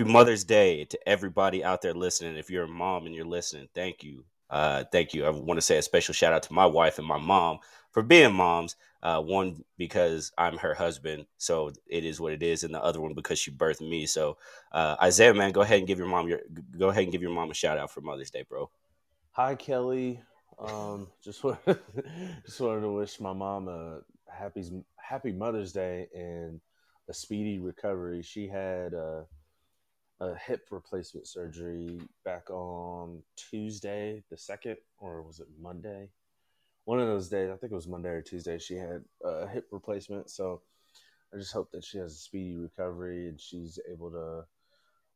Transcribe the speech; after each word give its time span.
happy 0.00 0.12
Mother's 0.12 0.44
Day 0.44 0.84
to 0.86 1.08
everybody 1.08 1.62
out 1.62 1.82
there 1.82 1.92
listening. 1.92 2.36
If 2.36 2.48
you're 2.48 2.64
a 2.64 2.68
mom 2.68 3.04
and 3.04 3.14
you're 3.14 3.26
listening, 3.26 3.68
thank 3.74 4.02
you. 4.02 4.24
Uh, 4.48 4.84
thank 4.90 5.12
you. 5.12 5.26
I 5.26 5.30
want 5.30 5.58
to 5.58 5.62
say 5.62 5.76
a 5.76 5.82
special 5.82 6.14
shout 6.14 6.32
out 6.32 6.42
to 6.44 6.52
my 6.54 6.64
wife 6.64 6.98
and 6.98 7.06
my 7.06 7.18
mom 7.18 7.58
for 7.90 8.02
being 8.02 8.32
moms. 8.32 8.76
Uh, 9.02 9.20
one 9.20 9.64
because 9.78 10.32
I'm 10.36 10.58
her 10.58 10.74
husband, 10.74 11.24
so 11.38 11.70
it 11.86 12.04
is 12.04 12.20
what 12.20 12.34
it 12.34 12.42
is, 12.42 12.64
and 12.64 12.74
the 12.74 12.82
other 12.82 13.00
one 13.00 13.14
because 13.14 13.38
she 13.38 13.50
birthed 13.50 13.80
me. 13.80 14.04
So, 14.04 14.36
uh, 14.72 14.96
Isaiah, 15.02 15.32
man, 15.32 15.52
go 15.52 15.62
ahead 15.62 15.78
and 15.78 15.86
give 15.86 15.98
your 15.98 16.06
mom 16.06 16.28
your 16.28 16.40
go 16.78 16.90
ahead 16.90 17.04
and 17.04 17.12
give 17.12 17.22
your 17.22 17.30
mom 17.30 17.50
a 17.50 17.54
shout 17.54 17.78
out 17.78 17.90
for 17.90 18.02
Mother's 18.02 18.30
Day, 18.30 18.44
bro. 18.46 18.68
Hi, 19.32 19.54
Kelly. 19.54 20.20
Um, 20.58 21.08
just 21.24 21.42
just 22.44 22.60
wanted 22.60 22.82
to 22.82 22.92
wish 22.92 23.20
my 23.20 23.32
mom 23.32 23.68
a 23.68 24.00
happy 24.30 24.64
happy 24.96 25.32
Mother's 25.32 25.72
Day 25.72 26.08
and 26.14 26.60
a 27.08 27.14
speedy 27.14 27.58
recovery. 27.58 28.20
She 28.20 28.48
had 28.48 28.92
a, 28.92 29.24
a 30.20 30.34
hip 30.34 30.68
replacement 30.70 31.26
surgery 31.26 32.00
back 32.24 32.50
on 32.50 33.22
Tuesday, 33.36 34.22
the 34.30 34.36
second, 34.36 34.76
or 34.98 35.22
was 35.22 35.40
it 35.40 35.46
Monday? 35.60 36.10
One 36.84 37.00
of 37.00 37.06
those 37.06 37.28
days, 37.28 37.50
I 37.50 37.56
think 37.56 37.72
it 37.72 37.76
was 37.76 37.88
Monday 37.88 38.10
or 38.10 38.22
Tuesday. 38.22 38.58
She 38.58 38.74
had 38.74 39.04
a 39.24 39.46
hip 39.46 39.68
replacement, 39.70 40.30
so 40.30 40.62
I 41.32 41.38
just 41.38 41.52
hope 41.52 41.70
that 41.72 41.84
she 41.84 41.98
has 41.98 42.12
a 42.12 42.18
speedy 42.18 42.56
recovery 42.56 43.28
and 43.28 43.40
she's 43.40 43.78
able 43.90 44.10
to 44.10 44.44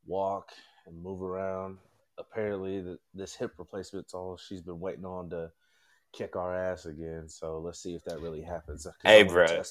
walk 0.06 0.52
and 0.86 1.02
move 1.02 1.22
around 1.22 1.78
apparently 2.18 2.80
the, 2.80 2.98
this 3.12 3.34
hip 3.34 3.52
replacement's 3.58 4.14
all 4.14 4.36
she's 4.36 4.60
been 4.60 4.80
waiting 4.80 5.04
on 5.04 5.30
to 5.30 5.50
kick 6.12 6.36
our 6.36 6.56
ass 6.56 6.86
again. 6.86 7.28
So 7.28 7.58
let's 7.58 7.82
see 7.82 7.94
if 7.94 8.04
that 8.04 8.20
really 8.20 8.42
happens. 8.42 8.86
Hey, 9.04 9.24
bro. 9.24 9.62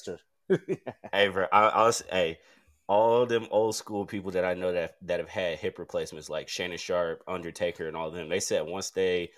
hey, 1.12 1.28
bro. 1.28 1.46
I, 1.52 1.68
I 1.68 1.82
was 1.84 2.04
hey. 2.10 2.38
All 2.86 3.24
them 3.24 3.46
old 3.50 3.74
school 3.74 4.04
people 4.04 4.30
that 4.32 4.44
I 4.44 4.54
know 4.54 4.72
that 4.72 4.96
that 5.02 5.20
have 5.20 5.28
had 5.28 5.58
hip 5.58 5.78
replacements, 5.78 6.28
like 6.28 6.48
Shannon 6.48 6.76
Sharpe, 6.76 7.22
Undertaker, 7.26 7.88
and 7.88 7.96
all 7.96 8.08
of 8.08 8.14
them, 8.14 8.28
they 8.28 8.40
said 8.40 8.66
once 8.66 8.90
they 8.90 9.30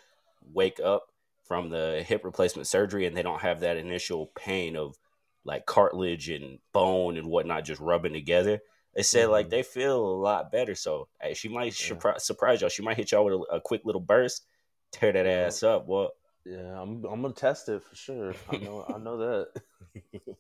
wake 0.52 0.80
up 0.80 1.12
from 1.44 1.70
the 1.70 2.04
hip 2.06 2.24
replacement 2.24 2.66
surgery 2.66 3.06
and 3.06 3.16
they 3.16 3.22
don't 3.22 3.40
have 3.40 3.60
that 3.60 3.76
initial 3.76 4.32
pain 4.34 4.76
of 4.76 4.98
like 5.44 5.64
cartilage 5.64 6.28
and 6.28 6.58
bone 6.72 7.16
and 7.16 7.28
whatnot 7.28 7.64
just 7.64 7.80
rubbing 7.80 8.12
together, 8.12 8.60
they 8.96 9.02
said 9.02 9.24
mm-hmm. 9.24 9.32
like 9.32 9.50
they 9.50 9.62
feel 9.62 10.04
a 10.04 10.20
lot 10.20 10.50
better. 10.50 10.74
So 10.74 11.08
hey, 11.20 11.34
she 11.34 11.48
might 11.48 11.78
yeah. 11.88 12.16
surprise 12.18 12.60
y'all. 12.60 12.70
She 12.70 12.82
might 12.82 12.96
hit 12.96 13.12
y'all 13.12 13.24
with 13.24 13.34
a, 13.34 13.56
a 13.56 13.60
quick 13.60 13.82
little 13.84 14.00
burst, 14.00 14.44
tear 14.90 15.12
that 15.12 15.26
ass 15.26 15.62
up. 15.62 15.86
Well, 15.86 16.12
Yeah, 16.44 16.80
I'm 16.80 17.04
I'm 17.04 17.22
gonna 17.22 17.34
test 17.34 17.68
it 17.68 17.82
for 17.82 17.94
sure. 17.94 18.34
I 18.50 18.56
know 18.56 18.84
I 18.88 18.98
know 18.98 19.16
that. 19.18 19.62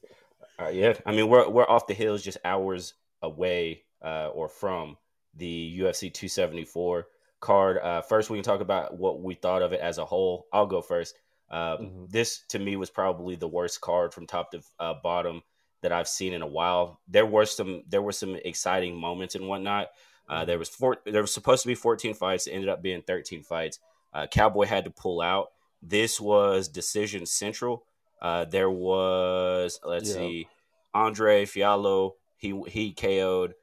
uh, 0.60 0.68
yeah, 0.68 0.94
I 1.04 1.12
mean 1.12 1.28
we're 1.28 1.48
we're 1.48 1.68
off 1.68 1.86
the 1.86 1.94
hills, 1.94 2.22
just 2.22 2.38
hours 2.44 2.94
away 3.22 3.82
uh, 4.02 4.28
or 4.28 4.48
from 4.48 4.96
the 5.34 5.78
UFC 5.80 6.12
274 6.12 7.06
card. 7.40 7.78
Uh, 7.78 8.00
first, 8.02 8.30
we 8.30 8.38
can 8.38 8.44
talk 8.44 8.60
about 8.60 8.96
what 8.96 9.22
we 9.22 9.34
thought 9.34 9.62
of 9.62 9.72
it 9.72 9.80
as 9.80 9.98
a 9.98 10.04
whole. 10.04 10.46
I'll 10.52 10.66
go 10.66 10.80
first. 10.80 11.14
Um, 11.50 11.60
mm-hmm. 11.60 12.04
This 12.08 12.42
to 12.48 12.58
me 12.58 12.76
was 12.76 12.90
probably 12.90 13.36
the 13.36 13.48
worst 13.48 13.80
card 13.80 14.12
from 14.12 14.26
top 14.26 14.50
to 14.52 14.62
uh, 14.80 14.94
bottom 15.02 15.42
that 15.82 15.92
I've 15.92 16.08
seen 16.08 16.32
in 16.32 16.42
a 16.42 16.46
while. 16.46 17.00
There 17.06 17.26
were 17.26 17.46
some 17.46 17.82
there 17.88 18.02
were 18.02 18.12
some 18.12 18.36
exciting 18.44 18.96
moments 18.98 19.34
and 19.34 19.48
whatnot. 19.48 19.88
Uh, 20.28 20.44
there 20.44 20.58
was 20.58 20.68
four. 20.68 20.98
There 21.04 21.22
was 21.22 21.32
supposed 21.32 21.62
to 21.62 21.68
be 21.68 21.76
14 21.76 22.14
fights. 22.14 22.46
It 22.46 22.52
ended 22.52 22.68
up 22.68 22.82
being 22.82 23.02
13 23.02 23.42
fights. 23.42 23.78
Uh, 24.12 24.26
Cowboy 24.26 24.64
had 24.64 24.84
to 24.84 24.90
pull 24.90 25.20
out. 25.20 25.48
This 25.82 26.20
was 26.20 26.68
decision 26.68 27.26
central. 27.26 27.84
Uh, 28.20 28.44
there 28.44 28.70
was 28.70 29.80
let's 29.84 30.08
yeah. 30.10 30.14
see, 30.14 30.48
Andre 30.94 31.44
Fialho. 31.44 32.12
He 32.36 32.60
he 32.68 32.92
KO'd 32.92 33.54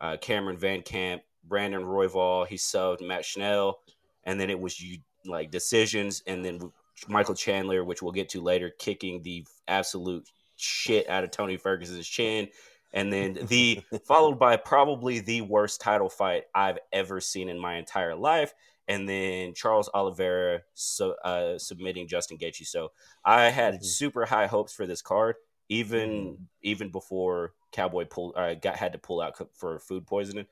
uh, 0.00 0.16
Cameron 0.20 0.58
Van 0.58 0.82
Camp, 0.82 1.22
Brandon 1.44 1.82
Royval. 1.82 2.46
He 2.46 2.56
subbed 2.56 3.06
Matt 3.06 3.24
Schnell, 3.24 3.78
and 4.24 4.38
then 4.38 4.50
it 4.50 4.58
was 4.58 4.80
you 4.80 4.98
like 5.24 5.50
decisions, 5.50 6.22
and 6.26 6.44
then 6.44 6.72
Michael 7.08 7.34
Chandler, 7.34 7.84
which 7.84 8.02
we'll 8.02 8.12
get 8.12 8.28
to 8.30 8.40
later, 8.40 8.70
kicking 8.78 9.22
the 9.22 9.46
absolute 9.68 10.28
shit 10.56 11.08
out 11.08 11.24
of 11.24 11.30
Tony 11.30 11.56
Ferguson's 11.56 12.08
chin. 12.08 12.48
And 12.92 13.12
then 13.12 13.38
the 13.46 13.82
followed 14.06 14.38
by 14.38 14.56
probably 14.56 15.20
the 15.20 15.40
worst 15.42 15.80
title 15.80 16.08
fight 16.08 16.44
I've 16.54 16.78
ever 16.92 17.20
seen 17.20 17.48
in 17.48 17.58
my 17.58 17.76
entire 17.76 18.14
life. 18.14 18.52
And 18.88 19.08
then 19.08 19.54
Charles 19.54 19.88
Oliveira 19.94 20.62
so, 20.74 21.14
uh, 21.24 21.58
submitting 21.58 22.08
Justin 22.08 22.38
Gaethje. 22.38 22.66
So 22.66 22.90
I 23.24 23.50
had 23.50 23.74
mm-hmm. 23.74 23.84
super 23.84 24.26
high 24.26 24.46
hopes 24.46 24.74
for 24.74 24.86
this 24.86 25.02
card, 25.02 25.36
even 25.68 26.10
mm-hmm. 26.10 26.42
even 26.62 26.90
before 26.90 27.54
Cowboy 27.70 28.04
pulled 28.06 28.36
uh, 28.36 28.54
got 28.54 28.76
had 28.76 28.92
to 28.92 28.98
pull 28.98 29.20
out 29.20 29.40
for 29.54 29.78
food 29.78 30.06
poisoning. 30.06 30.46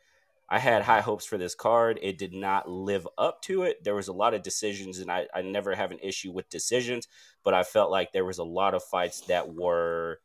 I 0.52 0.58
had 0.58 0.82
high 0.82 1.00
hopes 1.00 1.24
for 1.24 1.38
this 1.38 1.54
card. 1.54 2.00
It 2.02 2.18
did 2.18 2.34
not 2.34 2.68
live 2.68 3.06
up 3.16 3.40
to 3.42 3.62
it. 3.62 3.84
There 3.84 3.94
was 3.94 4.08
a 4.08 4.12
lot 4.12 4.34
of 4.34 4.42
decisions, 4.42 4.98
and 4.98 5.10
I, 5.10 5.28
I 5.32 5.42
never 5.42 5.76
have 5.76 5.92
an 5.92 6.00
issue 6.02 6.32
with 6.32 6.50
decisions, 6.50 7.06
but 7.44 7.54
I 7.54 7.62
felt 7.62 7.92
like 7.92 8.12
there 8.12 8.24
was 8.24 8.38
a 8.38 8.44
lot 8.44 8.74
of 8.74 8.82
fights 8.82 9.20
that 9.22 9.54
were 9.54 10.18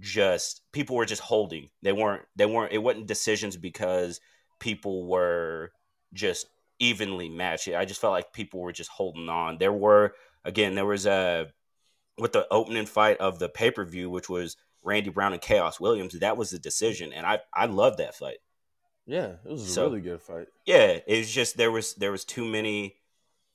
just 0.00 0.62
people 0.72 0.96
were 0.96 1.04
just 1.04 1.20
holding. 1.22 1.68
They 1.82 1.92
weren't 1.92 2.22
they 2.36 2.46
weren't 2.46 2.72
it 2.72 2.78
wasn't 2.78 3.06
decisions 3.06 3.56
because 3.56 4.20
people 4.60 5.06
were 5.06 5.72
just 6.14 6.46
evenly 6.78 7.28
matched. 7.28 7.68
I 7.68 7.84
just 7.84 8.00
felt 8.00 8.12
like 8.12 8.32
people 8.32 8.60
were 8.60 8.72
just 8.72 8.90
holding 8.90 9.28
on. 9.28 9.58
There 9.58 9.72
were 9.72 10.14
again, 10.44 10.74
there 10.74 10.86
was 10.86 11.06
a 11.06 11.48
with 12.18 12.32
the 12.32 12.46
opening 12.50 12.86
fight 12.86 13.18
of 13.18 13.38
the 13.38 13.48
pay 13.48 13.70
per 13.70 13.84
view, 13.84 14.10
which 14.10 14.28
was 14.28 14.56
Randy 14.82 15.10
Brown 15.10 15.32
and 15.32 15.42
Khaos 15.42 15.80
Williams. 15.80 16.18
That 16.18 16.36
was 16.36 16.50
the 16.50 16.58
decision, 16.58 17.12
and 17.12 17.26
I 17.26 17.40
I 17.52 17.66
loved 17.66 17.98
that 17.98 18.14
fight. 18.14 18.38
Yeah, 19.06 19.34
it 19.44 19.50
was 19.50 19.76
a 19.76 19.82
really 19.82 20.00
good 20.00 20.22
fight. 20.22 20.48
Yeah, 20.64 20.98
it 21.06 21.18
was 21.18 21.30
just 21.30 21.56
there 21.56 21.70
was 21.70 21.94
there 21.94 22.12
was 22.12 22.24
too 22.24 22.44
many 22.44 22.96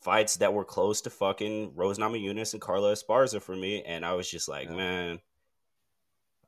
fights 0.01 0.37
that 0.37 0.53
were 0.53 0.65
close 0.65 1.01
to 1.01 1.09
fucking 1.09 1.73
Rose 1.75 1.97
Namajunas 1.97 2.53
and 2.53 2.61
Carla 2.61 2.93
Esparza 2.93 3.41
for 3.41 3.55
me, 3.55 3.83
and 3.83 4.05
I 4.05 4.13
was 4.13 4.29
just 4.29 4.47
like, 4.47 4.69
yeah. 4.69 4.75
man. 4.75 5.19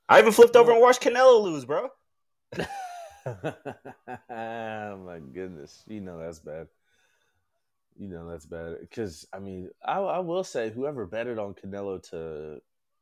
I 0.07 0.19
even 0.19 0.33
flipped 0.33 0.57
over 0.57 0.71
and 0.71 0.81
watched 0.81 1.01
Canelo 1.01 1.41
lose, 1.41 1.63
bro. 1.63 1.87
oh 3.25 4.97
my 5.05 5.19
goodness, 5.19 5.83
you 5.87 6.01
know 6.01 6.19
that's 6.19 6.39
bad. 6.39 6.67
You 7.97 8.07
know 8.07 8.29
that's 8.29 8.45
bad 8.45 8.77
because 8.81 9.27
I 9.33 9.39
mean 9.39 9.69
I, 9.83 9.99
I 9.99 10.19
will 10.19 10.43
say 10.43 10.71
whoever 10.71 11.05
betted 11.05 11.37
on 11.37 11.53
Canelo 11.53 12.01
to 12.09 12.61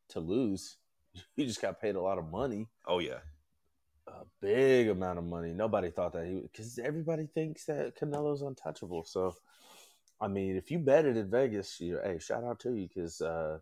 to 0.10 0.20
lose, 0.20 0.78
he 1.36 1.46
just 1.46 1.62
got 1.62 1.82
paid 1.82 1.96
a 1.96 2.02
lot 2.02 2.18
of 2.18 2.30
money. 2.30 2.68
Oh 2.88 3.00
yeah, 3.00 3.20
a 4.08 4.26
big 4.42 4.90
amount 4.90 5.20
of 5.20 5.26
money. 5.26 5.54
Nobody 5.54 5.92
thought 5.92 6.14
that 6.14 6.26
he 6.26 6.42
because 6.42 6.80
everybody 6.80 7.28
thinks 7.28 7.66
that 7.66 7.98
Canelo's 7.98 8.42
untouchable. 8.42 9.04
So, 9.06 9.36
I 10.20 10.28
mean, 10.28 10.56
if 10.56 10.72
you 10.72 10.80
bet 10.80 11.06
it 11.06 11.18
in 11.18 11.30
Vegas, 11.30 11.80
you 11.80 12.00
hey, 12.04 12.20
shout 12.20 12.44
out 12.44 12.60
to 12.62 12.74
you 12.74 12.88
because 12.88 13.22
uh, 13.22 13.60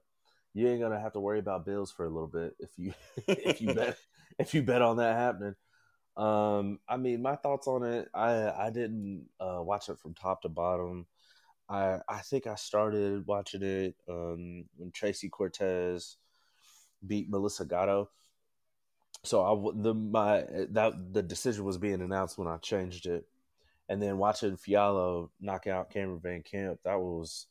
you 0.53 0.67
ain't 0.67 0.81
gonna 0.81 0.99
have 0.99 1.13
to 1.13 1.19
worry 1.19 1.39
about 1.39 1.65
bills 1.65 1.91
for 1.91 2.05
a 2.05 2.09
little 2.09 2.27
bit 2.27 2.55
if 2.59 2.71
you 2.77 2.93
if 3.27 3.61
you 3.61 3.73
bet 3.73 3.97
if 4.39 4.53
you 4.53 4.63
bet 4.63 4.81
on 4.81 4.97
that 4.97 5.17
happening. 5.17 5.55
Um, 6.17 6.79
I 6.89 6.97
mean, 6.97 7.21
my 7.21 7.35
thoughts 7.35 7.67
on 7.67 7.83
it. 7.83 8.09
I 8.13 8.49
I 8.49 8.69
didn't 8.71 9.27
uh, 9.39 9.61
watch 9.61 9.89
it 9.89 9.99
from 9.99 10.13
top 10.13 10.41
to 10.41 10.49
bottom. 10.49 11.05
I 11.69 11.99
I 12.09 12.19
think 12.19 12.47
I 12.47 12.55
started 12.55 13.25
watching 13.27 13.63
it 13.63 13.95
um, 14.09 14.65
when 14.77 14.91
Tracy 14.91 15.29
Cortez 15.29 16.17
beat 17.05 17.29
Melissa 17.29 17.65
Gatto 17.65 18.09
so 19.23 19.43
I 19.43 19.81
the 19.81 19.93
my 19.93 20.45
that 20.69 21.13
the 21.13 21.21
decision 21.21 21.65
was 21.65 21.77
being 21.77 22.01
announced 22.01 22.37
when 22.37 22.47
I 22.47 22.57
changed 22.57 23.05
it, 23.07 23.25
and 23.89 24.01
then 24.01 24.17
watching 24.17 24.57
Fialho 24.57 25.29
knock 25.39 25.67
out 25.67 25.89
Cameron 25.89 26.19
Van 26.21 26.43
Camp, 26.43 26.79
that 26.85 26.99
was 26.99 27.47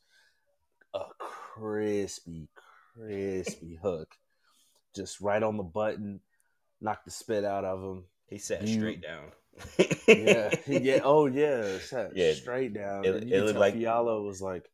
a 0.93 1.03
crispy, 1.19 2.49
crispy 2.95 3.75
hook, 3.81 4.15
just 4.95 5.21
right 5.21 5.43
on 5.43 5.57
the 5.57 5.63
button, 5.63 6.19
knocked 6.81 7.05
the 7.05 7.11
spit 7.11 7.45
out 7.45 7.65
of 7.65 7.83
him. 7.83 8.03
He 8.29 8.37
sat 8.37 8.67
you, 8.67 8.79
straight 8.79 9.01
down. 9.01 9.31
yeah, 10.07 10.53
yeah, 10.67 10.99
oh 11.03 11.25
yeah, 11.25 11.79
sat 11.79 12.15
yeah, 12.15 12.33
straight 12.33 12.73
down. 12.73 13.05
It, 13.05 13.31
it 13.31 13.43
looked 13.43 13.59
like 13.59 13.75
Fialho 13.75 14.25
was 14.25 14.41
like, 14.41 14.69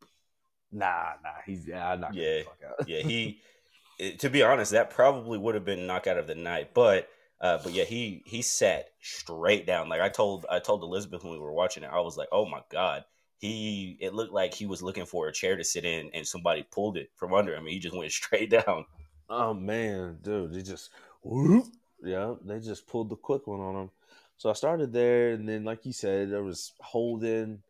nah, 0.72 1.14
nah, 1.24 1.30
he's 1.46 1.68
yeah, 1.68 1.92
I'm 1.92 2.02
not 2.02 2.14
yeah, 2.14 2.42
yeah, 2.88 3.02
he 3.02 3.40
it, 4.00 4.20
to 4.20 4.30
be 4.30 4.44
honest, 4.44 4.72
that 4.72 4.90
probably 4.90 5.38
would 5.38 5.56
have 5.56 5.66
been 5.66 5.88
knockout 5.88 6.18
of 6.18 6.28
the 6.28 6.36
night. 6.36 6.74
But 6.74 7.10
uh, 7.40 7.60
but 7.64 7.74
yeah, 7.74 7.84
he 7.84 8.24
he 8.26 8.42
sat 8.42 8.90
straight 9.02 9.66
down. 9.66 9.90
Like 9.90 10.02
I 10.02 10.10
told 10.10 10.46
I 10.50 10.60
told 10.60 10.84
Elizabeth 10.84 11.24
when 11.24 11.34
we 11.34 11.40
were 11.40 11.54
watching 11.54 11.84
it, 11.84 11.90
I 11.92 12.00
was 12.00 12.18
like, 12.18 12.30
oh 12.32 12.46
my 12.46 12.62
god. 12.70 13.06
He 13.40 13.98
it 14.00 14.14
looked 14.14 14.32
like 14.32 14.54
he 14.54 14.66
was 14.66 14.82
looking 14.82 15.06
for 15.06 15.28
a 15.28 15.34
chair 15.34 15.58
to 15.58 15.66
sit 15.66 15.84
in, 15.84 16.10
and 16.14 16.26
somebody 16.26 16.64
pulled 16.64 16.96
it 16.96 17.10
from 17.16 17.34
under 17.34 17.54
him. 17.54 17.66
He 17.66 17.80
just 17.80 17.96
went 17.96 18.12
straight 18.14 18.50
down. 18.50 18.86
Oh 19.30 19.54
man, 19.54 20.20
dude, 20.22 20.56
he 20.56 20.64
just 20.64 20.90
whoop, 21.22 21.66
yeah, 22.04 22.36
they 22.44 22.60
just 22.60 22.88
pulled 22.88 23.10
the 23.10 23.16
quick 23.16 23.48
one 23.48 23.60
on 23.60 23.76
him. 23.76 23.90
So 24.38 24.50
I 24.50 24.54
started 24.54 24.94
there, 24.94 25.32
and 25.32 25.48
then 25.48 25.64
like 25.64 25.86
you 25.86 25.94
said, 25.94 26.32
there 26.32 26.44
was 26.44 26.74
Holden, 26.80 27.64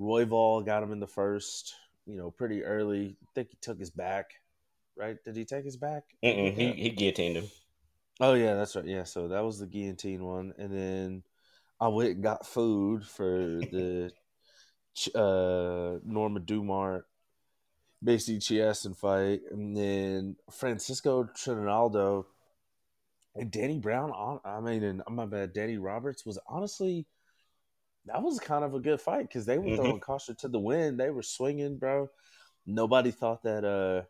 Royval 0.00 0.64
got 0.64 0.82
him 0.82 0.92
in 0.92 1.00
the 1.00 1.06
first, 1.06 1.74
you 2.06 2.16
know, 2.16 2.30
pretty 2.30 2.64
early. 2.64 3.16
I 3.22 3.26
think 3.34 3.50
he 3.50 3.56
took 3.60 3.78
his 3.78 3.90
back 3.90 4.34
right? 4.96 5.22
Did 5.24 5.36
he 5.36 5.44
take 5.44 5.64
his 5.64 5.76
back? 5.76 6.04
Mm-mm, 6.24 6.54
he 6.54 6.72
he 6.72 6.90
guillotined 6.90 7.36
him. 7.36 7.50
Oh 8.20 8.34
yeah, 8.34 8.54
that's 8.54 8.76
right. 8.76 8.84
Yeah, 8.84 9.04
so 9.04 9.28
that 9.28 9.44
was 9.44 9.58
the 9.58 9.66
guillotine 9.66 10.24
one, 10.24 10.52
and 10.58 10.72
then 10.72 11.22
I 11.80 11.88
went 11.88 12.10
and 12.10 12.22
got 12.22 12.46
food 12.46 13.04
for 13.04 13.26
the 13.26 14.12
uh, 15.14 15.98
Norma 16.04 16.40
Dumont 16.40 17.04
Macy 18.00 18.38
Chiasson 18.38 18.96
fight, 18.96 19.40
and 19.50 19.76
then 19.76 20.36
Francisco 20.50 21.24
Trinaldo 21.24 22.26
and 23.34 23.50
Danny 23.50 23.78
Brown. 23.78 24.10
on 24.10 24.40
I 24.44 24.60
mean, 24.60 24.82
and 24.82 25.02
my 25.10 25.26
bad, 25.26 25.52
Danny 25.52 25.78
Roberts 25.78 26.24
was 26.26 26.38
honestly 26.46 27.06
that 28.06 28.22
was 28.22 28.40
kind 28.40 28.64
of 28.64 28.74
a 28.74 28.80
good 28.80 29.00
fight 29.00 29.28
because 29.28 29.46
they 29.46 29.58
were 29.58 29.66
mm-hmm. 29.66 29.76
throwing 29.76 30.00
caution 30.00 30.34
to 30.36 30.48
the 30.48 30.58
wind. 30.58 30.98
They 30.98 31.10
were 31.10 31.22
swinging, 31.22 31.78
bro. 31.78 32.08
Nobody 32.66 33.10
thought 33.10 33.42
that 33.44 33.64
uh 33.64 34.02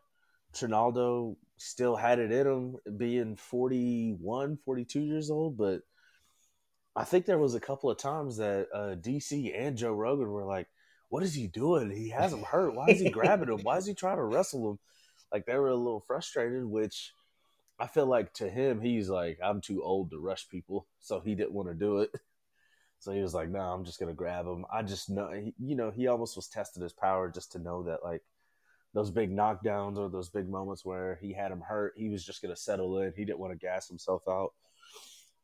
Trinaldo 0.53 1.37
still 1.57 1.95
had 1.95 2.19
it 2.19 2.31
in 2.31 2.47
him, 2.47 2.97
being 2.97 3.35
41, 3.35 4.57
42 4.65 4.99
years 5.01 5.29
old, 5.29 5.57
but. 5.57 5.81
I 6.95 7.05
think 7.05 7.25
there 7.25 7.39
was 7.39 7.55
a 7.55 7.59
couple 7.59 7.89
of 7.89 7.97
times 7.97 8.37
that 8.37 8.67
uh, 8.71 8.93
DC 8.93 9.51
and 9.59 9.75
Joe 9.75 9.93
Rogan 9.93 10.29
were 10.29 10.45
like, 10.45 10.67
what 11.13 11.21
is 11.21 11.35
he 11.35 11.45
doing? 11.45 11.91
He 11.91 12.09
has 12.09 12.33
him 12.33 12.41
hurt. 12.41 12.73
Why 12.73 12.87
is 12.87 12.99
he 12.99 13.09
grabbing 13.11 13.49
him? 13.49 13.59
Why 13.61 13.77
is 13.77 13.85
he 13.85 13.93
trying 13.93 14.17
to 14.17 14.23
wrestle 14.23 14.71
him? 14.71 14.79
Like 15.31 15.45
they 15.45 15.55
were 15.55 15.67
a 15.67 15.75
little 15.75 15.99
frustrated, 15.99 16.65
which 16.65 17.13
I 17.83 17.87
feel 17.87 18.05
like 18.05 18.31
to 18.35 18.49
him, 18.49 18.79
he's 18.79 19.09
like, 19.09 19.39
I'm 19.43 19.59
too 19.59 19.83
old 19.83 20.11
to 20.11 20.17
rush 20.17 20.47
people. 20.47 20.87
So 21.01 21.19
he 21.19 21.35
didn't 21.35 21.51
want 21.51 21.67
to 21.67 21.75
do 21.75 21.99
it. 21.99 22.11
So 22.99 23.11
he 23.11 23.21
was 23.21 23.33
like, 23.33 23.49
no, 23.49 23.59
nah, 23.59 23.73
I'm 23.73 23.83
just 23.83 23.99
going 23.99 24.13
to 24.13 24.15
grab 24.15 24.45
him. 24.45 24.65
I 24.71 24.81
just 24.81 25.09
know, 25.09 25.29
you 25.59 25.75
know, 25.75 25.91
he 25.91 26.07
almost 26.07 26.37
was 26.37 26.47
testing 26.47 26.81
his 26.81 26.93
power 26.93 27.29
just 27.29 27.51
to 27.51 27.59
know 27.59 27.83
that 27.83 28.01
like 28.01 28.21
those 28.93 29.11
big 29.11 29.29
knockdowns 29.29 29.97
or 29.97 30.07
those 30.07 30.29
big 30.29 30.47
moments 30.47 30.85
where 30.85 31.19
he 31.21 31.33
had 31.33 31.51
him 31.51 31.59
hurt, 31.59 31.95
he 31.97 32.07
was 32.07 32.25
just 32.25 32.41
going 32.41 32.55
to 32.55 32.61
settle 32.61 32.97
in. 32.99 33.11
He 33.17 33.25
didn't 33.25 33.39
want 33.39 33.51
to 33.51 33.57
gas 33.57 33.89
himself 33.89 34.23
out. 34.29 34.53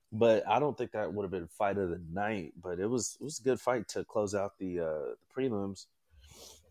But 0.10 0.48
I 0.48 0.60
don't 0.60 0.78
think 0.78 0.94
that 0.94 1.14
would 1.14 1.24
have 1.24 1.32
been 1.32 1.50
fight 1.50 1.78
of 1.78 1.90
the 1.90 2.02
night. 2.14 2.54
But 2.64 2.80
it 2.80 2.88
was 2.88 3.18
it 3.20 3.26
was 3.26 3.40
a 3.40 3.44
good 3.44 3.60
fight 3.60 3.90
to 3.90 4.06
close 4.06 4.34
out 4.34 4.58
the 4.58 4.80
uh, 4.80 4.86
the 4.86 5.18
prelims. 5.36 5.88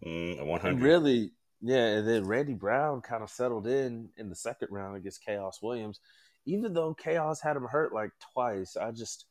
Mm, 0.03 0.47
One 0.47 0.61
hundred. 0.61 0.83
Really, 0.83 1.33
yeah. 1.61 1.87
And 1.87 2.09
then 2.09 2.25
Randy 2.25 2.55
Brown 2.55 3.01
kind 3.01 3.23
of 3.23 3.31
settled 3.31 3.67
in 3.67 4.11
in 4.17 4.29
the 4.29 4.37
second 4.37 4.69
round 4.71 4.97
against 4.97 5.25
Khaos 5.27 5.63
Williams. 5.63 6.01
Even 6.47 6.73
though 6.73 6.95
Khaos 6.95 7.43
had 7.43 7.57
him 7.57 7.67
hurt 7.71 7.93
like 7.93 8.11
twice, 8.33 8.77
I 8.77 8.91
just 8.91 9.27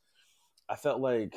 I 0.68 0.76
felt 0.76 1.00
like 1.00 1.34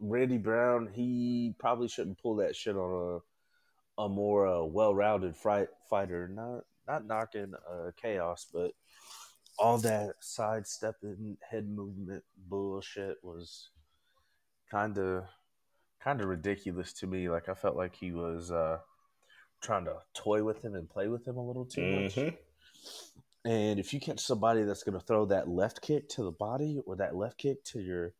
Randy 0.00 0.38
Brown 0.38 0.88
he 0.92 1.54
probably 1.58 1.88
shouldn't 1.88 2.20
pull 2.20 2.36
that 2.36 2.56
shit 2.56 2.76
on 2.76 3.20
a 3.20 4.02
a 4.02 4.08
more 4.08 4.46
uh, 4.46 4.62
well-rounded 4.62 5.36
fight, 5.36 5.68
fighter. 5.88 6.28
Not 6.28 6.64
not 6.86 7.06
knocking 7.06 7.52
uh, 7.68 7.90
Khaos, 8.02 8.46
but 8.52 8.72
all 9.58 9.78
that 9.78 10.14
sidestepping 10.20 11.36
head 11.48 11.68
movement 11.68 12.22
bullshit 12.48 13.16
was 13.22 13.70
kind 14.70 14.98
of 14.98 15.24
kind 16.02 16.20
of 16.20 16.28
ridiculous 16.28 16.92
to 16.94 17.06
me. 17.06 17.28
Like 17.28 17.48
I 17.48 17.54
felt 17.54 17.76
like 17.76 17.94
he 17.94 18.12
was 18.12 18.50
uh, 18.50 18.78
trying 19.62 19.84
to 19.86 19.96
toy 20.14 20.42
with 20.44 20.62
him 20.62 20.74
and 20.74 20.88
play 20.88 21.08
with 21.08 21.26
him 21.26 21.36
a 21.36 21.46
little 21.46 21.64
too 21.64 21.80
mm-hmm. 21.80 22.24
much. 22.24 22.34
And 23.44 23.78
if 23.78 23.92
you 23.92 24.00
catch 24.00 24.20
somebody 24.20 24.64
that's 24.64 24.82
going 24.82 24.98
to 24.98 25.04
throw 25.06 25.26
that 25.26 25.48
left 25.48 25.80
kick 25.80 26.08
to 26.10 26.24
the 26.24 26.32
body 26.32 26.80
or 26.86 26.96
that 26.96 27.14
left 27.14 27.38
kick 27.38 27.62
to 27.64 27.80
your 27.80 28.12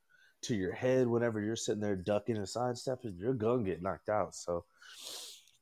to 0.42 0.54
your 0.54 0.72
head 0.72 1.08
whenever 1.08 1.40
you're 1.40 1.56
sitting 1.56 1.80
there 1.80 1.96
ducking 1.96 2.36
and 2.36 2.48
sidestepping, 2.48 3.16
you're 3.18 3.34
gonna 3.34 3.64
get 3.64 3.82
knocked 3.82 4.08
out. 4.08 4.34
So 4.34 4.64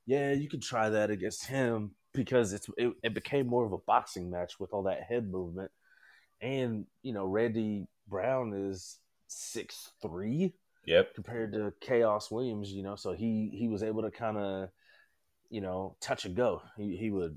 yeah, 0.05 0.33
you 0.33 0.49
could 0.49 0.63
try 0.63 0.91
that 0.91 1.11
against 1.11 1.47
him, 1.47 1.93
because 2.13 2.53
it's 2.53 2.69
it, 2.77 2.93
it 3.03 3.15
became 3.15 3.47
more 3.47 3.65
of 3.65 3.73
a 3.73 3.79
boxing 3.79 4.31
match 4.31 4.59
with 4.61 4.73
all 4.73 4.83
that 4.83 5.03
head 5.03 5.31
movement. 5.31 5.71
And 6.41 6.87
you 7.03 7.13
know, 7.15 7.25
Randy 7.25 7.87
Brown 8.09 8.53
is 8.53 8.99
six 9.29 9.93
three. 10.03 10.55
Yep. 10.87 11.15
Compared 11.15 11.53
to 11.53 11.73
Khaos 11.81 12.31
Williams, 12.31 12.71
you 12.71 12.83
know, 12.83 12.97
so 12.97 13.13
he 13.13 13.51
he 13.55 13.69
was 13.69 13.83
able 13.83 14.03
to 14.03 14.11
kind 14.11 14.37
of, 14.37 14.69
you 15.51 15.61
know, 15.61 15.97
touch 16.01 16.25
and 16.25 16.37
go. 16.37 16.63
He 16.77 16.97
he 16.97 17.11
would 17.11 17.37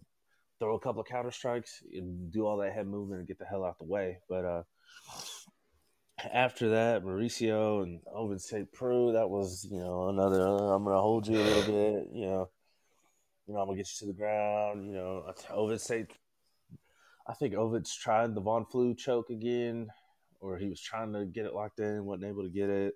throw 0.60 0.76
a 0.76 0.80
couple 0.80 1.02
of 1.02 1.08
counter 1.08 1.32
strikes 1.32 1.84
and 1.94 2.32
do 2.32 2.46
all 2.46 2.58
that 2.58 2.74
head 2.74 2.88
movement 2.88 3.20
and 3.20 3.28
get 3.28 3.38
the 3.38 3.46
hell 3.46 3.64
out 3.64 3.78
the 3.78 3.86
way. 3.86 4.20
But 4.28 4.46
uh 4.46 4.64
after 6.34 6.70
that, 6.70 7.04
Mauricio 7.04 7.84
and 7.84 8.00
Ovince 8.16 8.42
St. 8.42 8.72
Preux, 8.74 9.12
that 9.12 9.30
was, 9.30 9.68
you 9.70 9.78
know, 9.78 10.10
another, 10.10 10.42
uh, 10.42 10.74
I'm 10.74 10.84
going 10.84 10.96
to 10.96 11.00
hold 11.00 11.28
you 11.28 11.38
a 11.38 11.44
little 11.44 11.62
bit, 11.62 12.08
you 12.12 12.26
know, 12.26 12.50
you 13.48 13.54
know, 13.54 13.62
I'm 13.62 13.68
gonna 13.68 13.78
get 13.78 13.90
you 13.90 14.00
to 14.00 14.06
the 14.08 14.18
ground. 14.18 14.86
You 14.86 14.94
know, 14.94 15.34
Ovid 15.52 15.80
say, 15.80 16.06
I 17.26 17.34
think 17.34 17.56
Ovid's 17.56 17.96
tried 17.96 18.36
the 18.36 18.42
Von 18.42 18.66
Flue 18.66 18.94
choke 18.94 19.30
again, 19.30 19.88
or 20.42 20.58
he 20.58 20.68
was 20.68 20.82
trying 20.82 21.14
to 21.14 21.26
get 21.26 21.46
it 21.46 21.54
locked 21.54 21.80
in, 21.80 22.06
wasn't 22.06 22.30
able 22.30 22.44
to 22.44 22.50
get 22.50 22.70
it. 22.70 22.96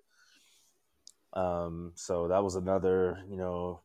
Um, 1.32 1.92
so 1.94 2.28
that 2.28 2.44
was 2.44 2.56
another, 2.56 3.18
you 3.30 3.36
know, 3.36 3.80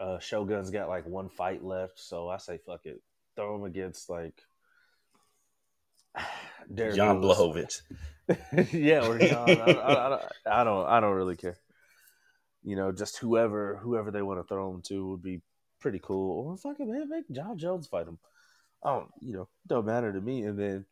uh, 0.00 0.18
Shogun's 0.18 0.70
got 0.70 0.88
like 0.88 1.06
one 1.06 1.28
fight 1.28 1.64
left, 1.64 1.98
so 1.98 2.28
I 2.28 2.38
say 2.38 2.58
fuck 2.58 2.86
it, 2.86 3.00
throw 3.36 3.56
him 3.56 3.64
against 3.64 4.08
like 4.08 4.42
Derek 6.74 6.96
Jan 6.96 7.20
Blachowicz. 7.20 7.82
yeah, 8.72 9.06
or 9.06 9.18
Jan. 9.18 9.48
I, 9.48 9.72
I, 9.72 10.14
I, 10.14 10.60
I, 10.60 10.64
don't, 10.64 10.86
I 10.86 11.00
don't 11.00 11.14
really 11.14 11.36
care. 11.36 11.56
You 12.62 12.76
know, 12.76 12.92
just 12.92 13.18
whoever, 13.18 13.78
whoever 13.82 14.10
they 14.10 14.22
want 14.22 14.40
to 14.40 14.44
throw 14.44 14.72
him 14.74 14.82
to 14.88 15.10
would 15.10 15.22
be 15.22 15.40
pretty 15.80 16.00
cool. 16.02 16.48
Or 16.48 16.56
fucking 16.56 16.90
man, 16.90 17.08
make 17.08 17.30
Jon 17.30 17.56
Jones 17.56 17.86
fight 17.86 18.06
him. 18.06 18.18
I 18.82 18.90
don't. 18.90 19.08
you 19.20 19.32
know, 19.32 19.48
don't 19.66 19.86
matter 19.86 20.12
to 20.12 20.20
me. 20.20 20.42
And 20.42 20.58
then 20.58 20.84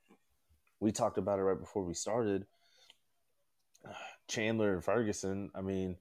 we 0.80 0.92
talked 0.92 1.18
about 1.18 1.38
it 1.38 1.42
right 1.42 1.58
before 1.58 1.82
we 1.82 1.94
started. 1.94 2.46
Chandler 4.28 4.74
and 4.74 4.84
Ferguson. 4.84 5.50
I 5.54 5.60
mean, 5.60 5.96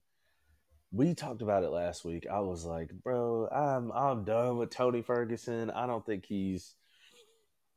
we 0.95 1.13
talked 1.13 1.41
about 1.41 1.63
it 1.63 1.71
last 1.71 2.05
week. 2.05 2.25
I 2.31 2.39
was 2.39 2.63
like, 2.63 2.89
bro, 3.03 3.49
I'm 3.49 3.91
I'm 3.91 4.23
done 4.23 4.57
with 4.57 4.69
Tony 4.69 5.01
Ferguson. 5.01 5.69
I 5.69 5.87
don't 5.87 6.05
think 6.05 6.25
he's 6.25 6.75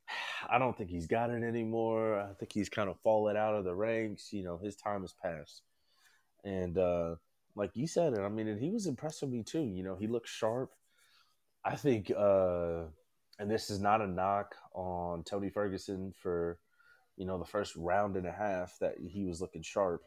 I 0.48 0.58
don't 0.58 0.76
think 0.76 0.88
he's 0.88 1.08
got 1.08 1.30
it 1.30 1.42
anymore. 1.42 2.20
I 2.20 2.32
think 2.34 2.52
he's 2.52 2.68
kind 2.68 2.88
of 2.88 3.00
fallen 3.00 3.36
out 3.36 3.56
of 3.56 3.64
the 3.64 3.74
ranks. 3.74 4.32
You 4.32 4.44
know, 4.44 4.58
his 4.58 4.76
time 4.76 5.00
has 5.00 5.14
passed. 5.20 5.62
And 6.44 6.78
uh 6.78 7.16
like 7.56 7.72
you 7.74 7.88
said, 7.88 8.12
and 8.12 8.24
I 8.24 8.28
mean, 8.28 8.46
and 8.46 8.60
he 8.60 8.70
was 8.70 8.86
impressed 8.86 9.22
with 9.22 9.32
me 9.32 9.42
too. 9.42 9.64
You 9.64 9.82
know, 9.82 9.96
he 9.96 10.06
looked 10.06 10.28
sharp. 10.28 10.70
I 11.64 11.74
think, 11.74 12.12
uh, 12.16 12.84
and 13.40 13.50
this 13.50 13.68
is 13.68 13.80
not 13.80 14.00
a 14.00 14.06
knock 14.06 14.54
on 14.72 15.24
Tony 15.24 15.50
Ferguson 15.50 16.14
for, 16.22 16.60
you 17.16 17.26
know, 17.26 17.36
the 17.36 17.44
first 17.44 17.74
round 17.74 18.16
and 18.16 18.28
a 18.28 18.32
half 18.32 18.78
that 18.80 18.94
he 19.00 19.24
was 19.24 19.40
looking 19.40 19.62
sharp. 19.62 20.02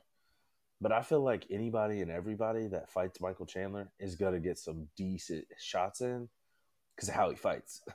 But 0.81 0.91
I 0.91 1.03
feel 1.03 1.21
like 1.21 1.45
anybody 1.50 2.01
and 2.01 2.09
everybody 2.09 2.67
that 2.67 2.91
fights 2.91 3.21
Michael 3.21 3.45
Chandler 3.45 3.91
is 4.00 4.15
going 4.15 4.33
to 4.33 4.39
get 4.39 4.57
some 4.57 4.88
decent 4.97 5.45
shots 5.57 6.01
in 6.01 6.27
because 6.95 7.09
of 7.09 7.15
how 7.15 7.29
he 7.29 7.35
fights. 7.35 7.81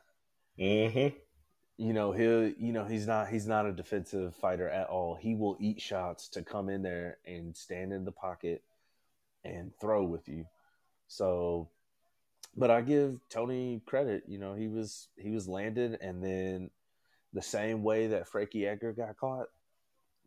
Mm-hmm. 0.58 1.14
You 1.76 1.92
know, 1.92 2.12
he'll, 2.12 2.48
you 2.48 2.72
know, 2.72 2.86
he's 2.86 3.06
not, 3.06 3.28
he's 3.28 3.46
not 3.46 3.66
a 3.66 3.72
defensive 3.72 4.34
fighter 4.36 4.70
at 4.70 4.88
all. 4.88 5.14
He 5.14 5.34
will 5.34 5.58
eat 5.60 5.82
shots 5.82 6.30
to 6.30 6.42
come 6.42 6.70
in 6.70 6.80
there 6.80 7.18
and 7.26 7.54
stand 7.54 7.92
in 7.92 8.06
the 8.06 8.10
pocket 8.10 8.62
and 9.44 9.70
throw 9.78 10.02
with 10.02 10.26
you. 10.30 10.46
So 11.08 11.68
but 12.56 12.70
I 12.70 12.80
give 12.80 13.20
Tony 13.28 13.82
credit. 13.84 14.24
You 14.26 14.38
know, 14.38 14.54
he 14.54 14.66
was 14.66 15.08
he 15.16 15.30
was 15.30 15.46
landed, 15.46 15.98
and 16.00 16.24
then 16.24 16.70
the 17.32 17.42
same 17.42 17.82
way 17.82 18.06
that 18.08 18.28
Frankie 18.28 18.66
Edgar 18.66 18.92
got 18.92 19.16
caught, 19.18 19.48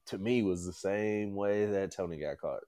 to 0.09 0.17
me, 0.17 0.43
was 0.43 0.65
the 0.65 0.73
same 0.73 1.35
way 1.35 1.65
that 1.65 1.91
Tony 1.91 2.19
got 2.19 2.39
caught. 2.39 2.63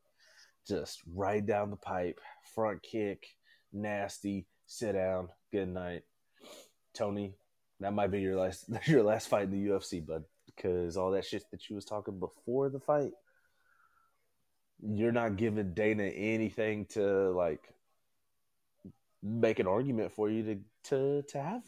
Just 0.68 1.02
right 1.14 1.46
down 1.46 1.70
the 1.72 1.76
pipe, 1.76 2.20
front 2.56 2.84
kick, 2.84 3.26
nasty, 3.74 4.46
sit 4.66 4.94
down, 4.94 5.30
good 5.52 5.68
night. 5.68 6.04
Tony, 6.94 7.34
that 7.80 7.94
might 7.94 8.12
be 8.12 8.22
your 8.22 8.38
last 8.38 8.66
your 8.88 9.04
last 9.04 9.28
fight 9.28 9.44
in 9.44 9.52
the 9.52 9.70
UFC, 9.70 10.06
bud, 10.06 10.24
because 10.46 10.98
all 10.98 11.12
that 11.12 11.26
shit 11.26 11.44
that 11.52 11.70
you 11.70 11.76
was 11.76 11.86
talking 11.86 12.20
before 12.20 12.70
the 12.70 12.80
fight, 12.80 13.12
you're 14.82 15.12
not 15.12 15.38
giving 15.38 15.74
Dana 15.74 16.04
anything 16.04 16.86
to 16.88 17.32
like 17.32 17.62
make 19.24 19.60
an 19.60 19.68
argument 19.68 20.12
for 20.12 20.30
you 20.30 20.44
to 20.44 20.60
to 20.84 21.22
to 21.30 21.42
have 21.42 21.62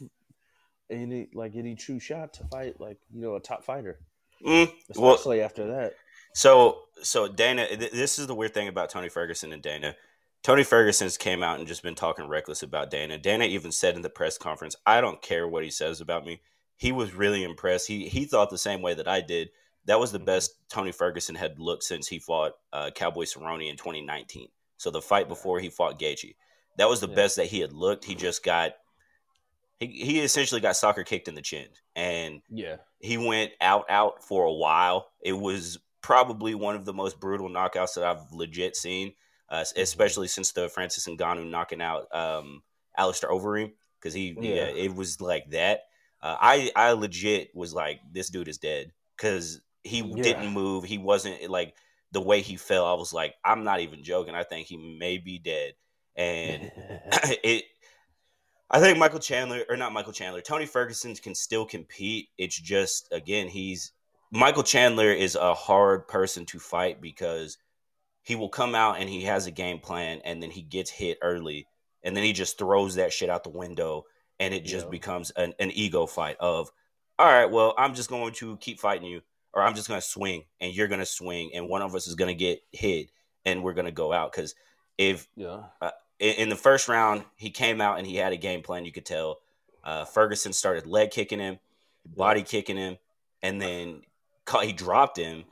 any 0.90 1.30
like 1.34 1.56
any 1.56 1.76
true 1.76 2.00
shot 2.00 2.34
to 2.34 2.44
fight 2.46 2.80
like 2.80 2.98
you 3.14 3.22
know 3.22 3.36
a 3.36 3.40
top 3.40 3.64
fighter, 3.64 4.00
mm, 4.46 4.72
especially 4.90 5.38
well, 5.38 5.46
after 5.46 5.68
that. 5.68 5.94
So 6.34 6.84
so 7.02 7.28
Dana, 7.28 7.68
th- 7.68 7.92
this 7.92 8.20
is 8.20 8.28
the 8.28 8.36
weird 8.36 8.54
thing 8.54 8.68
about 8.68 8.90
Tony 8.90 9.10
Ferguson 9.10 9.54
and 9.54 9.62
Dana. 9.62 9.96
Tony 10.42 10.64
Ferguson's 10.64 11.18
came 11.18 11.42
out 11.42 11.60
and 11.60 11.68
just 11.68 11.84
been 11.84 11.96
talking 11.96 12.28
reckless 12.28 12.64
about 12.64 12.92
Dana. 12.92 13.18
Dana 13.18 13.46
even 13.46 13.72
said 13.72 13.96
in 13.96 14.02
the 14.02 14.10
press 14.10 14.38
conference, 14.38 14.76
"I 14.86 15.02
don't 15.02 15.22
care 15.22 15.48
what 15.48 15.64
he 15.64 15.70
says 15.70 16.02
about 16.02 16.26
me." 16.26 16.42
He 16.76 16.92
was 16.92 17.14
really 17.14 17.44
impressed. 17.44 17.88
He 17.88 18.10
he 18.10 18.26
thought 18.26 18.50
the 18.50 18.58
same 18.58 18.82
way 18.82 18.94
that 18.94 19.08
I 19.08 19.22
did. 19.22 19.50
That 19.86 20.00
was 20.00 20.12
the 20.12 20.18
mm-hmm. 20.18 20.26
best 20.26 20.56
Tony 20.70 20.92
Ferguson 20.92 21.36
had 21.36 21.60
looked 21.60 21.84
since 21.84 22.08
he 22.08 22.20
fought 22.20 22.54
uh, 22.72 22.92
Cowboy 22.92 23.26
Cerrone 23.26 23.70
in 23.70 23.78
2019. 23.78 24.48
So 24.78 24.92
the 24.92 25.02
fight 25.02 25.28
before 25.28 25.60
he 25.60 25.70
fought 25.70 26.00
Gaethje. 26.00 26.36
That 26.78 26.90
was 26.90 27.00
the 27.00 27.10
yeah. 27.10 27.16
best 27.16 27.36
that 27.36 27.48
he 27.48 27.60
had 27.60 27.74
looked. 27.74 28.06
He 28.06 28.16
just 28.16 28.44
got 28.44 28.74
he 29.80 29.88
he 29.88 30.20
essentially 30.20 30.62
got 30.62 30.76
soccer 30.76 31.04
kicked 31.04 31.28
in 31.28 31.36
the 31.36 31.42
chin, 31.42 31.68
and 31.96 32.42
yeah, 32.50 32.78
he 33.00 33.18
went 33.18 33.52
out 33.62 33.86
out 33.90 34.24
for 34.24 34.46
a 34.46 34.54
while. 34.54 35.08
It 35.22 35.34
was 35.34 35.80
probably 36.02 36.54
one 36.56 36.76
of 36.76 36.86
the 36.86 36.94
most 36.94 37.20
brutal 37.20 37.50
knockouts 37.50 37.96
that 37.96 38.04
I've 38.04 38.32
legit 38.32 38.76
seen, 38.76 39.14
uh, 39.50 39.62
Mm-hmm. 39.62 39.82
especially 39.82 40.28
since 40.28 40.52
the 40.52 40.70
Francis 40.70 41.08
Ngannou 41.08 41.50
knocking 41.50 41.82
out 41.82 42.08
um, 42.16 42.62
Alistair 42.98 43.30
Overeem 43.30 43.72
because 44.00 44.14
he 44.14 44.36
yeah. 44.40 44.56
Yeah. 44.56 44.84
it 44.84 44.96
was 44.96 45.22
like 45.22 45.50
that. 45.52 45.82
Uh, 46.22 46.38
I 46.40 46.72
I 46.76 46.92
legit 46.94 47.52
was 47.54 47.74
like 47.74 48.00
this 48.12 48.30
dude 48.30 48.48
is 48.48 48.58
dead 48.58 48.92
because 49.18 49.60
he 49.84 50.00
Yeah. 50.00 50.24
didn't 50.24 50.54
move. 50.54 50.84
He 50.86 50.98
wasn't 50.98 51.50
like 51.50 51.76
the 52.12 52.22
way 52.22 52.42
he 52.42 52.56
fell. 52.58 52.86
I 52.86 52.94
was 52.94 53.12
like 53.14 53.36
I'm 53.44 53.64
not 53.64 53.80
even 53.82 54.04
joking. 54.04 54.36
I 54.36 54.44
think 54.44 54.68
he 54.68 54.78
may 54.78 55.18
be 55.18 55.40
dead, 55.40 55.74
and 56.16 56.72
it. 57.44 57.66
I 58.74 58.80
think 58.80 58.98
Michael 58.98 59.20
Chandler 59.20 59.64
or 59.70 59.78
not 59.78 59.94
Michael 59.94 60.12
Chandler, 60.14 60.42
Tony 60.42 60.66
Ferguson 60.66 61.14
can 61.16 61.36
still 61.36 61.64
compete. 61.64 62.30
It's 62.40 62.60
just 62.60 63.08
again 63.14 63.48
he's 63.48 63.92
Michael 64.32 64.64
Chandler 64.64 65.12
is 65.12 65.36
a 65.36 65.54
hard 65.54 66.08
person 66.08 66.44
to 66.48 66.58
fight 66.60 67.00
because 67.00 67.60
he 68.24 68.36
will 68.36 68.50
come 68.50 68.74
out 68.74 69.00
and 69.00 69.08
he 69.08 69.22
has 69.26 69.46
a 69.46 69.52
game 69.52 69.78
plan 69.80 70.22
and 70.26 70.42
then 70.42 70.50
he 70.50 70.64
gets 70.64 70.90
hit 70.90 71.20
early 71.22 71.68
and 72.04 72.18
then 72.18 72.24
he 72.24 72.34
just 72.34 72.58
throws 72.58 72.96
that 72.96 73.14
shit 73.14 73.30
out 73.30 73.44
the 73.44 73.50
window 73.52 74.06
and 74.40 74.56
it 74.56 74.66
just 74.66 74.88
Yeah. 74.88 74.92
becomes 74.92 75.30
an, 75.32 75.54
an 75.60 75.70
ego 75.72 76.08
fight 76.08 76.38
of 76.40 76.72
all 77.20 77.28
right 77.28 77.52
well 77.52 77.76
i'm 77.78 77.94
just 77.94 78.10
going 78.10 78.34
to 78.34 78.58
keep 78.58 78.80
fighting 78.80 79.06
you 79.06 79.22
or 79.54 79.62
i'm 79.62 79.76
just 79.76 79.88
going 79.88 80.02
to 80.02 80.08
swing 80.08 80.46
and 80.60 80.74
you're 80.74 80.88
going 80.88 81.00
to 81.00 81.06
swing 81.06 81.52
and 81.54 81.70
one 81.70 81.84
of 81.84 81.94
us 81.94 82.08
is 82.08 82.16
going 82.16 82.30
to 82.30 82.34
get 82.34 82.64
hit 82.72 83.12
and 83.46 83.62
we're 83.62 83.74
going 83.74 83.86
to 83.86 83.92
go 83.92 84.12
out 84.12 84.32
because 84.32 84.56
if 84.98 85.28
yeah. 85.36 85.64
In, 86.24 86.36
in 86.44 86.50
the 86.50 86.56
first 86.56 86.88
round 86.88 87.24
he 87.36 87.50
came 87.52 87.80
out 87.82 87.98
and 88.00 88.08
he 88.08 88.16
had 88.16 88.34
a 88.34 88.38
game 88.38 88.62
plan 88.64 88.86
you 88.86 88.92
could 88.92 89.06
tell. 89.06 89.40
Uh, 89.84 90.06
ferguson 90.06 90.54
started 90.54 90.88
leg 90.88 91.12
kicking 91.12 91.40
him 91.40 91.60
body 92.06 92.42
kicking 92.42 92.78
him 92.78 92.98
and 93.42 93.62
then 93.62 94.02
ca- 94.46 94.62
he 94.62 94.72
dropped 94.74 95.18
him 95.18 95.44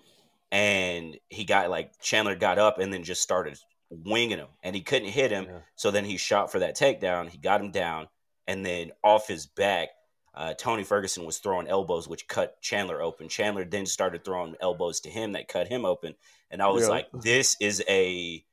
and 0.51 1.17
he 1.29 1.43
got 1.45 1.69
like 1.69 1.99
chandler 2.01 2.35
got 2.35 2.57
up 2.59 2.79
and 2.79 2.93
then 2.93 3.03
just 3.03 3.21
started 3.21 3.57
winging 3.89 4.37
him 4.37 4.47
and 4.63 4.75
he 4.75 4.81
couldn't 4.81 5.09
hit 5.09 5.31
him. 5.31 5.45
Yeah. 5.45 5.59
so 5.75 5.91
then 5.91 6.05
he 6.05 6.17
shot 6.17 6.51
for 6.51 6.59
that 6.59 6.77
takedown. 6.77 7.29
He 7.29 7.37
got 7.37 7.61
him 7.61 7.71
down 7.71 8.07
and 8.47 8.65
then 8.65 8.91
off 9.03 9.27
his 9.27 9.45
back 9.45 9.89
uh, 10.33 10.53
tony 10.57 10.83
ferguson 10.83 11.25
was 11.25 11.39
throwing 11.39 11.67
elbows 11.67 12.07
which 12.07 12.27
cut 12.29 12.61
chandler 12.61 13.01
open. 13.01 13.27
Chandler 13.27 13.65
then 13.65 13.85
started 13.85 14.23
throwing 14.23 14.55
elbows 14.61 15.01
to 15.01 15.09
him 15.09 15.33
that 15.33 15.47
cut 15.49 15.67
him 15.67 15.83
open. 15.85 16.15
And 16.49 16.61
i 16.61 16.67
was 16.69 16.83
Yeah. 16.83 16.89
like 16.89 17.07
this 17.13 17.57
is 17.59 17.83
a 17.89 18.43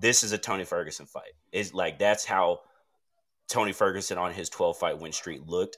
this 0.00 0.22
is 0.22 0.32
a 0.32 0.38
tony 0.38 0.64
ferguson 0.64 1.06
fight 1.06 1.32
it's 1.52 1.72
like 1.74 1.98
that's 1.98 2.24
how 2.24 2.60
tony 3.48 3.72
ferguson 3.72 4.18
on 4.18 4.32
his 4.32 4.48
12 4.48 4.76
fight 4.78 4.98
win 4.98 5.12
streak 5.12 5.40
looked 5.46 5.76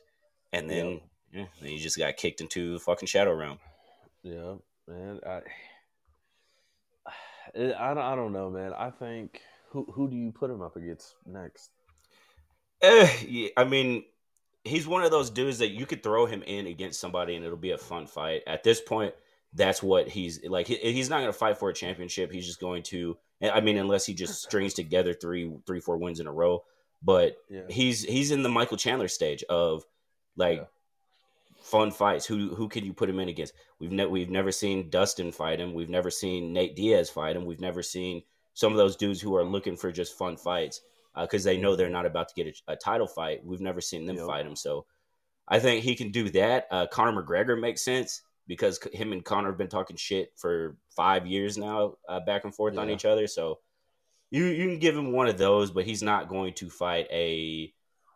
and 0.53 0.71
then 0.71 1.01
yeah, 1.33 1.47
then 1.61 1.71
he 1.71 1.79
just 1.79 1.99
got 1.99 2.17
kicked 2.17 2.41
into 2.41 2.75
the 2.75 2.79
fucking 2.81 3.09
shadow 3.09 3.35
realm 3.35 3.59
Yeah, 4.23 4.55
man. 4.87 5.21
I, 5.27 5.41
I, 7.57 7.91
I 7.91 8.15
don't- 8.17 8.33
know, 8.33 8.51
man. 8.51 8.73
I 8.73 8.91
think 8.91 9.41
who 9.71 9.85
who 9.93 10.09
do 10.09 10.17
you 10.17 10.33
put 10.33 10.51
him 10.51 10.63
up 10.63 10.77
against 10.77 11.15
next? 11.27 11.71
Eh, 12.83 13.09
yeah, 13.27 13.49
I 13.57 13.65
mean, 13.65 14.05
he's 14.65 14.87
one 14.87 15.03
of 15.05 15.11
those 15.11 15.31
dudes 15.31 15.59
that 15.59 15.71
you 15.71 15.87
could 15.87 16.03
throw 16.03 16.27
him 16.27 16.43
in 16.43 16.67
against 16.67 17.01
somebody 17.01 17.35
and 17.37 17.45
it'll 17.45 17.57
be 17.57 17.71
a 17.73 17.79
fun 17.79 18.07
fight. 18.07 18.43
At 18.47 18.63
this 18.63 18.81
point, 18.81 19.15
that's 19.55 19.83
what 19.83 20.09
he's 20.09 20.41
like. 20.45 20.67
He, 20.67 20.77
he's 20.77 21.09
not 21.09 21.21
going 21.21 21.33
to 21.33 21.39
fight 21.39 21.59
for 21.59 21.69
a 21.69 21.75
championship. 21.75 22.33
He's 22.33 22.47
just 22.47 22.61
going 22.61 22.83
to. 22.85 23.17
I 23.43 23.61
mean, 23.61 23.77
unless 23.79 24.05
he 24.07 24.15
just 24.15 24.43
strings 24.43 24.75
together 24.75 25.15
three, 25.15 25.53
three, 25.67 25.81
four 25.81 25.97
wins 25.97 26.21
in 26.21 26.27
a 26.27 26.33
row. 26.33 26.65
But 27.03 27.37
Yeah, 27.51 27.63
he's 27.69 28.03
he's 28.03 28.31
in 28.31 28.43
the 28.43 28.49
Michael 28.49 28.77
Chandler 28.79 29.09
stage 29.09 29.45
of 29.49 29.85
like 30.37 30.59
Yeah. 30.59 30.65
fun 31.63 31.91
fights. 31.91 32.27
Who 32.27 32.55
who 32.55 32.69
can 32.69 32.85
you 32.85 32.93
put 32.93 33.09
him 33.11 33.21
in 33.21 33.29
against? 33.29 33.53
We've 33.79 33.93
ne- 33.93 34.07
we've 34.07 34.31
never 34.31 34.51
seen 34.53 34.91
Dustin 34.91 35.31
fight 35.33 35.61
him. 35.61 35.75
We've 35.75 35.91
never 35.91 36.11
seen 36.11 36.53
Nate 36.53 36.75
Diaz 36.77 37.11
fight 37.11 37.37
him. 37.37 37.45
We've 37.45 37.61
never 37.61 37.83
seen 37.83 38.23
some 38.55 38.73
of 38.73 38.79
those 38.79 38.97
dudes 38.97 39.21
who 39.21 39.35
are 39.37 39.45
looking 39.45 39.77
for 39.77 39.93
just 39.93 40.17
fun 40.17 40.37
fights 40.37 40.81
because 41.21 41.45
they 41.45 41.57
know 41.59 41.77
they're 41.77 41.91
not 41.91 42.07
about 42.07 42.29
to 42.29 42.35
get 42.35 42.47
a, 42.69 42.73
a 42.73 42.77
title 42.77 43.07
fight. 43.07 43.45
We've 43.45 43.61
never 43.61 43.81
seen 43.81 44.07
them 44.07 44.17
Yep. 44.17 44.27
fight 44.27 44.47
him. 44.47 44.57
So 44.57 44.87
I 45.47 45.59
think 45.59 45.85
he 45.85 45.95
can 45.95 46.11
do 46.11 46.29
that. 46.31 46.67
Uh, 46.71 46.87
Conor 46.87 47.23
McGregor 47.23 47.61
makes 47.61 47.83
sense 47.83 48.23
because 48.47 48.79
him 48.93 49.13
and 49.13 49.25
Conor 49.25 49.49
have 49.49 49.59
been 49.59 49.69
talking 49.69 49.97
shit 49.97 50.33
for 50.37 50.77
five 50.91 51.27
years 51.27 51.57
now, 51.57 51.95
uh, 52.09 52.21
back 52.21 52.45
and 52.45 52.55
forth 52.55 52.77
on 52.77 52.91
each 52.91 53.05
other. 53.05 53.27
So 53.27 53.61
you 54.31 54.45
you 54.47 54.67
can 54.67 54.79
give 54.79 54.97
him 54.97 55.13
one 55.13 55.29
of 55.29 55.39
those, 55.39 55.71
but 55.71 55.85
he's 55.85 56.03
not 56.03 56.29
going 56.29 56.55
to 56.55 56.69
fight 56.69 57.07
a 57.11 57.73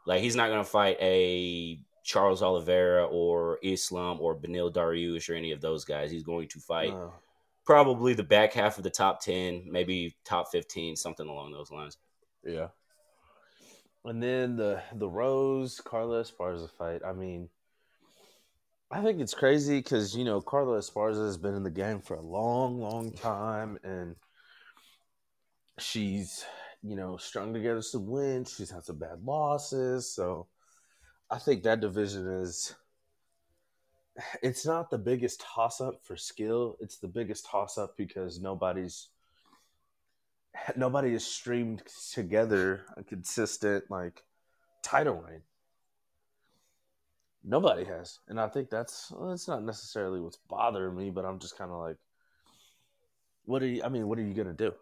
like 0.07 0.21
he's 0.21 0.37
not 0.37 0.49
going 0.49 0.65
to 0.65 0.71
fight 0.71 0.97
a 1.01 1.79
Charles 2.05 2.43
Oliveira 2.43 3.05
or 3.07 3.59
Islam 3.63 4.19
or 4.21 4.35
Beneil 4.35 4.73
Dariush 4.73 5.29
or 5.29 5.35
any 5.35 5.53
of 5.53 5.61
those 5.61 5.85
guys. 5.85 6.11
He's 6.11 6.23
going 6.23 6.49
to 6.49 6.59
fight 6.61 6.93
probably 7.67 8.15
the 8.15 8.23
back 8.23 8.55
half 8.55 8.79
of 8.79 8.85
the 8.85 8.91
top 8.91 9.21
10, 9.23 9.65
maybe 9.71 10.17
top 10.25 10.51
15, 10.51 10.97
something 10.97 11.29
along 11.29 11.53
those 11.53 11.71
lines. 11.71 11.99
yeah. 12.43 12.69
And 14.05 14.23
then 14.23 14.57
the 14.57 14.81
the 14.95 15.09
Rose 15.09 15.81
Carla 15.81 16.23
Esparza 16.23 16.71
fight. 16.71 17.03
I 17.05 17.13
mean, 17.13 17.51
I 18.91 19.03
think 19.03 19.21
it's 19.21 19.35
crazy 19.35 19.79
because 19.79 20.17
you 20.17 20.25
know 20.25 20.41
Carla 20.41 20.79
Esparza 20.79 21.27
has 21.27 21.37
been 21.37 21.55
in 21.55 21.63
the 21.63 21.71
game 21.71 22.01
for 22.01 22.15
a 22.15 22.23
long, 22.23 22.81
long 22.81 23.13
time, 23.13 23.79
and 23.85 24.17
she's 25.79 26.45
you 26.83 26.97
know 26.97 27.19
strung 27.19 27.53
together 27.53 27.83
some 27.83 28.07
wins. 28.07 28.55
She's 28.57 28.71
had 28.71 28.85
some 28.85 28.99
bad 28.99 29.23
losses, 29.23 30.11
so 30.11 30.47
I 31.31 31.39
think 31.39 31.63
that 31.63 31.81
division 31.81 32.27
is. 32.27 32.75
It's 34.43 34.67
not 34.67 34.91
the 34.91 34.99
biggest 34.99 35.41
toss 35.41 35.81
up 35.81 36.01
for 36.03 36.17
skill. 36.17 36.77
It's 36.81 36.97
the 36.97 37.07
biggest 37.07 37.47
toss 37.47 37.79
up 37.79 37.97
because 37.97 38.41
nobody's 38.41 39.09
nobody 40.77 41.13
has 41.13 41.25
streamed 41.25 41.83
together 42.13 42.87
a 42.97 43.05
consistent 43.05 43.85
like 43.91 44.25
title 44.83 45.15
reign. 45.15 45.43
Nobody 47.45 47.85
has, 47.85 48.19
and 48.29 48.41
I 48.41 48.49
think 48.49 48.69
that's 48.69 49.11
well, 49.11 49.31
that's 49.31 49.49
not 49.49 49.65
necessarily 49.65 50.21
what's 50.21 50.39
bothering 50.49 50.97
me, 50.97 51.11
but 51.11 51.25
I'm 51.25 51.39
just 51.39 51.57
kind 51.57 51.71
of 51.71 51.79
like, 51.79 51.97
what 53.45 53.63
are 53.63 53.67
you? 53.67 53.83
I 53.83 53.89
mean, 53.89 54.09
what 54.09 54.19
are 54.19 54.23
you 54.23 54.35
gonna 54.35 54.53
do? 54.53 54.73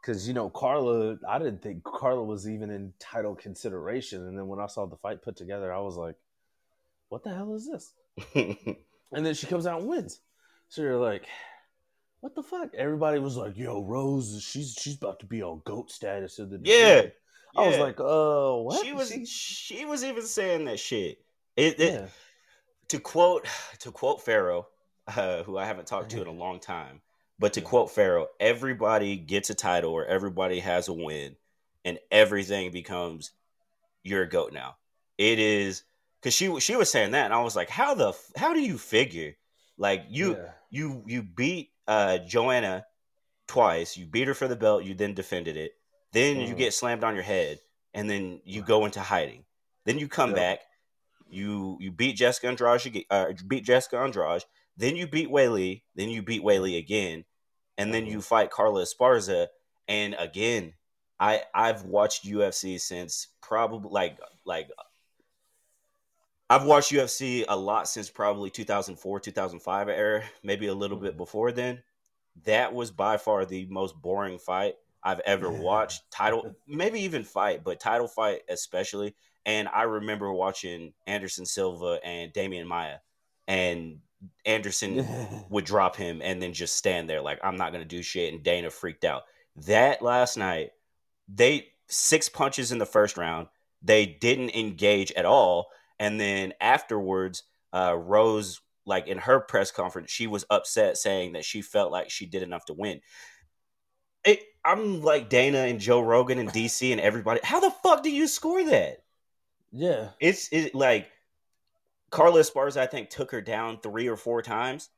Because 0.00 0.26
you 0.26 0.34
know, 0.34 0.50
Carla, 0.50 1.18
I 1.28 1.38
didn't 1.38 1.62
think 1.62 1.84
Carla 1.84 2.22
was 2.22 2.48
even 2.48 2.70
in 2.70 2.92
title 2.98 3.34
consideration, 3.34 4.26
and 4.26 4.36
then 4.36 4.48
when 4.48 4.60
I 4.60 4.66
saw 4.66 4.86
the 4.86 4.96
fight 4.96 5.22
put 5.22 5.36
together, 5.36 5.72
I 5.72 5.80
was 5.80 5.96
like, 5.96 6.16
what 7.08 7.22
the 7.22 7.34
hell 7.34 7.54
is 7.54 7.68
this? 7.68 7.92
And 9.12 9.24
then 9.24 9.34
she 9.34 9.46
comes 9.46 9.66
out 9.66 9.80
and 9.80 9.88
wins. 9.88 10.20
So 10.68 10.82
you're 10.82 10.98
like, 10.98 11.26
what 12.20 12.34
the 12.34 12.42
fuck? 12.42 12.74
Everybody 12.76 13.18
was 13.18 13.36
like, 13.36 13.56
yo, 13.56 13.84
Rose, 13.84 14.42
she's 14.42 14.74
she's 14.78 14.96
about 14.96 15.20
to 15.20 15.26
be 15.26 15.42
on 15.42 15.62
goat 15.64 15.90
status 15.90 16.38
in 16.38 16.50
the 16.50 16.60
Yeah. 16.62 17.02
Division. 17.56 17.64
I 17.64 17.66
was 17.66 17.76
Yeah. 17.76 17.82
like, 17.82 18.00
uh, 18.00 18.62
what? 18.62 18.84
She 18.86 18.92
was 18.92 19.08
She- 19.10 19.26
she 19.26 19.84
was 19.84 20.04
even 20.04 20.22
saying 20.26 20.64
that 20.66 20.78
shit. 20.78 21.18
It, 21.56 21.80
it- 21.80 21.92
yeah. 21.94 22.06
to 22.88 23.00
quote 23.00 23.46
to 23.80 23.90
quote 23.90 24.22
Pharaoh, 24.22 24.68
uh, 25.08 25.42
who 25.42 25.56
I 25.58 25.64
haven't 25.64 25.86
talked 25.86 26.10
to 26.10 26.20
in 26.22 26.26
a 26.28 26.32
long 26.44 26.60
time, 26.60 27.00
but 27.38 27.52
to 27.54 27.60
quote 27.60 27.90
Pharaoh, 27.90 28.28
everybody 28.40 29.16
gets 29.16 29.50
a 29.50 29.54
title 29.54 29.92
or 29.92 30.04
everybody 30.06 30.60
has 30.60 30.88
a 30.88 30.92
win, 30.92 31.36
and 31.84 31.98
everything 32.10 32.70
becomes 32.70 33.32
you're 34.02 34.22
a 34.22 34.28
goat 34.28 34.52
now. 34.52 34.76
It 35.18 35.38
is 35.38 35.82
because 36.20 36.34
she 36.34 36.60
she 36.60 36.76
was 36.76 36.90
saying 36.90 37.12
that, 37.12 37.24
and 37.26 37.34
I 37.34 37.40
was 37.42 37.56
like, 37.56 37.70
how 37.70 37.94
the 37.94 38.12
how 38.36 38.52
do 38.54 38.60
you 38.60 38.78
figure? 38.78 39.34
Like 39.78 40.04
you 40.08 40.36
Yeah. 40.36 40.50
you 40.70 41.02
you 41.06 41.22
beat 41.22 41.70
uh, 41.88 42.18
Joanna 42.18 42.86
twice. 43.46 43.96
You 43.96 44.06
beat 44.06 44.26
her 44.28 44.34
for 44.34 44.48
the 44.48 44.56
belt. 44.56 44.84
You 44.84 44.94
then 44.94 45.14
defended 45.14 45.56
it. 45.56 45.72
Then 46.16 46.40
you 46.40 46.54
Mhm. 46.54 46.58
get 46.58 46.72
slammed 46.72 47.04
on 47.04 47.14
your 47.14 47.22
head, 47.24 47.60
and 47.92 48.08
then 48.08 48.40
you 48.42 48.62
go 48.62 48.86
into 48.86 49.00
hiding. 49.00 49.44
Then 49.84 49.98
you 49.98 50.08
come 50.08 50.30
Yep. 50.30 50.36
back. 50.36 50.60
You 51.28 51.76
you 51.78 51.92
beat 51.92 52.14
Jessica 52.14 52.46
Andrade. 52.48 52.86
ag- 52.86 53.06
Uh, 53.10 53.32
beat 53.46 53.64
Jessica 53.64 53.98
Andrade. 53.98 54.46
Then 54.78 54.96
you 54.96 55.06
beat 55.06 55.28
Weili. 55.28 55.82
Then 55.94 56.08
you 56.08 56.22
beat 56.22 56.40
Weili 56.42 56.78
again, 56.78 57.26
and 57.76 57.92
then 57.92 58.06
you 58.06 58.22
fight 58.22 58.50
Carla 58.50 58.82
Esparza. 58.84 59.48
And 59.88 60.14
again, 60.14 60.74
I 61.20 61.44
I've 61.52 61.82
watched 61.84 62.24
UFC 62.24 62.78
since 62.78 63.26
probably 63.42 63.90
like 63.90 64.18
like 64.46 64.70
I've 66.48 66.64
watched 66.64 66.92
UFC 66.92 67.44
a 67.46 67.56
lot 67.58 67.88
since 67.88 68.08
probably 68.08 68.48
2004, 68.50 69.20
2005 69.20 69.90
era, 69.90 70.24
maybe 70.42 70.66
a 70.68 70.74
little 70.74 70.96
bit 70.96 71.18
before 71.18 71.52
then. 71.52 71.84
That 72.44 72.72
was 72.72 72.90
by 72.90 73.18
far 73.18 73.44
the 73.44 73.66
most 73.66 74.00
boring 74.00 74.38
fight 74.38 74.76
I've 75.06 75.20
ever 75.20 75.50
Yeah. 75.50 75.60
watched. 75.60 76.10
Title, 76.10 76.54
maybe 76.66 77.00
even 77.00 77.22
fight, 77.22 77.62
but 77.62 77.78
title 77.80 78.08
fight 78.08 78.42
especially. 78.48 79.14
And 79.46 79.68
I 79.68 79.82
remember 79.84 80.32
watching 80.32 80.92
Anderson 81.06 81.46
Silva 81.46 82.00
and 82.04 82.32
Demian 82.32 82.66
Maia, 82.66 82.98
and 83.46 84.00
Anderson 84.44 85.06
would 85.50 85.64
drop 85.64 85.94
him 85.94 86.20
and 86.22 86.42
then 86.42 86.52
just 86.52 86.74
stand 86.76 87.08
there 87.08 87.20
like 87.22 87.38
I'm 87.44 87.56
not 87.56 87.70
gonna 87.72 87.84
do 87.84 88.02
shit. 88.02 88.34
And 88.34 88.42
Dana 88.42 88.70
freaked 88.70 89.04
out. 89.04 89.22
That 89.54 90.02
last 90.02 90.36
night, 90.36 90.72
they 91.28 91.68
six 91.88 92.28
punches 92.28 92.72
in 92.72 92.78
the 92.78 92.86
first 92.86 93.16
round. 93.16 93.46
They 93.82 94.04
didn't 94.06 94.56
engage 94.56 95.12
at 95.12 95.24
all, 95.24 95.68
and 96.00 96.20
then 96.20 96.52
afterwards, 96.60 97.44
uh, 97.72 97.94
Rose 97.96 98.60
like 98.84 99.06
in 99.08 99.18
her 99.18 99.40
press 99.40 99.70
conference, 99.70 100.10
she 100.10 100.26
was 100.26 100.44
upset 100.50 100.96
saying 100.96 101.32
that 101.32 101.44
she 101.44 101.60
felt 101.62 101.92
like 101.92 102.10
she 102.10 102.26
did 102.26 102.42
enough 102.42 102.64
to 102.66 102.72
win. 102.72 103.00
It, 104.66 104.70
I'm 104.70 105.02
like 105.02 105.28
Dana 105.28 105.58
and 105.58 105.80
Joe 105.80 106.00
Rogan 106.00 106.38
and 106.38 106.50
DC 106.50 106.90
and 106.92 107.00
everybody. 107.00 107.40
How 107.42 107.60
the 107.60 107.70
fuck 107.70 108.02
do 108.02 108.10
you 108.10 108.26
score 108.26 108.64
that? 108.64 109.02
Yeah, 109.72 110.10
It's 110.20 110.48
it 110.52 110.74
like 110.74 111.10
Carla 112.10 112.40
Esparza, 112.40 112.78
I 112.78 112.86
think, 112.86 113.10
took 113.10 113.30
her 113.32 113.40
down 113.42 113.80
three 113.80 114.08
or 114.08 114.16
four 114.16 114.40
times, 114.40 114.88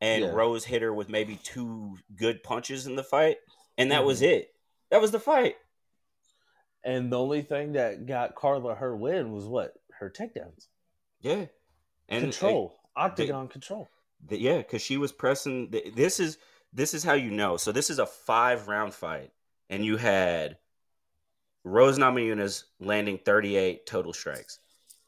and 0.00 0.24
Yeah. 0.24 0.30
Rose 0.30 0.64
hit 0.64 0.82
her 0.82 0.92
with 0.92 1.08
maybe 1.08 1.36
two 1.36 1.98
good 2.16 2.42
punches 2.42 2.86
in 2.86 2.96
the 2.96 3.04
fight, 3.04 3.36
and 3.78 3.92
that 3.92 4.04
was 4.04 4.20
Mhm. 4.22 4.28
it. 4.28 4.54
That 4.90 5.00
was 5.00 5.10
the 5.10 5.20
fight. 5.20 5.56
and 6.86 7.10
the 7.10 7.18
only 7.18 7.40
thing 7.40 7.72
that 7.72 8.04
got 8.04 8.34
Carla 8.34 8.74
her 8.74 8.94
win 8.94 9.32
was 9.32 9.46
what 9.46 9.72
her 10.00 10.10
takedowns, 10.10 10.66
Yeah, 11.22 11.46
and 12.10 12.24
control, 12.24 12.78
octagon 12.94 13.48
control. 13.48 13.88
The- 14.26 14.38
yeah, 14.38 14.58
because 14.58 14.82
she 14.82 14.98
was 14.98 15.10
pressing. 15.10 15.70
th- 15.70 15.94
This 15.94 16.20
is 16.20 16.36
this 16.74 16.92
is 16.92 17.04
how 17.04 17.14
you 17.14 17.30
know. 17.30 17.56
So 17.56 17.72
this 17.72 17.88
is 17.88 17.98
a 17.98 18.06
five 18.06 18.68
round 18.68 18.92
fight, 18.92 19.30
and 19.70 19.84
you 19.84 19.96
had 19.96 20.58
Rose 21.62 21.98
Namajunas 21.98 22.64
landing 22.80 23.18
thirty 23.18 23.56
eight 23.56 23.86
total 23.86 24.12
strikes, 24.12 24.58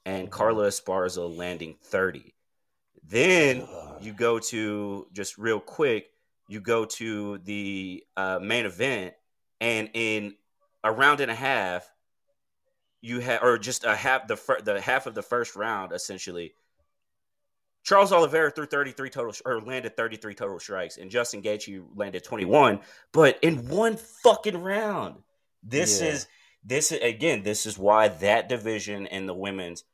and. 0.05 0.31
Carla 0.31 0.69
Esparza 0.69 1.37
landing 1.37 1.77
thirty. 1.83 2.35
Then 3.09 3.67
you 4.01 4.13
go 4.13 4.39
to 4.39 5.07
just 5.13 5.39
real 5.39 5.61
quick. 5.61 6.11
You 6.49 6.61
go 6.61 6.85
to 6.85 7.39
the 7.39 8.05
uh, 8.17 8.39
main 8.41 8.67
event, 8.67 9.15
and 9.61 9.91
in 9.95 10.35
a 10.85 10.93
round 10.93 11.21
and 11.21 11.31
a 11.31 11.35
half, 11.35 11.91
you 13.01 13.21
have 13.21 13.43
or 13.43 13.59
just 13.59 13.85
a 13.85 13.95
half 13.95 14.29
the 14.29 14.37
fir- 14.37 14.61
the 14.61 14.81
half 14.81 15.07
of 15.07 15.15
the 15.15 15.23
first 15.23 15.57
round 15.57 15.93
essentially. 15.93 16.55
Charles 17.87 18.11
Oliveira 18.11 18.51
threw 18.51 18.67
33 18.67 19.09
total 19.11 19.33
or 19.45 19.61
landed 19.61 19.97
33 19.97 20.35
total 20.35 20.59
strikes, 20.59 20.97
and 20.97 21.09
Justin 21.09 21.41
Gaethje 21.41 21.87
landed 21.95 22.25
21, 22.25 22.81
but 23.13 23.39
in 23.43 23.69
one 23.69 23.97
fucking 23.97 24.61
round. 24.61 25.23
This 25.63 26.01
Yeah. 26.01 26.09
is 26.09 26.27
this 26.65 26.91
is 26.91 27.01
again. 27.01 27.45
This 27.45 27.65
is 27.65 27.79
why 27.79 28.09
that 28.09 28.49
division 28.49 29.07
in 29.07 29.27
the 29.27 29.35
women's, 29.35 29.85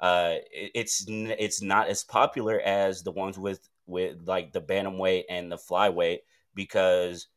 uh, 0.00 0.38
it's 0.50 1.06
it's 1.08 1.62
not 1.62 1.86
as 1.86 2.02
popular 2.02 2.60
as 2.60 3.04
the 3.04 3.12
ones 3.12 3.38
with 3.38 3.60
with 3.86 4.26
like 4.26 4.50
the 4.50 4.60
bantamweight 4.60 5.26
and 5.30 5.50
the 5.50 5.56
flyweight 5.56 6.22
because 6.54 7.28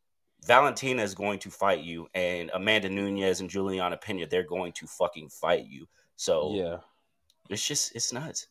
Valentina 0.43 1.04
is 1.04 1.13
going 1.13 1.38
to 1.38 1.52
fight 1.52 1.82
you, 1.82 2.10
and 2.15 2.50
Amanda 2.56 2.89
Nunes 2.89 3.41
and 3.41 3.50
Juliana 3.50 3.98
Pena 3.98 4.26
they're 4.26 4.41
going 4.41 4.72
to 4.74 4.88
fucking 4.88 5.30
fight 5.30 5.67
you. 5.67 5.88
So 6.15 6.56
Yeah, 6.56 6.78
it's 7.48 7.63
just 7.63 7.95
it's 7.95 8.12
nuts. 8.12 8.48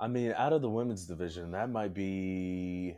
I 0.00 0.08
mean, 0.08 0.32
out 0.36 0.52
of 0.52 0.62
the 0.62 0.68
women's 0.68 1.06
division, 1.06 1.52
that 1.52 1.70
might 1.70 1.94
be. 1.94 2.96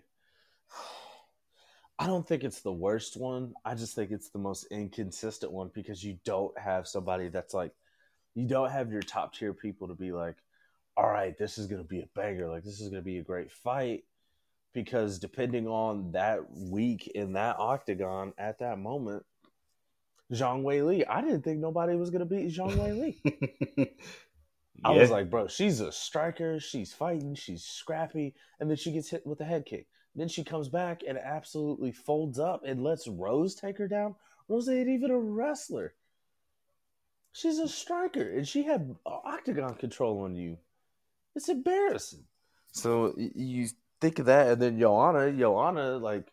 I 1.99 2.07
don't 2.07 2.27
think 2.27 2.45
it's 2.45 2.61
the 2.61 2.73
worst 2.73 3.17
one. 3.19 3.53
I 3.65 3.75
just 3.75 3.95
think 3.95 4.11
it's 4.11 4.31
the 4.31 4.39
most 4.39 4.67
inconsistent 4.71 5.53
one 5.53 5.71
because 5.75 6.03
you 6.03 6.19
don't 6.25 6.59
have 6.59 6.89
somebody 6.89 7.29
that's 7.29 7.53
like, 7.53 7.73
you 8.35 8.47
don't 8.47 8.71
have 8.71 8.91
your 8.91 9.03
top 9.03 9.35
tier 9.35 9.53
people 9.53 9.89
to 9.89 9.95
be 9.95 10.11
like, 10.11 10.37
all 10.97 11.11
right, 11.11 11.37
this 11.37 11.59
is 11.59 11.67
going 11.67 11.83
to 11.83 11.87
be 11.87 12.01
a 12.01 12.09
banger. 12.15 12.49
Like, 12.49 12.65
this 12.65 12.81
is 12.81 12.89
going 12.89 13.03
to 13.03 13.05
be 13.05 13.19
a 13.19 13.23
great 13.23 13.53
fight. 13.53 14.05
Because 14.73 15.19
depending 15.19 15.67
on 15.67 16.13
that 16.13 16.41
week 16.55 17.07
in 17.09 17.35
that 17.35 17.57
octagon 17.59 18.33
at 18.39 18.61
that 18.61 18.79
moment, 18.79 19.25
Zhang 20.33 20.63
Wei 20.63 20.83
Li, 20.83 21.05
I 21.05 21.21
didn't 21.23 21.43
think 21.43 21.59
nobody 21.59 21.97
was 21.97 22.11
going 22.11 22.21
to 22.21 22.25
beat 22.25 22.55
Zhang 22.55 22.77
Wei 22.77 22.93
Li. 22.93 23.93
I 24.85 24.93
was 24.93 25.11
like, 25.11 25.31
bro, 25.31 25.47
she's 25.47 25.81
a 25.81 25.93
striker. 25.93 26.59
She's 26.59 26.93
fighting. 26.93 27.35
She's 27.35 27.65
scrappy. 27.65 28.35
And 28.59 28.71
then 28.71 28.77
she 28.77 28.93
gets 28.93 29.11
hit 29.11 29.27
with 29.27 29.41
a 29.41 29.45
head 29.45 29.67
kick. 29.67 29.87
Then 30.15 30.29
she 30.29 30.43
comes 30.43 30.69
back 30.69 31.03
and 31.07 31.19
absolutely 31.19 31.93
folds 31.93 32.39
up 32.39 32.63
and 32.65 32.83
lets 32.83 33.07
Rose 33.07 33.55
take 33.55 33.79
her 33.79 33.89
down. 33.89 34.15
Rose 34.49 34.69
ain't 34.69 34.89
even 34.89 35.11
a 35.11 35.19
wrestler. 35.19 35.95
She's 37.33 37.59
a 37.59 37.69
striker 37.69 38.29
and 38.29 38.49
she 38.49 38.65
had 38.65 38.97
octagon 39.07 39.75
control 39.75 40.23
on 40.23 40.35
you. 40.35 40.59
It's 41.37 41.49
embarrassing. 41.49 42.25
So 42.73 43.15
you 43.17 43.69
think 44.01 44.19
of 44.19 44.27
that, 44.27 44.49
and 44.49 44.63
then 44.63 44.79
Joanna, 44.79 45.31
Joanna, 45.33 45.99
like, 45.99 46.27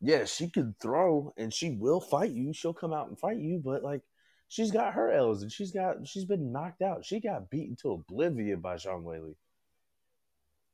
yeah, 0.00 0.24
she 0.26 0.48
can 0.48 0.76
throw 0.80 1.32
and 1.36 1.52
she 1.52 1.70
will 1.70 2.00
fight 2.00 2.30
you. 2.30 2.52
She'll 2.52 2.72
come 2.72 2.92
out 2.92 3.08
and 3.08 3.18
fight 3.18 3.38
you, 3.38 3.60
but 3.64 3.82
like, 3.82 4.02
she's 4.48 4.70
got 4.70 4.94
her 4.94 5.12
L's 5.12 5.42
and 5.42 5.52
she's 5.52 5.70
got 5.70 6.06
she's 6.06 6.24
been 6.24 6.52
knocked 6.52 6.82
out. 6.82 7.04
She 7.04 7.20
got 7.20 7.50
beaten 7.50 7.76
to 7.82 7.92
oblivion 7.92 8.60
by 8.60 8.74
Zhang 8.76 9.04
Weili. 9.04 9.36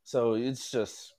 So 0.05 0.35
it's 0.35 0.71
just 0.71 1.15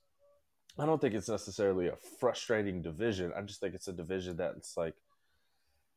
I 0.78 0.86
don't 0.86 1.00
think 1.00 1.14
it's 1.14 1.30
necessarily 1.30 1.88
a 1.88 1.96
frustrating 2.20 2.82
division. 2.82 3.32
I 3.36 3.42
just 3.42 3.60
think 3.60 3.76
it's 3.76 3.88
a 3.88 3.94
division 3.94 4.38
that's 4.38 4.76
like 4.78 4.96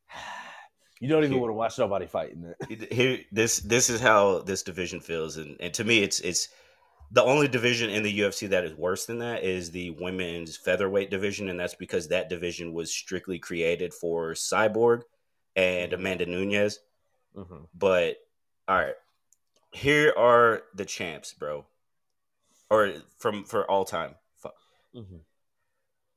you 0.99 1.07
don't 1.07 1.23
even 1.23 1.31
Here- 1.33 1.41
want 1.41 1.49
to 1.49 1.55
watch 1.55 1.79
nobody 1.79 2.07
fighting 2.07 2.53
it. 2.69 2.91
here 2.93 3.19
this 3.31 3.59
this 3.59 3.89
is 3.89 4.01
how 4.01 4.39
this 4.39 4.63
division 4.63 4.99
feels 4.99 5.37
and, 5.37 5.55
and 5.59 5.73
to 5.73 5.83
me 5.83 6.03
it's 6.03 6.19
it's 6.19 6.49
the 7.11 7.23
only 7.23 7.47
division 7.47 7.89
in 7.89 8.03
the 8.03 8.19
UFC 8.19 8.49
that 8.49 8.63
is 8.63 8.75
worse 8.75 9.07
than 9.07 9.17
that 9.17 9.43
is 9.43 9.71
the 9.71 9.89
women's 9.99 10.57
featherweight 10.57 11.09
division 11.09 11.49
and 11.49 11.59
that's 11.59 11.73
because 11.73 12.09
that 12.09 12.29
division 12.29 12.71
was 12.71 12.93
strictly 12.93 13.39
created 13.39 13.95
for 13.95 14.33
Cyborg 14.33 15.01
and. 15.55 15.93
Amanda 15.93 16.25
Nunes 16.25 16.79
Mm-hmm. 17.37 17.65
but 17.77 18.17
all 18.67 18.75
right 18.77 18.95
here 19.71 20.11
are 20.17 20.63
the 20.73 20.83
champs 20.83 21.31
bro 21.33 21.63
or 22.71 22.91
from 23.19 23.43
for 23.45 23.69
all 23.69 23.85
time 23.85 24.15
Fuck. 24.37 24.55
Mm-hmm. 24.95 25.17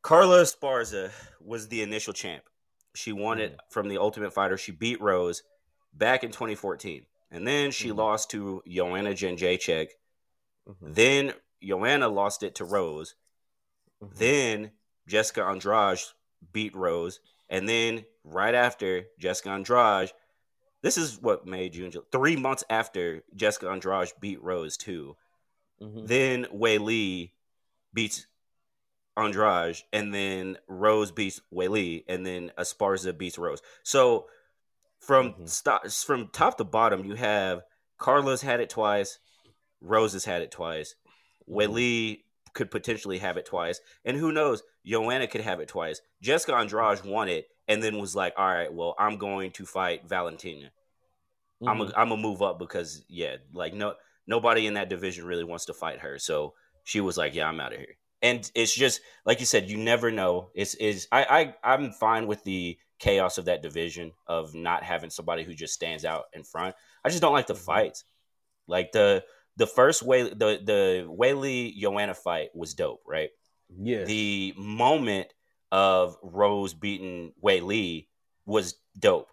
Carla 0.01 0.43
Esparza 0.43 1.11
was 1.41 1.69
the 1.69 1.83
initial 1.83 2.13
champ. 2.15 2.45
She 2.95 3.13
won 3.13 3.41
it 3.41 3.59
from 3.71 3.89
the 3.89 3.99
Ultimate 3.99 4.33
Fighter. 4.33 4.57
She 4.57 4.73
beat 4.73 5.01
Rose 5.01 5.43
back 5.93 6.25
in 6.25 6.31
2014. 6.33 7.07
And 7.31 7.47
then 7.47 7.71
she 7.71 7.91
Mhm. 7.91 7.97
lost 7.97 8.31
to 8.31 8.63
Joanna 8.67 9.11
Jędrzejczyk. 9.11 9.89
Mm-hmm. 10.69 10.93
Then 10.93 11.35
Joanna 11.63 12.09
lost 12.09 12.43
it 12.43 12.55
to 12.57 12.65
Rose. 12.65 13.15
Mm-hmm. 14.03 14.17
Then 14.19 14.71
Jessica 15.07 15.45
Andrade 15.45 16.01
beat 16.53 16.75
Rose. 16.75 17.21
And 17.53 17.69
then 17.69 18.07
right 18.25 18.55
after 18.55 19.05
Jessica 19.19 19.51
Andrade, 19.51 20.13
this 20.81 20.97
is 20.97 21.21
what 21.21 21.47
May, 21.47 21.69
June, 21.69 21.91
July, 21.91 22.07
three 22.11 22.35
months 22.35 22.65
after 22.71 23.23
Jessica 23.37 23.69
Andrade 23.69 24.13
beat 24.21 24.43
Rose 24.43 24.77
too. 24.77 25.17
Mm-hmm. 25.81 26.07
Then 26.07 26.47
Wei 26.51 26.79
Li 26.79 27.35
beats 27.93 28.27
Andrade, 29.17 29.83
and 29.93 30.15
then 30.15 30.57
Rose 30.67 31.13
beats 31.13 31.43
Wei 31.51 31.69
Li, 31.69 32.05
and 32.09 32.25
then 32.25 32.51
Esparza 32.57 33.17
beats 33.17 33.37
Rose. 33.37 33.61
So 33.83 34.29
from 34.99 35.35
Mhm. 35.35 35.49
sto- 35.49 35.89
from 36.07 36.29
top 36.29 36.57
to 36.57 36.65
bottom, 36.65 37.05
you 37.05 37.17
have 37.17 37.63
Carla's 37.99 38.41
had 38.41 38.61
it 38.61 38.71
twice, 38.71 39.19
Rose 39.83 40.15
has 40.15 40.25
had 40.25 40.41
it 40.41 40.51
twice, 40.51 40.95
Wei 41.47 41.67
Mhm. 41.67 42.25
Could 42.55 42.71
potentially 42.71 43.19
have 43.19 43.37
it 43.37 43.47
twice, 43.47 43.81
and 44.05 44.17
who 44.17 44.33
knows, 44.33 44.63
Joanna 44.85 45.27
could 45.27 45.41
have 45.43 45.61
it 45.61 45.69
twice. 45.69 46.01
Jessica 46.21 46.55
Andrade 46.55 47.05
won 47.05 47.29
it, 47.29 47.49
and 47.69 47.83
then 47.83 47.99
was 47.99 48.15
like, 48.17 48.35
"All 48.37 48.47
right, 48.47 48.73
well, 48.73 48.95
I'm 48.99 49.17
going 49.19 49.53
to 49.53 49.67
fight 49.67 50.09
Valentina." 50.09 50.71
I'm 51.67 51.81
Mm-hmm. 51.81 51.81
a, 51.81 51.93
I'm 51.97 52.09
gonna 52.09 52.17
move 52.21 52.43
up 52.43 52.59
because 52.59 53.05
yeah, 53.09 53.37
like 53.53 53.75
no 53.75 53.95
nobody 54.27 54.67
in 54.67 54.75
that 54.75 54.89
division 54.89 55.25
really 55.27 55.45
wants 55.45 55.67
to 55.67 55.75
fight 55.75 56.01
her. 56.01 56.19
So 56.19 56.55
she 56.85 57.01
was 57.01 57.17
like, 57.17 57.35
yeah, 57.35 57.49
I'm 57.49 57.61
out 57.61 57.73
of 57.73 57.79
here. 57.79 57.97
And 58.21 58.49
it's 58.55 58.75
just 58.75 59.01
like 59.25 59.41
you 59.41 59.47
said, 59.47 59.71
you 59.71 59.77
never 59.77 60.11
know. 60.11 60.51
It's 60.55 60.75
is 60.75 61.07
I, 61.13 61.55
I 61.65 61.75
I'm 61.75 61.93
fine 61.93 62.27
with 62.27 62.43
the 62.45 62.79
chaos 62.99 63.39
of 63.39 63.47
that 63.47 63.63
division 63.63 64.13
of 64.27 64.55
not 64.55 64.83
having 64.83 65.11
somebody 65.11 65.45
who 65.45 65.55
just 65.55 65.75
stands 65.75 66.05
out 66.05 66.25
in 66.33 66.43
front. 66.45 66.75
I 67.05 67.09
just 67.09 67.21
don't 67.23 67.33
like 67.33 67.47
the 67.47 67.55
Mhm. 67.55 67.55
fights. 67.55 68.05
Like 68.67 68.93
the 68.93 69.25
the 69.57 69.67
first 69.67 70.03
way 70.03 70.23
the 70.23 70.61
the 70.65 71.07
Weili 71.09 71.77
Joanna 71.77 72.15
fight 72.15 72.51
was 72.55 72.75
dope, 72.75 73.03
right? 73.07 73.31
yeah. 73.79 74.05
The 74.05 74.55
moment 74.57 75.29
of 75.71 76.17
Rose 76.23 76.75
beating 76.75 77.33
Weili 77.43 78.09
was 78.45 78.75
dope. 78.99 79.29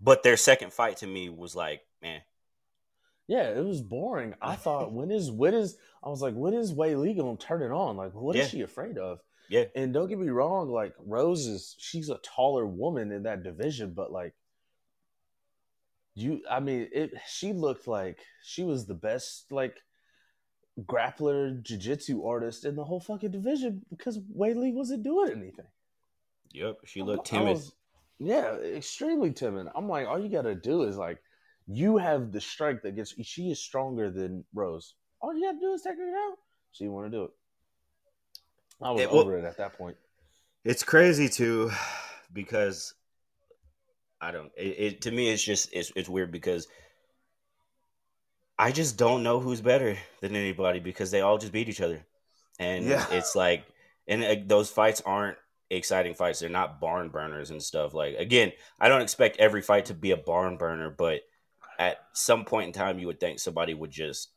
But 0.00 0.22
their 0.22 0.36
second 0.36 0.72
fight 0.72 0.98
to 0.98 1.06
me 1.06 1.28
was 1.28 1.54
like, 1.54 1.80
man, 2.00 2.20
Yeah, 3.28 3.48
it 3.50 3.64
was 3.64 3.80
boring. 3.80 4.34
I 4.42 4.56
thought 4.56 4.92
when 4.92 5.10
is 5.10 5.30
when 5.30 5.54
is 5.54 5.76
I 6.04 6.08
was 6.08 6.20
like, 6.22 6.34
when 6.34 6.54
is 6.54 6.72
Weili 6.74 7.16
gonna 7.16 7.36
turn 7.36 7.62
it 7.62 7.70
on? 7.72 7.96
Like, 7.96 8.12
what 8.14 8.36
is 8.36 8.42
Yeah. 8.46 8.48
she 8.48 8.60
afraid 8.62 8.98
of? 8.98 9.20
Yeah. 9.48 9.64
And 9.76 9.92
don't 9.92 10.08
get 10.08 10.18
me 10.18 10.28
wrong, 10.30 10.70
like 10.70 10.94
Rose 10.98 11.46
is 11.46 11.74
she's 11.78 12.08
a 12.08 12.18
taller 12.18 12.66
woman 12.66 13.12
in 13.12 13.24
that 13.24 13.42
division, 13.42 13.92
but 13.94 14.10
like 14.12 14.34
you 16.14 16.40
I 16.50 16.60
mean 16.60 16.88
it 16.92 17.12
she 17.26 17.52
looked 17.52 17.86
like 17.88 18.18
she 18.42 18.62
was 18.64 18.86
the 18.86 18.94
best 18.94 19.50
like 19.50 19.76
grappler 20.80 21.62
jiu-jitsu 21.62 22.24
artist 22.24 22.64
in 22.64 22.76
the 22.76 22.84
whole 22.84 23.00
fucking 23.00 23.30
division 23.30 23.82
because 23.90 24.18
Weili 24.18 24.72
wasn't 24.72 25.02
doing 25.02 25.30
anything. 25.32 25.66
Yep, 26.52 26.78
she 26.84 27.02
looked 27.02 27.26
timid. 27.26 27.54
was- 27.54 27.72
yeah, 28.18 28.54
extremely 28.56 29.32
timid. 29.32 29.66
I'm 29.74 29.88
like, 29.88 30.06
all 30.06 30.18
you 30.18 30.28
gotta 30.28 30.54
do 30.54 30.82
is 30.84 30.96
like, 30.96 31.18
you 31.66 31.96
have 31.98 32.30
the 32.30 32.40
strength 32.40 32.82
that 32.84 32.94
gets. 32.94 33.14
She 33.22 33.50
is 33.50 33.58
stronger 33.60 34.10
than 34.10 34.44
Rose. 34.54 34.94
All 35.20 35.34
you 35.34 35.42
gotta 35.44 35.58
do 35.58 35.72
is 35.72 35.82
take 35.82 35.96
her 35.96 36.04
down. 36.10 36.36
She 36.72 36.84
didn't 36.84 36.94
want 36.94 37.10
to 37.10 37.16
do 37.18 37.24
it. 37.24 37.30
I 38.80 38.90
was 38.92 39.00
It- 39.02 39.10
well- 39.10 39.20
over 39.22 39.38
it 39.38 39.44
at 39.44 39.56
that 39.58 39.76
point. 39.76 39.96
It's 40.64 40.84
crazy 40.84 41.28
too, 41.28 41.70
because 42.32 42.94
I 44.22 44.30
don't. 44.30 44.52
It, 44.56 44.76
it 44.78 45.00
to 45.02 45.10
me, 45.10 45.28
it's 45.30 45.42
just 45.42 45.68
it's 45.72 45.92
it's 45.96 46.08
weird 46.08 46.30
because 46.30 46.68
I 48.58 48.70
just 48.70 48.96
don't 48.96 49.22
know 49.24 49.40
who's 49.40 49.60
better 49.60 49.98
than 50.20 50.36
anybody 50.36 50.78
because 50.78 51.10
they 51.10 51.20
all 51.20 51.38
just 51.38 51.52
beat 51.52 51.68
each 51.68 51.80
other, 51.80 52.06
and 52.58 52.86
Yeah. 52.86 53.04
it's 53.10 53.34
like, 53.34 53.64
and 54.06 54.22
uh, 54.22 54.36
those 54.46 54.70
fights 54.70 55.02
aren't 55.04 55.36
exciting 55.70 56.14
fights. 56.14 56.38
They're 56.38 56.48
not 56.48 56.80
barn 56.80 57.08
burners 57.08 57.50
and 57.50 57.60
stuff. 57.60 57.94
Like 57.94 58.14
again, 58.16 58.52
I 58.78 58.88
don't 58.88 59.02
expect 59.02 59.38
every 59.38 59.60
fight 59.62 59.86
to 59.86 59.94
be 59.94 60.12
a 60.12 60.16
barn 60.16 60.56
burner, 60.56 60.88
but 60.90 61.22
at 61.78 61.98
some 62.12 62.44
point 62.44 62.68
in 62.68 62.72
time, 62.72 63.00
you 63.00 63.08
would 63.08 63.18
think 63.18 63.40
somebody 63.40 63.74
would 63.74 63.90
just 63.90 64.28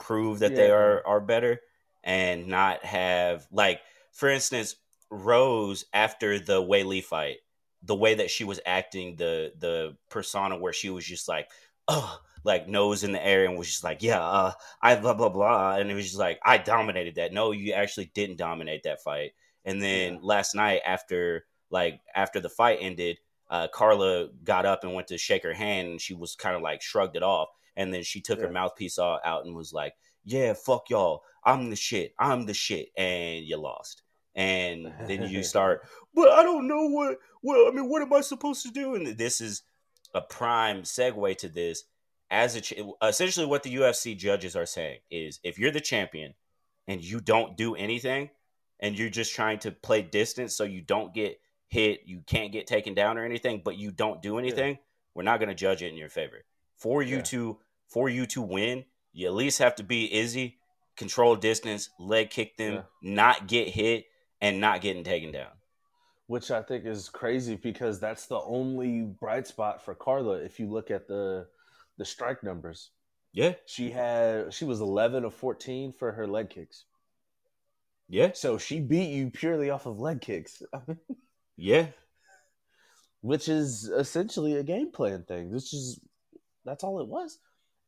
prove 0.00 0.40
that 0.40 0.56
they 0.56 0.70
are 0.70 1.06
are 1.06 1.20
better 1.20 1.60
and 2.02 2.48
not 2.48 2.84
have 2.84 3.46
like 3.52 3.80
for 4.12 4.28
instance 4.28 4.76
Rose 5.10 5.84
after 5.92 6.38
the 6.38 6.60
Weili 6.60 7.02
fight 7.02 7.36
the 7.82 7.94
way 7.94 8.14
that 8.14 8.30
she 8.30 8.44
was 8.44 8.60
acting 8.66 9.16
the 9.16 9.52
the 9.58 9.96
persona 10.10 10.56
where 10.58 10.72
she 10.72 10.90
was 10.90 11.04
just 11.04 11.28
like 11.28 11.50
oh 11.88 12.18
like 12.44 12.68
nose 12.68 13.04
in 13.04 13.12
the 13.12 13.24
air 13.24 13.44
and 13.44 13.56
was 13.58 13.68
just 13.68 13.84
like 13.84 14.02
yeah 14.02 14.20
uh, 14.20 14.52
I 14.82 14.96
blah 14.96 15.14
blah 15.14 15.28
blah 15.28 15.76
and 15.76 15.90
it 15.90 15.94
was 15.94 16.06
just 16.06 16.18
like 16.18 16.38
I 16.44 16.58
dominated 16.58 17.16
that 17.16 17.32
no 17.32 17.52
you 17.52 17.72
actually 17.72 18.10
didn't 18.14 18.36
dominate 18.38 18.82
that 18.84 19.02
fight 19.02 19.32
and 19.64 19.82
then 19.82 20.14
Yeah. 20.14 20.18
last 20.22 20.54
night 20.54 20.80
after 20.86 21.44
like 21.70 22.00
after 22.14 22.40
the 22.40 22.48
fight 22.48 22.78
ended 22.80 23.18
uh, 23.50 23.68
Carla 23.68 24.28
got 24.44 24.66
up 24.66 24.82
and 24.84 24.94
went 24.94 25.08
to 25.08 25.18
shake 25.18 25.42
her 25.44 25.52
hand 25.54 25.88
and 25.88 26.00
she 26.00 26.14
was 26.14 26.34
kind 26.34 26.56
of 26.56 26.62
like 26.62 26.82
shrugged 26.82 27.16
it 27.16 27.22
off 27.22 27.48
and 27.76 27.92
then 27.92 28.02
she 28.02 28.20
took 28.20 28.40
her 28.40 28.50
mouthpiece 28.50 28.98
all 28.98 29.20
out 29.24 29.44
and 29.44 29.54
was 29.54 29.72
like, 29.72 29.94
"Yeah, 30.24 30.54
fuck 30.54 30.88
y'all. 30.88 31.22
I'm 31.44 31.68
the 31.68 31.76
shit. 31.76 32.14
I'm 32.18 32.46
the 32.46 32.54
shit." 32.54 32.88
And 32.96 33.44
you 33.44 33.58
lost. 33.58 34.02
And 34.36 34.92
then 35.08 35.24
you 35.30 35.42
start, 35.52 35.82
"But 36.14 36.28
I 36.30 36.42
don't 36.44 36.68
know 36.68 36.86
what. 36.88 37.18
Well, 37.42 37.66
I 37.66 37.70
mean, 37.72 37.88
what 37.88 38.02
am 38.02 38.12
I 38.12 38.20
supposed 38.20 38.62
to 38.64 38.70
do?" 38.70 38.94
And 38.94 39.06
this 39.18 39.40
is 39.40 39.62
a 40.14 40.20
prime 40.20 40.82
segue 40.82 41.36
to 41.38 41.48
this. 41.48 41.82
As 42.30 42.54
a 42.56 42.60
ch- 42.60 42.74
essentially, 43.02 43.46
what 43.46 43.62
the 43.62 43.74
UFC 43.74 44.16
judges 44.16 44.54
are 44.56 44.66
saying 44.66 44.98
is, 45.10 45.40
if 45.42 45.58
you're 45.58 45.70
the 45.70 45.80
champion 45.80 46.34
and 46.86 47.02
you 47.02 47.20
don't 47.20 47.56
do 47.56 47.74
anything, 47.74 48.30
and 48.80 48.98
you're 48.98 49.08
just 49.10 49.34
trying 49.34 49.58
to 49.60 49.70
play 49.72 50.02
distance 50.02 50.54
so 50.54 50.64
you 50.64 50.82
don't 50.82 51.14
get 51.14 51.38
hit, 51.68 52.00
you 52.04 52.22
can't 52.26 52.52
get 52.52 52.66
taken 52.66 52.94
down 52.94 53.16
or 53.16 53.24
anything, 53.24 53.62
but 53.64 53.76
you 53.78 53.90
don't 53.90 54.20
do 54.22 54.38
anything, 54.38 54.78
we're 55.14 55.22
not 55.22 55.38
going 55.38 55.48
to 55.48 55.54
judge 55.54 55.82
it 55.82 55.88
in 55.88 55.96
your 55.96 56.08
favor. 56.10 56.44
For 56.76 57.02
you 57.02 57.16
Yeah. 57.16 57.22
to 57.22 57.58
for 57.88 58.08
you 58.08 58.26
to 58.26 58.42
win, 58.42 58.84
you 59.12 59.26
at 59.28 59.32
least 59.34 59.60
have 59.60 59.76
to 59.76 59.82
be 59.84 60.12
Izzy, 60.12 60.58
control 60.96 61.36
distance, 61.36 61.88
leg 61.98 62.30
kick 62.30 62.56
them, 62.56 62.74
Yeah. 62.74 62.82
not 63.00 63.46
get 63.46 63.68
hit, 63.68 64.04
and 64.40 64.60
not 64.60 64.80
getting 64.80 65.04
taken 65.04 65.32
down. 65.32 65.50
which 66.26 66.50
I 66.50 66.62
think 66.62 66.84
is 66.86 67.08
crazy 67.08 67.54
because 67.56 68.00
that's 68.00 68.26
the 68.26 68.40
only 68.40 69.02
bright 69.02 69.46
spot 69.46 69.84
for 69.84 69.94
Carla. 69.94 70.36
If 70.38 70.58
you 70.60 70.68
look 70.70 70.90
at 70.90 71.06
the 71.08 71.46
the 71.98 72.04
strike 72.04 72.42
numbers, 72.42 72.90
Yeah, 73.32 73.54
she 73.66 73.90
had 73.90 74.52
she 74.52 74.64
was 74.64 74.80
eleven 74.80 75.24
of 75.24 75.34
fourteen 75.34 75.92
for 75.92 76.12
her 76.12 76.26
leg 76.26 76.50
kicks. 76.50 76.84
yeah, 78.08 78.32
So 78.34 78.58
she 78.58 78.80
beat 78.80 79.10
you 79.10 79.30
purely 79.30 79.70
off 79.70 79.86
of 79.86 79.98
leg 80.00 80.20
kicks, 80.20 80.62
yeah. 81.56 81.88
which 83.20 83.48
is 83.48 83.84
essentially 83.88 84.56
a 84.56 84.62
game 84.62 84.90
plan 84.92 85.24
thing. 85.24 85.50
This 85.50 85.72
is 85.72 86.00
that's 86.64 86.84
all 86.84 87.00
it 87.00 87.08
was. 87.08 87.38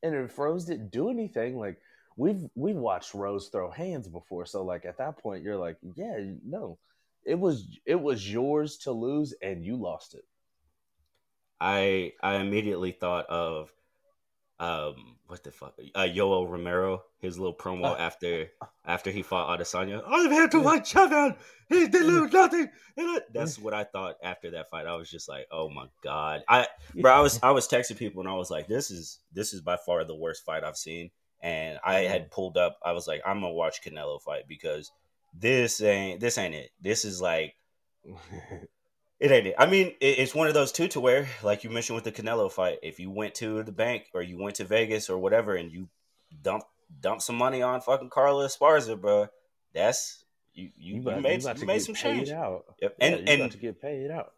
And 0.03 0.15
if 0.15 0.39
Rose 0.39 0.65
didn't 0.65 0.91
do 0.93 1.11
anything, 1.11 1.59
like 1.59 1.79
we've 2.19 2.45
we've 2.55 2.77
watched 2.77 3.15
Rose 3.15 3.49
throw 3.49 3.71
hands 3.71 4.09
before, 4.09 4.45
so 4.45 4.65
like 4.65 4.85
at 4.85 4.99
that 4.99 5.19
point 5.19 5.43
you're 5.43 5.57
like, 5.57 5.77
yeah, 5.95 6.19
no, 6.45 6.79
it 7.25 7.39
was 7.39 7.67
it 7.87 8.01
was 8.01 8.31
yours 8.31 8.77
to 8.79 8.93
lose, 8.93 9.35
and 9.41 9.65
you 9.65 9.77
lost 9.77 10.15
it. 10.15 10.25
I 11.61 12.13
I 12.23 12.37
immediately 12.37 12.93
thought 12.93 13.27
of 13.27 13.73
um 14.61 15.17
what 15.29 15.45
the 15.45 15.53
fuck 15.53 15.75
uh, 15.95 16.01
Yoel 16.01 16.51
Romero 16.51 17.03
his 17.21 17.39
little 17.39 17.55
promo 17.55 17.93
Uh, 17.93 17.97
after 17.97 18.49
after 18.85 19.11
he 19.11 19.23
fought 19.23 19.59
Adesanya. 19.59 20.03
I'm 20.07 20.31
here 20.31 20.49
to 20.49 20.61
watch 20.61 20.91
champion. 20.91 21.37
He 21.69 21.87
did 21.87 22.07
lose 22.07 22.33
nothing. 22.33 22.71
That's 23.33 23.59
what 23.59 23.75
I 23.75 23.85
thought 23.85 24.17
after 24.23 24.53
that 24.53 24.71
fight. 24.71 24.87
I 24.87 24.95
was 24.95 25.11
just 25.11 25.29
like, 25.29 25.47
oh 25.53 25.69
my 25.69 25.87
god. 26.03 26.43
I 26.49 26.67
bro, 26.95 27.13
I 27.13 27.21
was 27.21 27.39
I 27.43 27.51
was 27.51 27.69
texting 27.69 27.97
people 27.97 28.21
and 28.21 28.29
I 28.29 28.35
was 28.35 28.51
like, 28.51 28.67
this 28.67 28.91
is 28.91 29.19
this 29.33 29.53
is 29.53 29.61
by 29.61 29.77
far 29.77 30.05
the 30.05 30.17
worst 30.17 30.45
fight 30.45 30.65
I've 30.65 30.77
seen. 30.77 31.11
And 31.41 31.79
I 31.85 32.01
had 32.01 32.31
pulled 32.31 32.57
up. 32.57 32.79
I 32.85 32.93
was 32.93 33.07
like, 33.07 33.23
I'm 33.25 33.41
gonna 33.41 33.53
watch 33.53 33.83
Canelo 33.83 34.21
fight 34.21 34.49
because 34.49 34.91
this 35.33 35.81
ain't 35.81 36.21
this 36.21 36.37
ain't 36.39 36.55
it. 36.55 36.71
This 36.81 37.05
is 37.05 37.21
like 37.21 37.55
it 39.21 39.31
ain't 39.31 39.49
it. 39.49 39.55
I 39.59 39.67
mean, 39.67 39.89
it, 40.01 40.19
it's 40.19 40.35
one 40.35 40.49
of 40.49 40.55
those 40.55 40.73
two 40.73 40.89
to 40.89 41.01
where, 41.01 41.29
like 41.43 41.65
you 41.65 41.71
mentioned 41.71 41.95
with 41.97 42.05
the 42.05 42.13
Canelo 42.13 42.51
fight, 42.51 42.79
if 42.83 42.99
you 43.01 43.11
went 43.11 43.35
to 43.37 43.63
the 43.63 43.73
bank 43.73 44.05
or 44.15 44.23
you 44.23 44.39
went 44.39 44.57
to 44.57 44.65
Vegas 44.65 45.09
or 45.11 45.19
whatever 45.19 45.55
and 45.55 45.71
you 45.73 45.89
dump 46.43 46.65
dump 47.01 47.21
some 47.21 47.37
money 47.37 47.63
on 47.63 47.81
fucking 47.81 48.11
Carla 48.11 48.47
Esparza, 48.47 49.01
bro, 49.01 49.29
that's 49.75 50.25
you 50.55 50.71
you, 50.77 50.95
you, 50.97 51.01
about- 51.03 51.23
made 51.23 51.43
you 51.43 51.67
made 51.67 51.81
some 51.83 51.95
change. 51.95 52.31
out. 52.31 52.65
Yep. 52.81 52.97
Yeah, 52.99 53.07
And 53.07 53.15
about 53.29 53.29
and 53.41 53.53
to 53.53 53.59
get 53.59 53.81
paid 53.81 54.11
out. 54.11 54.33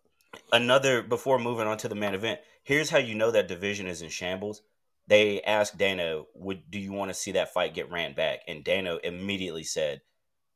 another 0.52 1.02
before 1.02 1.38
moving 1.38 1.66
on 1.66 1.78
to 1.78 1.88
the 1.88 1.94
main 1.94 2.14
event, 2.14 2.40
here's 2.62 2.90
how 2.90 2.98
you 2.98 3.14
know 3.14 3.30
that 3.30 3.48
division 3.48 3.86
is 3.86 4.02
in 4.02 4.08
shambles. 4.10 4.62
They 5.10 5.42
asked 5.42 5.76
Dana, 5.76 6.22
"Would 6.34 6.70
do 6.70 6.78
you 6.78 6.92
want 6.94 7.10
to 7.10 7.14
see 7.14 7.32
that 7.32 7.52
fight 7.52 7.74
get 7.74 7.90
ran 7.90 8.14
back?" 8.14 8.40
And 8.48 8.64
Dana 8.64 8.98
immediately 9.04 9.64
said, 9.64 10.00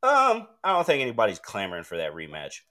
"Um, 0.01 0.47
I 0.63 0.73
don't 0.73 0.87
think 0.87 1.03
anybody's 1.03 1.37
clamoring 1.37 1.83
for 1.83 1.97
that 1.97 2.13
rematch." 2.13 2.61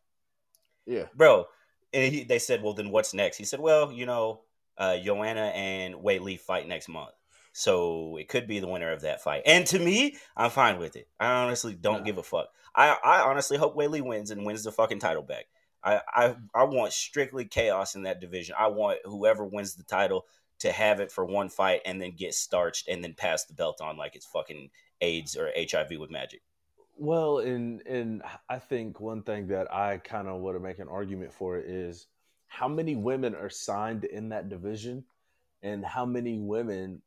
Yeah, 0.87 1.05
bro. 1.15 1.47
And 1.93 2.13
he, 2.13 2.25
they 2.25 2.41
said, 2.41 2.61
well, 2.61 2.75
then 2.75 2.91
what's 2.91 3.15
next? 3.15 3.37
He 3.37 3.45
said, 3.45 3.61
well, 3.61 3.93
you 3.93 4.05
know, 4.05 4.41
uh, 4.77 4.99
Joanna 4.99 5.53
and 5.55 5.95
Weili 5.95 6.41
fight 6.41 6.67
next 6.67 6.89
month. 6.89 7.13
So 7.53 8.17
it 8.17 8.29
could 8.29 8.49
be 8.49 8.59
the 8.59 8.67
winner 8.67 8.91
of 8.91 9.03
that 9.03 9.23
fight. 9.23 9.43
And 9.47 9.65
to 9.69 9.79
me, 9.79 10.17
I'm 10.37 10.51
fine 10.51 10.79
with 10.81 10.97
it. 10.97 11.07
I 11.21 11.45
honestly 11.45 11.75
don't 11.75 11.99
Yeah. 11.99 12.07
give 12.07 12.19
a 12.19 12.25
fuck. 12.25 12.49
I, 12.75 12.97
I 13.05 13.21
honestly 13.21 13.57
hope 13.57 13.77
Weili 13.77 14.03
wins 14.03 14.33
and 14.33 14.45
wins 14.45 14.65
the 14.65 14.73
fucking 14.73 14.99
title 14.99 15.23
back. 15.23 15.45
I, 15.85 16.01
I, 16.13 16.37
I 16.53 16.65
want 16.65 16.93
strictly 16.93 17.45
chaos 17.45 17.95
in 17.95 18.03
that 18.03 18.21
division. 18.21 18.57
I 18.59 18.67
want 18.67 18.99
whoever 19.05 19.45
wins 19.45 19.77
the 19.77 19.85
title 19.85 20.27
to 20.65 20.73
have 20.73 20.99
it 20.99 21.13
for 21.13 21.27
one 21.27 21.51
fight 21.51 21.83
and 21.85 22.01
then 22.01 22.13
get 22.17 22.33
starched 22.33 22.89
and 22.89 23.05
then 23.05 23.13
pass 23.13 23.45
the 23.45 23.53
belt 23.53 23.83
on 23.83 23.99
like 23.99 24.17
it's 24.17 24.25
fucking 24.25 24.71
AIDS 25.03 25.37
or 25.37 25.51
HIV 25.55 25.99
with 26.01 26.11
magic. 26.11 26.41
Well, 26.97 27.39
and 27.41 27.87
and 27.87 28.23
I 28.49 28.59
think 28.61 28.99
one 28.99 29.23
thing 29.23 29.49
that 29.49 29.73
I 29.73 29.99
kind 29.99 30.27
of 30.27 30.41
want 30.41 30.57
to 30.57 30.61
make 30.61 30.79
an 30.79 30.89
argument 30.89 31.35
for 31.35 31.59
is 31.59 32.07
how 32.47 32.67
many 32.67 32.97
women 32.97 33.35
are 33.35 33.51
signed 33.51 34.05
in 34.05 34.31
that 34.31 34.49
division, 34.49 35.05
and 35.63 35.85
how 35.85 36.07
many 36.07 36.39
women 36.39 37.03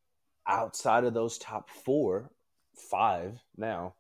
outside 0.46 1.04
of 1.04 1.16
those 1.16 1.40
top 1.40 1.70
four, 1.70 2.30
five 2.76 3.40
now, 3.58 3.96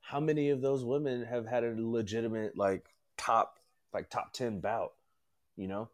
how 0.00 0.20
many 0.20 0.48
of 0.48 0.62
those 0.62 0.84
women 0.84 1.22
have 1.24 1.44
had 1.44 1.64
a 1.64 1.74
legitimate 1.76 2.56
like 2.56 2.86
top 3.18 3.58
like 3.92 4.08
top 4.08 4.32
ten 4.32 4.60
bout? 4.60 4.94
You 5.56 5.68
know, 5.68 5.88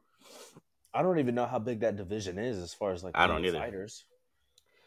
I 0.95 1.03
don't 1.03 1.19
even 1.19 1.35
know 1.35 1.47
how 1.47 1.59
big 1.59 1.81
that 1.81 1.97
division 1.97 2.39
is 2.39 2.57
as 2.59 2.73
far 2.73 2.93
as 2.93 3.03
like 3.03 3.17
I 3.17 3.27
don't 3.27 3.45
either. 3.45 3.59
fighters. 3.59 4.05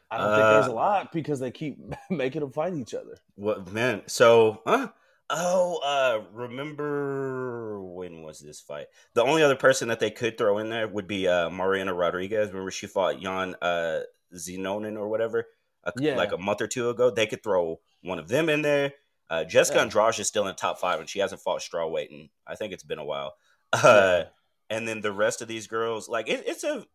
I 0.09 0.17
don't 0.17 0.27
think 0.29 0.41
there's 0.47 0.67
Uh, 0.67 0.71
a 0.71 0.73
lot 0.73 1.11
because 1.11 1.39
they 1.41 1.51
keep 1.51 1.77
making 2.09 2.39
them 2.41 2.51
fight 2.51 2.73
each 2.73 2.93
other. 2.93 3.17
What 3.35 3.71
man? 3.73 4.03
So, 4.07 4.61
huh? 4.65 4.87
Oh, 5.29 5.79
uh, 5.83 6.21
remember 6.31 7.81
when 7.81 8.21
was 8.23 8.39
this 8.39 8.61
fight? 8.61 8.87
The 9.13 9.23
only 9.23 9.43
other 9.43 9.57
person 9.57 9.89
that 9.89 9.99
they 9.99 10.09
could 10.11 10.37
throw 10.37 10.59
in 10.59 10.69
there 10.69 10.87
would 10.87 11.07
be 11.07 11.27
uh, 11.27 11.49
Mariana 11.49 11.93
Rodriguez. 11.93 12.47
Remember 12.49 12.71
she 12.71 12.87
fought 12.87 13.19
Jan 13.19 13.55
uh, 13.61 13.99
Zenonin 14.33 14.97
or 14.97 15.09
whatever, 15.09 15.47
a, 15.83 15.91
Yeah. 15.97 16.15
like 16.15 16.31
a 16.31 16.37
month 16.37 16.61
or 16.61 16.67
two 16.67 16.89
ago. 16.89 17.09
They 17.09 17.27
could 17.27 17.43
throw 17.43 17.81
one 18.01 18.19
of 18.19 18.29
them 18.29 18.47
in 18.47 18.61
there. 18.61 18.93
Uh, 19.29 19.43
Jessica 19.43 19.79
Yeah. 19.79 19.83
Andrade 19.83 20.19
is 20.19 20.27
still 20.29 20.43
in 20.43 20.47
the 20.47 20.53
top 20.53 20.79
five, 20.79 21.01
and 21.01 21.09
she 21.09 21.19
hasn't 21.19 21.41
fought 21.41 21.59
strawweight, 21.59 22.09
and 22.11 22.29
I 22.47 22.55
think 22.55 22.71
it's 22.71 22.83
been 22.83 22.99
a 22.99 23.03
while. 23.05 23.35
Uh, 23.73 24.23
Yeah. 24.23 24.23
And 24.69 24.87
then 24.87 25.01
the 25.01 25.11
rest 25.11 25.41
of 25.41 25.47
these 25.47 25.67
girls, 25.67 26.09
like 26.09 26.27
it, 26.27 26.43
it's 26.45 26.63
a, 26.63 26.85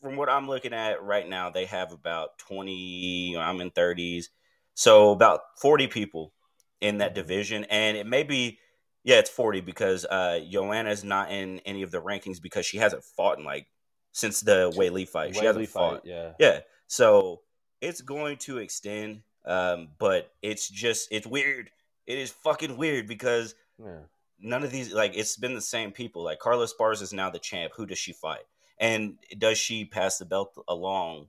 from 0.00 0.16
what 0.16 0.28
I'm 0.28 0.46
looking 0.46 0.74
at 0.74 1.02
right 1.02 1.28
now, 1.28 1.50
they 1.50 1.64
have 1.64 1.92
about 1.92 2.38
20. 2.38 3.36
I'm 3.38 3.60
in 3.60 3.70
30s, 3.70 4.26
so 4.74 5.10
about 5.10 5.40
40 5.58 5.86
people 5.86 6.32
in 6.80 6.98
that 6.98 7.14
division, 7.14 7.64
and 7.70 7.96
it 7.96 8.06
may 8.06 8.22
be, 8.22 8.58
yeah, 9.04 9.18
it's 9.18 9.30
40 9.30 9.62
because 9.62 10.04
uh, 10.04 10.40
Joanna's 10.50 11.02
not 11.02 11.30
in 11.30 11.60
any 11.60 11.82
of 11.82 11.90
the 11.90 12.02
rankings 12.02 12.42
because 12.42 12.66
she 12.66 12.76
hasn't 12.76 13.04
fought 13.04 13.38
in 13.38 13.44
like 13.44 13.66
since 14.12 14.40
the 14.40 14.70
Weili 14.76 15.08
fight. 15.08 15.34
she 15.34 15.44
hasn't 15.44 15.68
fought. 15.68 16.02
fight, 16.02 16.02
yeah. 16.04 16.32
Yeah, 16.38 16.60
so 16.86 17.40
it's 17.80 18.00
going 18.00 18.36
to 18.38 18.58
extend, 18.58 19.22
um, 19.46 19.88
but 19.98 20.30
it's 20.42 20.68
just 20.68 21.08
it's 21.10 21.26
weird. 21.26 21.70
It 22.06 22.18
is 22.18 22.30
fucking 22.30 22.76
weird 22.76 23.06
because 23.06 23.54
Yeah. 23.78 24.00
None 24.44 24.62
of 24.62 24.70
these 24.70 24.92
like 24.92 25.16
it's 25.16 25.36
been 25.36 25.54
the 25.54 25.60
same 25.60 25.90
people. 25.90 26.22
Like 26.22 26.38
Carla 26.38 26.66
Esparza 26.66 27.02
is 27.02 27.12
now 27.12 27.30
the 27.30 27.38
champ. 27.38 27.72
Who 27.76 27.86
does 27.86 27.98
she 27.98 28.12
fight? 28.12 28.42
And 28.78 29.16
does 29.38 29.56
she 29.58 29.84
pass 29.84 30.18
the 30.18 30.24
belt 30.24 30.54
along 30.68 31.28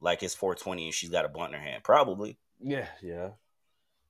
like 0.00 0.22
it's 0.22 0.34
420 0.34 0.86
and 0.86 0.94
she's 0.94 1.10
got 1.10 1.24
a 1.24 1.28
blunt 1.28 1.54
in 1.54 1.60
her 1.60 1.64
hand? 1.66 1.84
Probably. 1.84 2.38
Yeah, 2.60 2.86
yeah. 3.02 3.30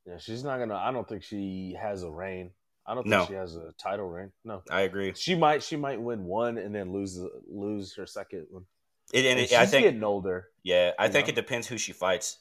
Yeah, 0.06 0.18
she's 0.18 0.42
not 0.42 0.58
gonna. 0.58 0.76
I 0.76 0.90
don't 0.92 1.08
think 1.08 1.22
she 1.22 1.76
has 1.80 2.02
a 2.02 2.10
reign. 2.10 2.50
I 2.86 2.94
don't 2.94 3.02
think 3.02 3.10
No. 3.10 3.26
she 3.26 3.34
has 3.34 3.56
a 3.56 3.72
title 3.76 4.08
reign. 4.08 4.30
No, 4.44 4.62
I 4.70 4.82
agree. 4.82 5.12
she 5.16 5.34
might. 5.34 5.62
She 5.62 5.76
might 5.76 6.00
win 6.00 6.24
one 6.24 6.56
and 6.58 6.74
then 6.74 6.92
lose 6.92 7.18
lose 7.48 7.94
her 7.96 8.06
second 8.06 8.46
one. 8.50 8.64
It, 9.12 9.18
and 9.20 9.26
And 9.26 9.40
it, 9.40 9.48
she's 9.50 9.58
I 9.58 9.66
think 9.66 9.84
getting 9.84 10.04
older. 10.04 10.48
Yeah, 10.62 10.92
I 10.98 11.08
think 11.08 11.26
know? 11.26 11.32
it 11.32 11.34
depends 11.34 11.66
who 11.66 11.76
she 11.78 11.92
fights. 11.92 12.38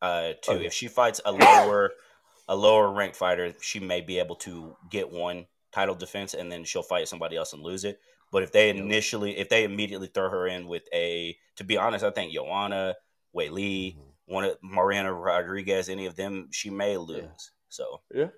Uh, 0.00 0.34
too. 0.42 0.52
Oh, 0.52 0.54
yeah. 0.56 0.66
If 0.66 0.74
she 0.74 0.86
fights 0.88 1.20
a 1.24 1.32
lower, 1.32 1.90
a 2.48 2.56
lower 2.56 2.90
ranked 2.90 3.16
fighter, 3.16 3.52
she 3.60 3.78
may 3.80 4.00
be 4.00 4.18
able 4.18 4.36
to 4.36 4.76
get 4.90 5.10
one 5.10 5.46
title 5.72 5.94
defense, 5.94 6.34
and 6.34 6.50
then 6.50 6.64
she'll 6.64 6.82
fight 6.82 7.08
somebody 7.08 7.36
else 7.36 7.52
and 7.52 7.62
lose 7.62 7.84
it. 7.84 8.00
But 8.30 8.42
if 8.42 8.52
they 8.52 8.70
initially, 8.70 9.38
if 9.38 9.48
they 9.48 9.64
immediately 9.64 10.08
throw 10.08 10.28
her 10.28 10.46
in 10.46 10.66
with 10.66 10.82
a, 10.92 11.36
to 11.56 11.64
be 11.64 11.76
honest, 11.76 12.04
I 12.04 12.10
think 12.10 12.32
Joanna, 12.32 12.94
Weili, 13.36 13.96
Mm-hmm. 13.96 14.34
one 14.34 14.44
of 14.44 14.56
Mariana 14.62 15.12
Rodriguez, 15.12 15.88
any 15.88 16.06
of 16.06 16.16
them, 16.16 16.48
she 16.50 16.68
may 16.70 16.96
lose. 16.96 17.50
So 17.68 18.00
Yeah, 18.14 18.28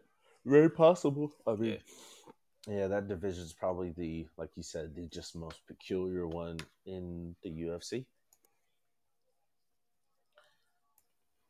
very 0.44 0.70
possible. 0.70 1.32
I 1.46 1.54
mean, 1.54 1.78
yeah. 2.68 2.86
that 2.88 3.08
division 3.08 3.42
is 3.42 3.52
probably 3.52 3.90
the, 3.96 4.26
like 4.36 4.50
you 4.56 4.62
said, 4.62 4.94
the 4.94 5.06
just 5.08 5.34
most 5.34 5.60
peculiar 5.66 6.26
one 6.26 6.58
in 6.86 7.34
the 7.42 7.50
UFC. 7.50 8.04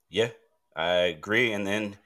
Yeah, 0.09 0.31
I 0.75 0.93
agree. 1.17 1.53
And 1.53 1.67
then 1.67 1.97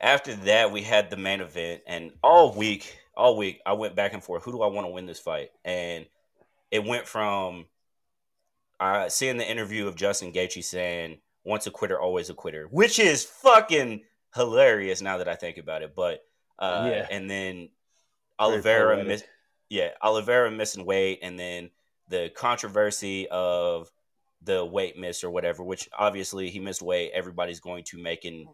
after 0.00 0.34
that, 0.34 0.72
we 0.72 0.82
had 0.82 1.10
the 1.10 1.16
main 1.16 1.40
event, 1.40 1.82
and 1.86 2.12
all 2.22 2.52
week, 2.54 2.98
all 3.16 3.36
week, 3.36 3.60
I 3.64 3.72
went 3.72 3.96
back 3.96 4.12
and 4.12 4.22
forth. 4.22 4.42
Who 4.44 4.52
do 4.52 4.62
I 4.62 4.68
want 4.68 4.86
to 4.86 4.92
win 4.92 5.06
this 5.06 5.20
fight? 5.20 5.50
And 5.64 6.06
it 6.70 6.84
went 6.84 7.06
from 7.06 7.66
uh, 8.80 9.08
seeing 9.08 9.36
the 9.36 9.50
interview 9.50 9.86
of 9.86 9.96
Justin 9.96 10.32
Gaethje 10.32 10.62
saying 10.64 11.18
"once 11.44 11.66
a 11.66 11.70
quitter, 11.70 12.00
always 12.00 12.30
a 12.30 12.34
quitter," 12.34 12.66
which 12.70 12.98
is 12.98 13.24
fucking 13.24 14.02
hilarious 14.34 15.00
now 15.00 15.18
that 15.18 15.28
I 15.28 15.34
think 15.34 15.58
about 15.58 15.82
it. 15.82 15.94
But 15.94 16.24
uh, 16.58 16.90
Yeah. 16.90 17.06
and 17.10 17.30
then 17.30 17.70
Oliveira 18.38 19.02
miss, 19.02 19.24
yeah, 19.68 19.90
Oliveira 20.02 20.50
missing 20.50 20.84
weight, 20.84 21.20
and 21.22 21.38
then 21.38 21.70
the 22.08 22.30
controversy 22.34 23.28
of 23.28 23.90
the 24.42 24.64
weight 24.64 24.96
miss 24.98 25.24
or 25.24 25.30
whatever, 25.30 25.62
which 25.62 25.88
obviously 25.98 26.50
he 26.50 26.60
missed 26.60 26.82
weight. 26.82 27.12
Everybody's 27.14 27.60
going 27.60 27.84
to 27.84 27.96
make 27.96 28.24
making 28.24 28.48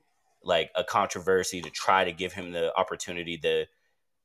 like 0.44 0.70
a 0.74 0.84
controversy 0.84 1.60
to 1.62 1.70
try 1.70 2.04
to 2.04 2.12
give 2.12 2.32
him 2.32 2.52
the 2.52 2.74
opportunity. 2.76 3.36
The 3.36 3.66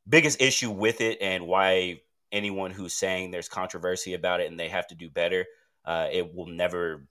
biggest 0.08 0.42
issue 0.42 0.72
with 0.72 1.02
it 1.02 1.18
and 1.22 1.48
why 1.48 2.02
anyone 2.32 2.72
who's 2.72 2.94
saying 2.94 3.32
there's 3.32 3.50
controversy 3.50 4.14
about 4.14 4.40
it 4.40 4.50
and 4.50 4.60
they 4.60 4.70
have 4.70 4.88
to 4.88 4.96
do 4.96 5.10
better, 5.10 5.46
uh, 5.86 6.08
it 6.12 6.34
will 6.34 6.48
never 6.48 7.08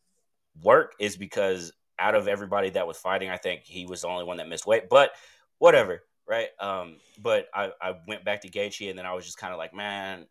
work 0.62 0.94
is 0.98 1.16
because 1.16 1.72
out 1.98 2.14
of 2.14 2.28
everybody 2.28 2.70
that 2.70 2.86
was 2.86 2.96
fighting, 2.98 3.30
I 3.30 3.36
think 3.36 3.62
he 3.64 3.86
was 3.86 4.02
the 4.02 4.08
only 4.08 4.24
one 4.24 4.38
that 4.38 4.48
missed 4.48 4.66
weight. 4.66 4.88
But 4.88 5.12
whatever, 5.58 6.02
right? 6.28 6.48
Um, 6.60 6.96
but 7.22 7.46
I, 7.54 7.70
I 7.80 7.94
went 8.06 8.24
back 8.24 8.42
to 8.42 8.50
Gaethje 8.50 8.90
and 8.90 8.98
then 8.98 9.06
I 9.06 9.14
was 9.14 9.24
just 9.24 9.38
kind 9.38 9.52
of 9.52 9.58
like, 9.58 9.74
man, 9.74 10.26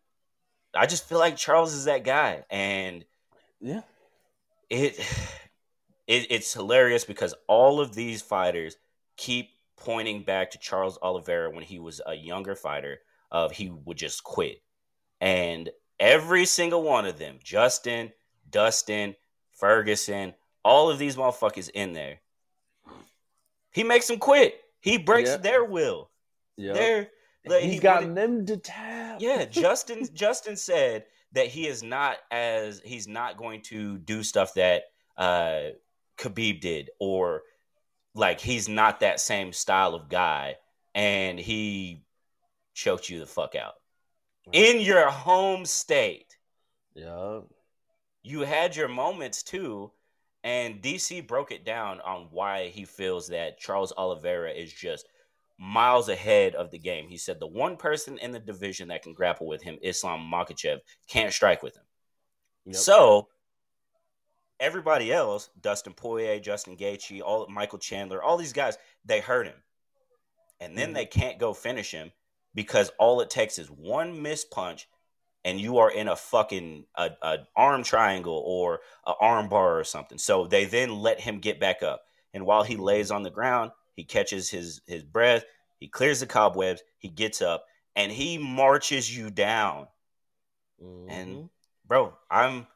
I 0.74 0.86
just 0.86 1.08
feel 1.08 1.18
like 1.18 1.36
Charles 1.36 1.74
is 1.74 1.86
that 1.86 2.04
guy, 2.04 2.44
and 2.50 3.04
Yeah, 3.60 3.80
it, 4.68 5.00
it 6.06 6.26
it's 6.30 6.52
hilarious 6.52 7.04
because 7.04 7.34
all 7.48 7.80
of 7.80 7.94
these 7.94 8.22
fighters 8.22 8.76
keep 9.16 9.50
pointing 9.76 10.22
back 10.22 10.50
to 10.52 10.58
Charles 10.58 10.98
Oliveira 11.02 11.50
when 11.50 11.62
he 11.64 11.78
was 11.78 12.00
a 12.06 12.14
younger 12.14 12.54
fighter 12.54 12.98
of 13.30 13.52
he 13.52 13.70
would 13.70 13.96
just 13.96 14.24
quit. 14.24 14.62
And 15.20 15.70
every 15.98 16.44
single 16.46 16.82
one 16.82 17.06
of 17.06 17.18
them, 17.18 17.38
Justin, 17.42 18.12
Dustin, 18.50 19.16
Ferguson, 19.52 20.34
all 20.64 20.90
of 20.90 20.98
these 20.98 21.16
motherfuckers 21.16 21.68
in 21.70 21.92
there, 21.92 22.20
he 23.72 23.84
makes 23.84 24.06
them 24.06 24.18
quit. 24.18 24.60
He 24.80 24.98
breaks 24.98 25.30
Yeah. 25.30 25.36
their 25.38 25.64
will. 25.64 26.10
yeah. 26.56 26.72
Their 26.72 27.10
like, 27.46 27.62
He's 27.62 27.74
he- 27.74 27.78
gotten 27.80 28.14
them 28.14 28.44
to 28.46 28.56
tap. 28.56 29.18
yeah, 29.20 29.44
Justin 29.50 30.08
Justin 30.14 30.56
said 30.56 31.04
that 31.32 31.46
he 31.48 31.66
is 31.66 31.82
not 31.82 32.16
as 32.30 32.80
he's 32.84 33.06
not 33.06 33.36
going 33.36 33.62
to 33.62 33.98
do 33.98 34.22
stuff 34.22 34.54
that 34.54 34.84
uh 35.16 35.70
Khabib 36.18 36.60
did 36.60 36.90
or 36.98 37.42
like 38.14 38.40
he's 38.40 38.68
not 38.68 39.00
that 39.00 39.20
same 39.20 39.52
style 39.52 39.94
of 39.94 40.08
guy 40.08 40.56
and 40.94 41.38
he 41.38 42.02
choked 42.74 43.08
you 43.08 43.18
the 43.20 43.26
fuck 43.26 43.54
out. 43.54 43.74
In 44.52 44.80
your 44.80 45.10
home 45.10 45.64
state. 45.64 46.36
yeah. 46.94 47.40
You 48.22 48.40
had 48.40 48.74
your 48.74 48.88
moments 48.88 49.42
too 49.42 49.92
and 50.46 50.80
DC 50.80 51.26
broke 51.26 51.50
it 51.50 51.64
down 51.64 52.00
on 52.02 52.28
why 52.30 52.68
he 52.68 52.84
feels 52.84 53.26
that 53.28 53.58
Charles 53.58 53.92
Oliveira 53.96 54.52
is 54.52 54.72
just 54.72 55.08
miles 55.58 56.08
ahead 56.08 56.54
of 56.54 56.70
the 56.70 56.78
game. 56.78 57.08
He 57.08 57.16
said 57.16 57.40
the 57.40 57.48
one 57.48 57.76
person 57.76 58.16
in 58.18 58.30
the 58.30 58.38
division 58.38 58.88
that 58.88 59.02
can 59.02 59.12
grapple 59.12 59.48
with 59.48 59.62
him, 59.62 59.76
Islam 59.82 60.30
Makhachev, 60.32 60.78
can't 61.08 61.32
strike 61.32 61.64
with 61.64 61.76
him. 61.76 61.82
Yep. 62.66 62.76
So 62.76 63.28
everybody 64.60 65.12
else, 65.12 65.50
Dustin 65.60 65.92
Poirier, 65.92 66.40
Justin 66.40 66.76
Gaethje, 66.76 67.22
all 67.22 67.46
Michael 67.48 67.78
Chandler, 67.78 68.22
all 68.22 68.36
these 68.36 68.52
guys, 68.52 68.78
they 69.04 69.20
hurt 69.20 69.46
him, 69.46 69.62
and 70.60 70.76
then 70.76 70.90
Mhm. 70.90 70.94
they 70.94 71.06
can't 71.06 71.38
go 71.38 71.52
finish 71.54 71.90
him 71.90 72.12
because 72.54 72.90
all 72.98 73.20
it 73.20 73.30
takes 73.30 73.58
is 73.58 73.70
one 73.70 74.22
missed 74.22 74.50
punch, 74.50 74.88
and 75.44 75.60
you 75.60 75.78
are 75.78 75.90
in 75.90 76.08
a 76.08 76.16
fucking 76.16 76.86
a, 76.96 77.10
a 77.22 77.38
arm 77.54 77.82
triangle 77.82 78.42
or 78.46 78.80
a 79.06 79.14
arm 79.20 79.48
bar 79.48 79.78
or 79.78 79.84
something. 79.84 80.18
So 80.18 80.46
they 80.46 80.64
then 80.64 81.00
let 81.00 81.20
him 81.20 81.40
get 81.40 81.60
back 81.60 81.82
up, 81.82 82.06
and 82.34 82.46
while 82.46 82.62
he 82.62 82.76
lays 82.76 83.10
on 83.10 83.22
the 83.22 83.30
ground, 83.30 83.72
he 83.94 84.04
catches 84.04 84.50
his 84.50 84.80
his 84.86 85.04
breath, 85.04 85.44
he 85.78 85.88
clears 85.88 86.20
the 86.20 86.26
cobwebs, 86.26 86.82
he 86.98 87.08
gets 87.08 87.42
up, 87.42 87.66
and 87.94 88.10
he 88.10 88.38
marches 88.38 89.14
you 89.14 89.30
down 89.30 89.88
Mhm. 90.82 91.08
and 91.08 91.50
bro, 91.86 92.16
I'm 92.30 92.66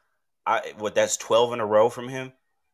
I 0.47 0.73
what 0.79 0.95
that's 0.95 1.17
12 1.17 1.55
in 1.55 1.61
a 1.61 1.67
row 1.67 1.89
from 1.89 2.09
him. 2.09 2.33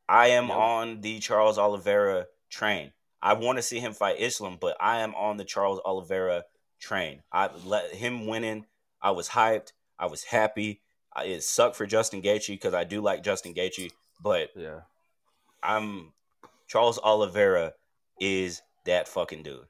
I 0.09 0.29
am 0.29 0.49
Yep. 0.49 0.57
on 0.57 1.01
the 1.01 1.19
Charles 1.19 1.59
Oliveira 1.59 2.27
train. 2.49 2.93
I 3.21 3.33
want 3.35 3.59
to 3.59 3.63
see 3.63 3.81
him 3.81 3.93
fight 3.93 4.21
Islam, 4.21 4.57
but 4.61 4.77
I 4.81 5.01
am 5.01 5.15
on 5.15 5.37
the 5.37 5.45
Charles 5.45 5.81
Oliveira 5.85 6.45
train. 6.79 7.23
I 7.33 7.51
let 7.65 7.93
him 7.93 8.27
winning. 8.27 8.67
I 9.03 9.11
was 9.11 9.29
hyped. 9.29 9.73
I 9.99 10.07
was 10.07 10.23
happy. 10.25 10.83
I, 11.15 11.25
it 11.25 11.43
sucked 11.43 11.77
for 11.77 11.87
Justin 11.87 12.23
Gaethje 12.23 12.49
because 12.49 12.75
I 12.75 12.85
do 12.85 13.01
like 13.01 13.23
Justin 13.23 13.55
Gaethje, 13.55 13.91
but 14.23 14.51
yeah. 14.55 14.81
I'm 15.63 16.13
Charles 16.69 16.99
Oliveira 16.99 17.73
is 18.21 18.63
that 18.85 19.09
fucking 19.09 19.43
dude. 19.43 19.67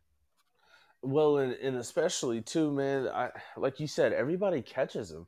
Well, 1.02 1.38
and, 1.38 1.52
and 1.54 1.76
especially 1.76 2.42
too, 2.42 2.72
man. 2.72 3.08
I 3.08 3.30
like 3.56 3.80
you 3.80 3.86
said, 3.86 4.12
everybody 4.12 4.60
catches 4.60 5.10
him. 5.10 5.26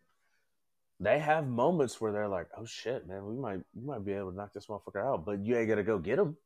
They 1.00 1.18
have 1.20 1.46
moments 1.46 2.00
where 2.00 2.12
they're 2.12 2.28
like, 2.28 2.48
"Oh 2.56 2.64
shit, 2.64 3.06
man, 3.06 3.24
we 3.24 3.37
might 3.37 3.61
we 3.74 3.84
might 3.84 4.04
be 4.04 4.12
able 4.12 4.30
to 4.30 4.37
knock 4.37 4.52
this 4.52 4.66
motherfucker 4.66 5.04
out," 5.04 5.24
but 5.24 5.44
you 5.44 5.56
ain't 5.56 5.68
gonna 5.68 5.84
go 5.84 5.98
get 5.98 6.18
him. 6.18 6.37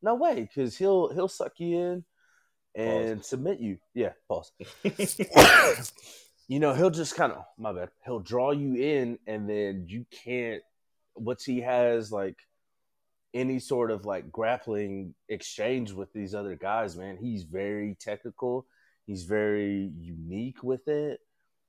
No 0.00 0.14
way, 0.14 0.40
because 0.42 0.76
he'll 0.76 1.12
he'll 1.12 1.28
suck 1.28 1.60
you 1.60 1.78
in 1.78 2.04
and 2.74 3.24
submit 3.24 3.60
you. 3.60 3.78
Yeah, 3.94 4.12
pause. 4.28 4.52
you 6.48 6.58
know, 6.58 6.74
he'll 6.74 6.90
just 6.90 7.14
kind 7.14 7.32
of 7.32 7.44
my 7.58 7.72
bad. 7.72 7.90
He'll 8.04 8.20
draw 8.20 8.52
you 8.52 8.74
in, 8.76 9.18
and 9.26 9.48
then 9.48 9.86
you 9.88 10.06
can't. 10.10 10.62
Once 11.16 11.44
he 11.44 11.60
has 11.60 12.10
like 12.10 12.38
any 13.34 13.58
sort 13.58 13.90
of 13.90 14.04
like 14.04 14.30
grappling 14.30 15.14
exchange 15.28 15.92
with 15.92 16.12
these 16.12 16.34
other 16.34 16.56
guys, 16.56 16.96
man, 16.96 17.16
he's 17.16 17.42
very 17.42 17.96
technical. 18.00 18.66
He's 19.06 19.24
very 19.24 19.92
unique 19.98 20.62
with 20.62 20.88
it, 20.88 21.20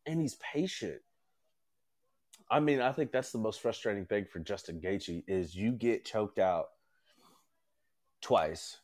and 0.06 0.22
he's 0.22 0.36
patient. 0.36 1.02
I 2.50 2.60
mean, 2.60 2.80
I 2.80 2.92
think 2.92 3.12
that's 3.12 3.32
the 3.32 3.40
most 3.40 3.62
frustrating 3.62 4.06
thing 4.06 4.26
for 4.26 4.40
Justin 4.40 4.80
Gaethje 4.80 5.24
is 5.28 5.56
you 5.56 5.72
get 5.72 6.06
choked 6.06 6.40
out 6.40 6.68
twice. 8.22 8.78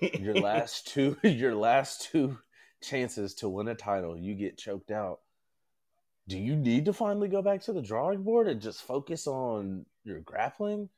Your 0.00 0.34
last 0.40 0.88
two, 0.88 1.16
your 1.22 1.54
last 1.54 2.10
two 2.10 2.38
chances 2.82 3.34
to 3.36 3.48
win 3.48 3.68
a 3.68 3.74
title, 3.74 4.16
you 4.16 4.34
get 4.34 4.58
choked 4.58 4.90
out. 4.90 5.20
Do 6.28 6.38
you 6.38 6.56
need 6.56 6.84
to 6.84 6.92
finally 6.92 7.28
go 7.28 7.40
back 7.40 7.62
to 7.62 7.72
the 7.72 7.80
drawing 7.80 8.22
board 8.22 8.48
and 8.48 8.60
just 8.60 8.82
focus 8.82 9.26
on 9.26 9.86
your 10.04 10.20
grappling 10.20 10.90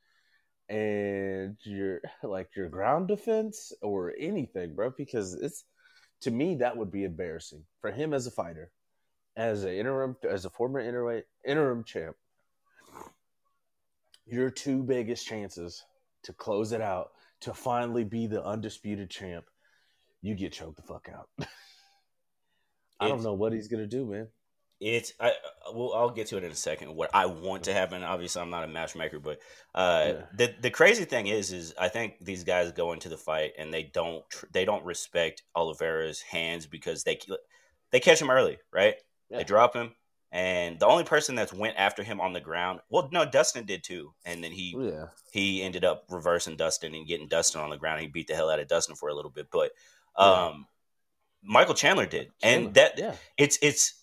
and 0.68 1.57
your 1.62 2.01
like 2.25 2.49
your 2.57 2.68
ground 2.68 3.07
defense 3.09 3.73
or 3.83 4.12
anything, 4.18 4.75
bro? 4.75 4.90
Because 4.96 5.35
it's 5.35 5.64
to 6.23 6.31
me 6.31 6.57
that 6.57 6.77
would 6.77 6.90
be 6.90 7.05
embarrassing 7.05 7.64
for 7.81 7.92
him 7.92 8.12
as 8.12 8.27
a 8.27 8.33
fighter, 8.33 8.73
as 9.37 9.64
an 9.64 9.73
interim, 9.73 10.16
as 10.29 10.45
a 10.45 10.51
former 10.51 10.81
interim 10.81 11.23
interim 11.45 11.85
champ. 11.85 12.16
Your 14.27 14.51
two 14.51 14.83
biggest 14.83 15.27
chances 15.27 15.85
to 16.23 16.33
close 16.33 16.73
it 16.73 16.81
out 16.81 17.11
to 17.40 17.55
finally 17.55 18.05
be 18.05 18.27
the 18.27 18.45
undisputed 18.45 19.11
champ, 19.11 19.47
you 20.23 20.35
get 20.35 20.53
choked 20.53 20.77
the 20.77 20.83
fuck 20.83 21.09
out. 21.12 21.29
I 23.01 23.09
don't 23.09 23.23
know 23.23 23.33
what 23.33 23.53
he's 23.53 23.69
gonna 23.69 23.87
do, 23.87 24.05
man. 24.05 24.29
It's 24.79 25.12
I 25.21 25.33
well, 25.75 25.93
I'll 25.95 26.11
get 26.11 26.27
to 26.29 26.37
it 26.37 26.45
in 26.45 26.51
a 26.51 26.55
second. 26.55 26.95
What 26.95 27.11
I 27.14 27.27
want 27.27 27.64
to 27.64 27.73
happen, 27.73 28.03
obviously, 28.03 28.43
I'm 28.43 28.51
not 28.51 28.64
a 28.64 28.66
matchmaker, 28.66 29.19
but 29.19 29.38
uh, 29.75 30.05
Yeah. 30.07 30.23
the 30.35 30.55
the 30.61 30.71
crazy 30.71 31.05
thing 31.05 31.27
is, 31.27 31.53
is 31.53 31.75
I 31.79 31.88
think 31.88 32.14
these 32.21 32.45
guys 32.45 32.73
go 32.73 32.93
into 32.93 33.09
the 33.09 33.16
fight 33.16 33.53
and 33.59 33.73
they 33.73 33.85
don't 33.85 34.29
tr- 34.31 34.47
they 34.53 34.64
don't 34.64 34.85
respect 34.85 35.43
Oliveira's 35.57 36.21
hands 36.21 36.66
because 36.66 37.05
they 37.05 37.19
they 37.90 38.01
catch 38.01 38.21
him 38.21 38.31
early, 38.31 38.59
right? 38.73 38.95
Yeah. 39.31 39.38
They 39.38 39.45
drop 39.45 39.75
him, 39.75 39.95
and 40.33 40.79
the 40.79 40.87
only 40.87 41.05
person 41.05 41.35
that's 41.35 41.53
went 41.53 41.77
after 41.77 42.03
him 42.03 42.21
on 42.21 42.33
the 42.33 42.40
ground, 42.40 42.81
well, 42.88 43.09
no, 43.12 43.25
Dustin 43.25 43.64
did 43.64 43.85
too, 43.85 44.12
and 44.25 44.43
then 44.43 44.53
he 44.53 44.77
Yeah. 44.79 45.07
he 45.33 45.62
ended 45.62 45.85
up 45.85 46.05
reversing 46.11 46.57
Dustin 46.57 46.95
and 46.95 47.07
getting 47.07 47.29
Dustin 47.29 47.61
on 47.61 47.71
the 47.71 47.77
ground. 47.79 48.01
He 48.01 48.07
beat 48.09 48.27
the 48.27 48.35
hell 48.35 48.51
out 48.51 48.59
of 48.59 48.69
Dustin 48.69 48.97
for 48.97 49.09
a 49.09 49.14
little 49.14 49.31
bit, 49.31 49.51
but 49.51 49.73
Yeah. 50.19 50.47
um, 50.47 50.66
Michael 51.43 51.75
Chandler 51.75 52.07
did, 52.07 52.33
Chandler, 52.40 52.66
and 52.66 52.75
that 52.75 52.99
yeah. 52.99 53.14
it's 53.38 53.59
it's 53.62 53.95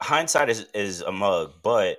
hindsight 0.00 0.48
is 0.48 0.66
is 0.74 1.00
a 1.00 1.12
mug, 1.12 1.54
but 1.62 1.98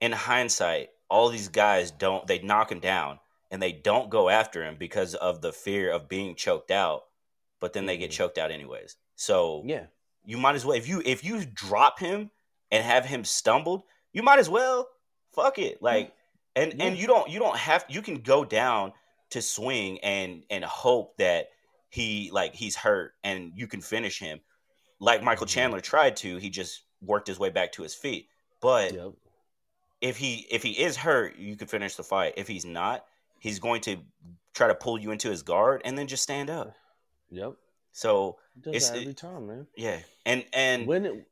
in 0.00 0.12
hindsight, 0.12 0.90
all 1.08 1.28
these 1.28 1.48
guys 1.48 1.90
don't 1.90 2.26
they 2.26 2.40
knock 2.40 2.70
him 2.70 2.80
down 2.80 3.18
and 3.50 3.62
they 3.62 3.72
don't 3.72 4.10
go 4.10 4.28
after 4.28 4.64
him 4.64 4.76
because 4.76 5.14
of 5.14 5.40
the 5.40 5.52
fear 5.52 5.90
of 5.90 6.08
being 6.08 6.34
choked 6.34 6.70
out, 6.70 7.04
but 7.60 7.72
then 7.72 7.86
they 7.86 7.96
get 7.96 8.10
Mhm. 8.10 8.14
choked 8.14 8.38
out 8.38 8.50
anyways. 8.50 8.96
So 9.16 9.62
Yeah. 9.64 9.86
You 10.28 10.36
might 10.36 10.54
as 10.54 10.64
well 10.64 10.76
if 10.76 10.86
you 10.86 11.02
if 11.06 11.24
you 11.24 11.42
drop 11.54 11.98
him 11.98 12.30
and 12.70 12.84
have 12.84 13.06
him 13.06 13.24
stumbled, 13.24 13.82
you 14.12 14.22
might 14.22 14.38
as 14.38 14.50
well 14.50 14.86
fuck 15.34 15.58
it. 15.58 15.82
Like 15.82 16.12
and 16.54 16.80
and 16.82 16.98
you 16.98 17.06
don't 17.06 17.30
you 17.30 17.38
don't 17.38 17.56
have 17.56 17.86
you 17.88 18.02
can 18.02 18.16
go 18.16 18.44
down 18.44 18.92
to 19.30 19.40
swing 19.40 19.98
and 20.00 20.44
and 20.50 20.62
hope 20.64 21.16
that 21.16 21.48
he 21.88 22.28
like 22.30 22.54
he's 22.54 22.76
hurt 22.76 23.14
and 23.24 23.52
you 23.54 23.66
can 23.66 23.80
finish 23.80 24.18
him 24.18 24.40
like 25.00 25.22
Michael 25.22 25.46
Mhm. 25.46 25.50
Chandler 25.50 25.80
tried 25.80 26.16
to. 26.16 26.36
He 26.36 26.50
just 26.50 26.82
worked 27.00 27.26
his 27.26 27.38
way 27.38 27.48
back 27.48 27.72
to 27.72 27.82
his 27.82 27.94
feet. 27.94 28.28
But 28.60 28.92
Yep. 28.92 29.12
if 30.02 30.18
he 30.18 30.46
if 30.50 30.62
he 30.62 30.72
is 30.78 30.98
hurt, 30.98 31.36
you 31.36 31.56
can 31.56 31.68
finish 31.68 31.94
the 31.94 32.04
fight. 32.04 32.34
If 32.36 32.48
he's 32.48 32.66
not, 32.66 33.06
he's 33.38 33.60
going 33.60 33.80
to 33.82 34.04
try 34.52 34.68
to 34.68 34.74
pull 34.74 34.98
you 34.98 35.10
into 35.10 35.30
his 35.30 35.42
guard 35.42 35.80
and 35.86 35.96
then 35.96 36.06
just 36.06 36.22
stand 36.22 36.50
up. 36.50 36.76
Yep. 37.30 37.54
So 37.92 38.38
It's- 38.66 38.90
every 38.90 39.14
time, 39.14 39.46
man. 39.46 39.66
yeah, 39.76 40.02
and 40.26 40.46
and 40.52 40.86
When 40.86 41.06
it, 41.06 41.30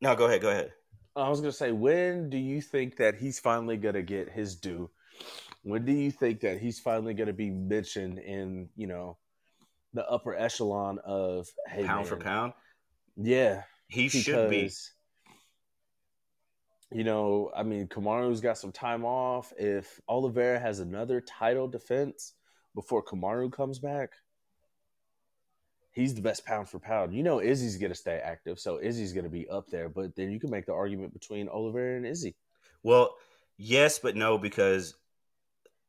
no, 0.00 0.16
go 0.16 0.26
ahead, 0.26 0.40
go 0.40 0.50
ahead. 0.50 0.72
I 1.14 1.28
was 1.28 1.40
gonna 1.40 1.52
say, 1.52 1.72
when 1.72 2.30
do 2.30 2.38
you 2.38 2.60
think 2.62 2.96
that 2.96 3.16
he's 3.16 3.38
finally 3.38 3.76
gonna 3.76 4.02
get 4.02 4.30
his 4.30 4.56
due? 4.56 4.90
When 5.62 5.84
do 5.84 5.92
you 5.92 6.10
think 6.10 6.40
that 6.40 6.58
he's 6.58 6.80
finally 6.80 7.14
gonna 7.14 7.32
be 7.32 7.50
mentioned 7.50 8.18
in 8.18 8.70
you 8.76 8.86
know 8.86 9.18
the 9.92 10.08
upper 10.08 10.34
echelon 10.34 10.98
of 11.04 11.48
hey 11.66 11.84
pound 11.84 12.06
for 12.06 12.16
pound, 12.16 12.54
Yeah, 13.16 13.64
he 13.88 14.08
should 14.08 14.48
be. 14.50 14.70
you 16.90 17.04
know, 17.04 17.50
I 17.54 17.62
mean, 17.62 17.88
Kamaru's 17.88 18.40
got 18.40 18.58
some 18.58 18.72
time 18.72 19.04
off. 19.04 19.52
If 19.58 20.00
Oliveira 20.08 20.58
has 20.58 20.80
another 20.80 21.20
title 21.20 21.68
defense 21.68 22.34
before 22.74 23.02
Kamaru 23.04 23.52
comes 23.52 23.78
back, 23.78 24.12
he's 25.92 26.14
the 26.14 26.22
best 26.22 26.44
pound 26.44 26.68
for 26.68 26.78
pound. 26.78 27.14
You 27.14 27.22
know, 27.22 27.40
Izzy's 27.40 27.76
going 27.76 27.92
to 27.92 27.98
stay 27.98 28.20
active, 28.22 28.58
so 28.58 28.80
Izzy's 28.82 29.12
going 29.12 29.24
to 29.24 29.30
be 29.30 29.48
up 29.48 29.68
there. 29.70 29.88
But 29.88 30.16
then 30.16 30.30
you 30.30 30.40
can 30.40 30.50
make 30.50 30.66
the 30.66 30.72
argument 30.74 31.12
between 31.12 31.48
Oliveira 31.48 31.96
and 31.96 32.06
Izzy. 32.06 32.34
Well, 32.82 33.14
yes, 33.58 33.98
but 33.98 34.16
no, 34.16 34.38
because 34.38 34.94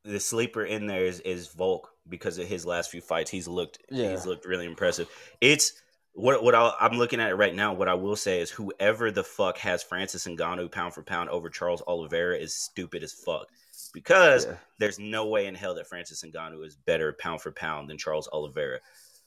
the 0.03 0.19
sleeper 0.19 0.65
in 0.65 0.85
there 0.85 1.05
is, 1.05 1.19
is 1.21 1.47
Volk 1.47 1.89
because 2.09 2.37
of 2.37 2.47
his 2.47 2.65
last 2.65 2.91
few 2.91 3.01
fights. 3.01 3.31
He's 3.31 3.47
looked 3.47 3.79
Yeah. 3.89 4.11
he's 4.11 4.25
looked 4.25 4.45
really 4.45 4.65
impressive. 4.65 5.07
It's 5.39 5.81
what 6.11 6.43
what 6.43 6.53
I'll, 6.53 6.75
I'm 6.79 6.97
looking 6.97 7.19
at 7.21 7.31
it 7.31 7.35
right 7.35 7.55
now. 7.55 7.73
What 7.73 7.87
I 7.87 7.93
will 7.93 8.17
say 8.17 8.41
is 8.41 8.51
whoever 8.51 9.09
the 9.09 9.23
fuck 9.23 9.57
has 9.59 9.81
Francis 9.81 10.27
Ngannou 10.27 10.69
pound 10.71 10.93
for 10.93 11.01
pound 11.01 11.29
over 11.29 11.49
Charles 11.49 11.81
Oliveira 11.87 12.37
is 12.37 12.53
stupid 12.53 13.01
as 13.03 13.13
fuck 13.13 13.47
because 13.93 14.45
Yeah. 14.45 14.55
there's 14.77 14.99
no 14.99 15.25
way 15.27 15.47
in 15.47 15.55
hell 15.55 15.73
that 15.75 15.87
Francis 15.87 16.23
Ngannou 16.23 16.65
is 16.65 16.75
better 16.75 17.13
pound 17.13 17.41
for 17.41 17.51
pound 17.51 17.89
than 17.89 17.97
Charles 17.97 18.27
Oliveira. 18.33 18.79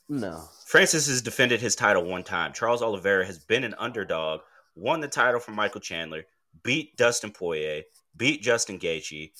No. 0.08 0.44
Francis 0.66 1.08
has 1.08 1.22
defended 1.22 1.60
his 1.60 1.74
title 1.74 2.04
one 2.04 2.22
time. 2.22 2.52
Charles 2.52 2.82
Oliveira 2.82 3.26
has 3.26 3.38
been 3.38 3.64
an 3.64 3.74
underdog, 3.78 4.40
won 4.74 5.00
the 5.00 5.08
title 5.08 5.40
from 5.40 5.54
Michael 5.54 5.80
Chandler, 5.80 6.24
beat 6.62 6.96
Dustin 6.96 7.32
Poirier, 7.32 7.82
beat 8.16 8.42
Justin 8.42 8.78
Gaethje. 8.78 9.30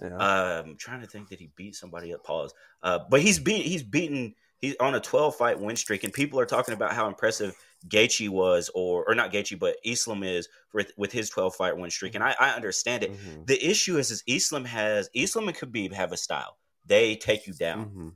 Yeah. 0.00 0.16
Um, 0.16 0.70
I'm 0.70 0.76
trying 0.76 1.00
to 1.00 1.06
think 1.06 1.28
that 1.28 1.38
he 1.38 1.50
beat 1.56 1.74
somebody 1.74 2.14
up. 2.14 2.24
Pause. 2.24 2.54
Uh, 2.82 3.00
but 3.10 3.20
he's 3.20 3.38
beat 3.38 3.66
he's 3.66 3.82
beaten 3.82 4.34
he's 4.58 4.74
on 4.80 4.94
a 4.94 5.00
12 5.00 5.36
fight 5.36 5.60
win 5.60 5.76
streak, 5.76 6.04
and 6.04 6.12
people 6.12 6.40
are 6.40 6.46
talking 6.46 6.72
about 6.72 6.92
how 6.92 7.06
impressive 7.08 7.54
Gaethje 7.88 8.28
was, 8.28 8.70
or 8.74 9.04
or 9.06 9.14
not 9.14 9.32
Gaethje, 9.32 9.58
but 9.58 9.76
Islam 9.84 10.22
is 10.22 10.48
with 10.72 10.92
with 10.96 11.12
his 11.12 11.28
12 11.30 11.54
fight 11.54 11.76
win 11.76 11.90
streak, 11.90 12.14
and 12.14 12.24
I, 12.24 12.34
I 12.40 12.50
understand 12.50 13.02
it. 13.04 13.12
Mhm. 13.12 13.46
The 13.46 13.64
issue 13.64 13.98
is, 13.98 14.10
is 14.10 14.22
Islam 14.26 14.64
has 14.64 15.10
Islam 15.14 15.48
and 15.48 15.56
Khabib 15.56 15.92
have 15.92 16.12
a 16.12 16.16
style. 16.16 16.56
They 16.86 17.16
take 17.16 17.46
you 17.46 17.52
down. 17.52 17.90
Mhm. 17.90 18.12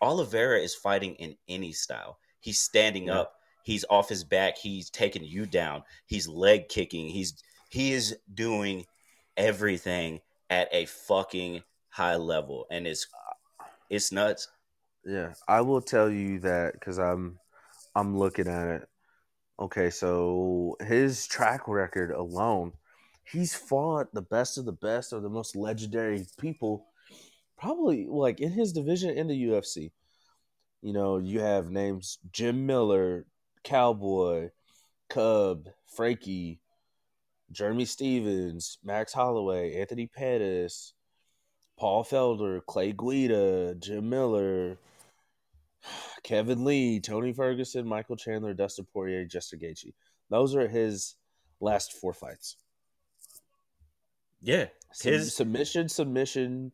Oliveira 0.00 0.58
is 0.60 0.74
fighting 0.74 1.14
in 1.16 1.36
any 1.48 1.72
style. 1.72 2.18
He's 2.40 2.58
standing 2.58 3.06
Yeah. 3.06 3.20
up. 3.20 3.34
He's 3.62 3.84
off 3.90 4.08
his 4.08 4.24
back. 4.24 4.56
He's 4.56 4.90
taking 4.90 5.22
you 5.22 5.46
down. 5.46 5.84
He's 6.06 6.26
leg 6.26 6.68
kicking. 6.68 7.08
He's 7.08 7.34
he 7.68 7.92
is 7.92 8.16
doing 8.34 8.86
everything 9.36 10.20
at 10.48 10.68
a 10.72 10.86
fucking 10.86 11.62
high 11.88 12.16
level, 12.16 12.66
and 12.70 12.86
it's 12.86 13.06
it's 13.88 14.10
nuts. 14.12 14.48
Yeah, 15.04 15.34
I 15.48 15.60
will 15.60 15.80
tell 15.80 16.10
you 16.10 16.40
that 16.40 16.72
because 16.74 16.98
I'm 16.98 17.38
I'm 17.94 18.16
looking 18.16 18.48
at 18.48 18.68
it. 18.68 18.88
Okay, 19.58 19.90
so 19.90 20.76
his 20.80 21.26
track 21.26 21.68
record 21.68 22.12
alone, 22.12 22.72
he's 23.24 23.54
fought 23.54 24.12
the 24.14 24.22
best 24.22 24.56
of 24.56 24.64
the 24.64 24.72
best 24.72 25.12
or 25.12 25.20
the 25.20 25.28
most 25.28 25.54
legendary 25.54 26.26
people, 26.38 26.86
probably 27.60 28.06
like 28.08 28.40
in 28.40 28.50
his 28.50 28.72
division 28.72 29.10
in 29.10 29.28
the 29.28 29.44
UFC. 29.44 29.92
You 30.82 30.94
know, 30.94 31.18
you 31.18 31.40
have 31.40 31.70
names 31.70 32.18
Jim 32.32 32.66
Miller, 32.66 33.26
Cowboy, 33.62 34.50
Cub, 35.10 35.68
Frankie, 35.94 36.58
Jeremy 37.52 37.84
Stephens, 37.84 38.78
Max 38.82 39.12
Holloway, 39.12 39.78
Anthony 39.78 40.06
Pettis, 40.06 40.94
Paul 41.78 42.02
Felder, 42.04 42.64
Clay 42.66 42.92
Guida, 42.92 43.74
Jim 43.74 44.08
Miller, 44.08 44.78
Kevin 46.22 46.64
Lee, 46.64 46.98
Tony 46.98 47.32
Ferguson, 47.34 47.86
Michael 47.86 48.16
Chandler, 48.16 48.54
Dustin 48.54 48.86
Poirier, 48.92 49.26
Justin 49.26 49.58
Gaethje. 49.58 49.92
Those 50.30 50.54
are 50.56 50.68
his 50.68 51.16
last 51.60 51.92
four 51.92 52.14
fights. 52.14 52.56
Yeah, 54.40 54.68
His- 55.02 55.34
submission, 55.34 55.90
submission, 55.90 56.72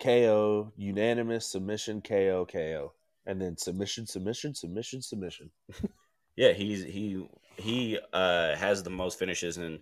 KO, 0.00 0.72
unanimous 0.76 1.46
submission, 1.46 2.00
KO, 2.00 2.46
KO, 2.50 2.92
and 3.26 3.40
then 3.40 3.56
submission, 3.56 4.06
submission, 4.06 4.54
submission, 4.54 5.02
submission. 5.02 5.50
yeah. 6.36 6.52
He's 6.52 6.84
he 6.84 7.26
he 7.56 7.98
uh, 8.12 8.54
has 8.56 8.82
the 8.82 8.90
most 8.90 9.18
finishes 9.18 9.58
in 9.58 9.78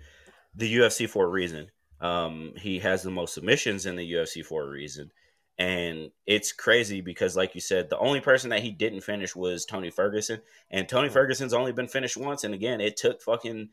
the 0.55 0.77
UFC 0.77 1.09
for 1.09 1.25
a 1.25 1.31
reason. 1.31 1.69
Um, 2.01 2.53
he 2.57 2.79
has 2.81 3.03
the 3.03 3.11
most 3.11 3.35
submissions 3.35 3.87
in 3.87 3.97
the 3.97 4.13
UFC 4.13 4.45
for 4.45 4.63
a 4.63 4.69
reason. 4.69 5.11
And 5.59 6.11
it's 6.27 6.53
crazy 6.53 7.01
because, 7.01 7.37
like 7.37 7.55
you 7.55 7.63
said, 7.63 7.89
the 7.89 7.99
only 7.99 8.21
person 8.21 8.51
that 8.51 8.61
he 8.63 8.71
didn't 8.71 9.01
finish 9.01 9.35
was 9.35 9.65
Tony 9.65 9.91
Ferguson. 9.91 10.43
And 10.71 10.87
Tony 10.87 11.09
Ferguson's 11.09 11.55
only 11.55 11.73
been 11.73 11.89
finished 11.89 12.19
once. 12.19 12.45
And 12.45 12.53
again, 12.53 12.83
it 12.83 12.99
took 12.99 13.23
fucking 13.23 13.71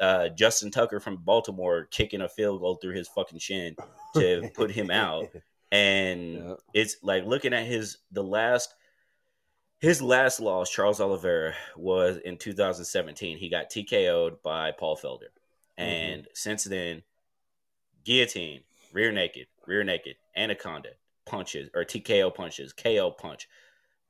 uh, 0.00 0.30
Justin 0.30 0.70
Tucker 0.70 0.98
from 0.98 1.18
Baltimore 1.18 1.88
kicking 1.90 2.22
a 2.22 2.28
field 2.28 2.60
goal 2.60 2.76
through 2.76 2.94
his 2.94 3.08
fucking 3.08 3.38
shin 3.38 3.76
to 4.14 4.50
put 4.54 4.70
him 4.70 4.90
out. 4.90 5.26
And 5.72 6.34
Yeah. 6.34 6.54
it's 6.74 6.96
like 7.02 7.24
looking 7.24 7.52
at 7.52 7.66
his 7.66 7.98
the 8.12 8.22
last 8.22 8.74
his 9.78 10.00
last 10.00 10.40
loss, 10.40 10.70
Charles 10.70 11.00
Oliveira, 11.00 11.54
was 11.76 12.16
in 12.18 12.38
2017. 12.38 13.36
He 13.36 13.48
got 13.50 13.70
TKO'd 13.70 14.42
by 14.42 14.72
Paul 14.72 14.96
Felder. 14.96 15.28
Mm-hmm. 15.78 15.82
And 15.82 16.28
since 16.32 16.64
then, 16.64 17.02
guillotine, 18.04 18.62
rear 18.92 19.12
naked, 19.12 19.46
rear 19.66 19.84
naked, 19.84 20.16
anaconda, 20.34 20.90
punches, 21.26 21.68
or 21.74 21.84
TKO 21.84 22.34
punches, 22.34 22.72
KO 22.72 23.10
punch, 23.10 23.48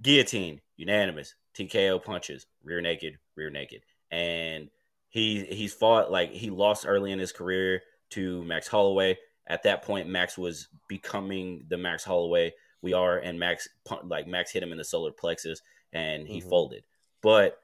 guillotine, 0.02 0.60
unanimous, 0.76 1.34
TKO 1.54 2.02
punches, 2.02 2.46
rear 2.62 2.80
naked, 2.80 3.18
rear 3.34 3.50
naked. 3.50 3.82
And 4.10 4.70
he 5.08 5.44
he's 5.46 5.74
fought 5.74 6.12
like 6.12 6.30
he 6.30 6.50
lost 6.50 6.86
early 6.86 7.10
in 7.10 7.18
his 7.18 7.32
career 7.32 7.82
to 8.10 8.44
Max 8.44 8.68
Holloway. 8.68 9.18
At 9.46 9.62
that 9.64 9.82
point, 9.82 10.08
Max 10.08 10.36
was 10.36 10.68
becoming 10.88 11.64
the 11.68 11.76
Max 11.76 12.02
Holloway 12.04 12.52
we 12.82 12.92
are, 12.92 13.18
and 13.18 13.38
Max 13.38 13.68
like 14.04 14.26
Max 14.26 14.50
hit 14.50 14.62
him 14.62 14.72
in 14.72 14.78
the 14.78 14.84
solar 14.84 15.10
plexus 15.12 15.62
and 15.92 16.26
he 16.28 16.40
Mhm. 16.40 16.48
folded. 16.48 16.84
But 17.22 17.58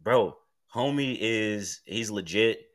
bro, 0.00 0.36
homie 0.74 1.16
is 1.20 1.80
he's 1.84 2.10
legit, 2.10 2.66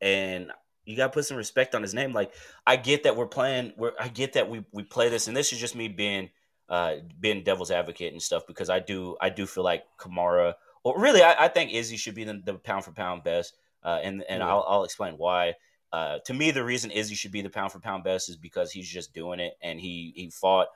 and 0.00 0.50
you 0.84 0.96
gotta 0.96 1.12
put 1.12 1.24
some 1.24 1.36
respect 1.36 1.74
on 1.74 1.82
his 1.82 1.94
name. 1.94 2.12
Like 2.12 2.32
I 2.66 2.76
get 2.76 3.04
that 3.04 3.16
we're 3.16 3.26
playing, 3.26 3.72
we're 3.76 3.92
I 3.98 4.08
get 4.08 4.32
that 4.34 4.48
we 4.48 4.64
we 4.72 4.82
play 4.82 5.08
this, 5.08 5.28
and 5.28 5.36
this 5.36 5.52
is 5.52 5.58
just 5.60 5.74
me 5.76 5.88
being 5.88 6.30
uh 6.68 6.96
being 7.18 7.42
devil's 7.42 7.70
advocate 7.70 8.12
and 8.12 8.22
stuff 8.22 8.46
because 8.46 8.70
I 8.70 8.78
do 8.80 9.16
I 9.20 9.28
do 9.30 9.46
feel 9.46 9.64
like 9.64 9.84
Kamara 9.98 10.54
or 10.84 10.98
really 11.00 11.22
I, 11.22 11.44
I 11.44 11.48
think 11.48 11.72
Izzy 11.72 11.96
should 11.96 12.14
be 12.14 12.24
the, 12.24 12.40
the 12.44 12.54
pound 12.54 12.84
for 12.84 12.92
pound 12.92 13.24
best. 13.24 13.54
uh, 13.82 13.98
and 14.02 14.22
and 14.28 14.40
Yeah. 14.40 14.48
I'll, 14.48 14.64
I'll 14.68 14.84
explain 14.84 15.14
why. 15.14 15.54
Uh, 15.92 16.18
to 16.26 16.34
me, 16.34 16.50
the 16.50 16.64
reason 16.64 16.90
Izzy 16.90 17.14
should 17.14 17.32
be 17.32 17.42
the 17.42 17.50
pound 17.50 17.72
for 17.72 17.80
pound 17.80 18.04
best 18.04 18.28
is 18.28 18.36
because 18.36 18.70
he's 18.70 18.88
just 18.88 19.12
doing 19.12 19.40
it, 19.40 19.54
and 19.62 19.80
he 19.80 20.12
he 20.14 20.30
fought 20.30 20.68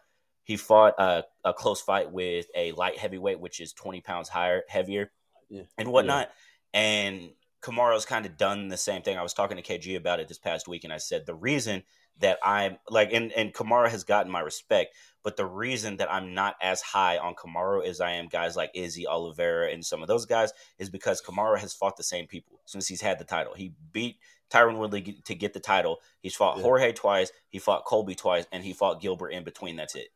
he 0.42 0.56
fought 0.56 0.94
uh, 0.98 1.22
a 1.44 1.52
close 1.52 1.80
fight 1.80 2.10
with 2.10 2.46
a 2.56 2.72
light 2.72 2.98
heavyweight, 2.98 3.40
which 3.40 3.60
is 3.60 3.72
twenty 3.72 4.00
pounds 4.00 4.28
higher 4.28 4.62
heavier, 4.68 5.10
Yeah. 5.48 5.62
and 5.78 5.88
whatnot. 5.88 6.30
And 6.72 7.30
Kamaru's 7.62 8.04
kind 8.04 8.26
of 8.26 8.36
done 8.36 8.68
the 8.68 8.76
same 8.76 9.02
thing. 9.02 9.16
I 9.16 9.22
was 9.22 9.32
talking 9.32 9.56
to 9.56 9.62
KG 9.62 9.96
about 9.96 10.20
it 10.20 10.28
this 10.28 10.38
past 10.38 10.66
week, 10.68 10.84
and 10.84 10.92
I 10.92 10.98
said 10.98 11.24
the 11.26 11.34
reason 11.34 11.84
that 12.18 12.38
I'm 12.42 12.78
like, 12.90 13.12
and 13.12 13.32
and 13.32 13.52
Kamara 13.54 13.88
has 13.88 14.04
gotten 14.04 14.30
my 14.30 14.40
respect, 14.40 14.94
but 15.22 15.36
the 15.36 15.46
reason 15.46 15.96
that 15.96 16.12
I'm 16.12 16.34
not 16.34 16.56
as 16.60 16.80
high 16.80 17.18
on 17.18 17.34
Kamaro 17.34 17.84
as 17.86 18.00
I 18.00 18.12
am 18.12 18.28
guys 18.28 18.56
like 18.56 18.70
Izzy 18.74 19.06
Oliveira 19.06 19.72
and 19.72 19.84
some 19.84 20.02
of 20.02 20.08
those 20.08 20.26
guys 20.26 20.52
is 20.78 20.90
because 20.90 21.22
Kamara 21.22 21.58
has 21.58 21.72
fought 21.72 21.96
the 21.96 22.02
same 22.02 22.26
people 22.26 22.60
since 22.66 22.86
he's 22.86 23.00
had 23.00 23.18
the 23.18 23.24
title. 23.24 23.54
He 23.54 23.72
beat 23.92 24.16
Tyron 24.54 24.78
Woodley 24.78 25.18
to 25.24 25.34
get 25.34 25.52
the 25.52 25.60
title. 25.60 26.00
He's 26.20 26.34
fought 26.36 26.56
Yeah. 26.58 26.62
Jorge 26.62 26.92
twice, 26.92 27.32
he 27.48 27.58
fought 27.58 27.84
Colby 27.84 28.14
twice, 28.14 28.46
and 28.52 28.62
he 28.64 28.72
fought 28.72 29.00
Gilbert 29.00 29.30
in 29.30 29.44
between. 29.44 29.76
That's 29.76 29.94
it. 29.94 30.08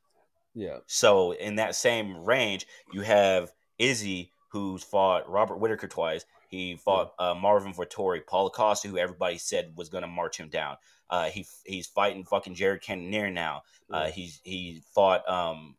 Yeah. 0.54 0.78
So 0.86 1.32
in 1.32 1.56
that 1.56 1.74
same 1.74 2.24
range, 2.24 2.66
you 2.92 3.02
have 3.02 3.52
Izzy, 3.78 4.32
who's 4.50 4.82
fought 4.82 5.28
Robert 5.28 5.56
Whitaker 5.58 5.88
twice. 5.88 6.24
He 6.48 6.76
fought 6.76 7.12
uh, 7.18 7.34
Marvin 7.34 7.74
Vettori, 7.74 8.26
Paulo 8.26 8.48
Costa, 8.48 8.88
who 8.88 8.96
everybody 8.96 9.36
said 9.38 9.72
was 9.76 9.88
going 9.88 10.02
to 10.02 10.08
march 10.08 10.38
him 10.38 10.48
down. 10.48 10.76
Uh, 11.10 11.26
he 11.30 11.46
he's 11.64 11.86
fighting 11.86 12.24
fucking 12.24 12.54
Jared 12.54 12.82
Cannonier 12.82 13.30
now. 13.30 13.62
Uh, 13.92 14.04
Yeah. 14.06 14.10
he's 14.10 14.40
he 14.44 14.82
fought 14.94 15.28
um 15.28 15.76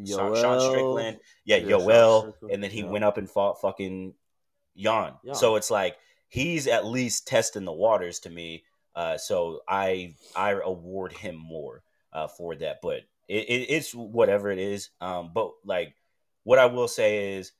Yoel. 0.00 0.40
Sean 0.40 0.60
Strickland, 0.60 1.20
yeah, 1.44 1.56
Yeah, 1.56 1.76
Yoel, 1.76 2.20
Strickland, 2.20 2.52
and 2.54 2.62
then 2.62 2.70
he 2.70 2.80
yeah. 2.80 2.86
went 2.90 3.04
up 3.04 3.16
and 3.16 3.28
fought 3.30 3.60
fucking. 3.60 4.14
Jan. 4.76 5.12
So 5.34 5.56
it's 5.56 5.70
like 5.70 5.96
he's 6.32 6.66
at 6.66 6.86
least 6.86 7.28
testing 7.28 7.66
the 7.66 7.72
waters 7.72 8.18
to 8.20 8.30
me. 8.30 8.64
Uh, 8.96 9.18
so 9.18 9.60
I 9.68 10.14
I 10.34 10.52
award 10.52 11.12
him 11.12 11.36
more 11.36 11.82
uh, 12.12 12.26
for 12.26 12.54
that, 12.56 12.80
but 12.82 13.02
it, 13.28 13.44
it, 13.48 13.66
it's 13.68 13.94
whatever 13.94 14.50
it 14.50 14.58
is. 14.58 14.88
Um, 15.00 15.30
but 15.34 15.52
like 15.64 15.94
what 16.44 16.58
I 16.58 16.66
will 16.66 16.88
say 16.88 17.36
is 17.36 17.52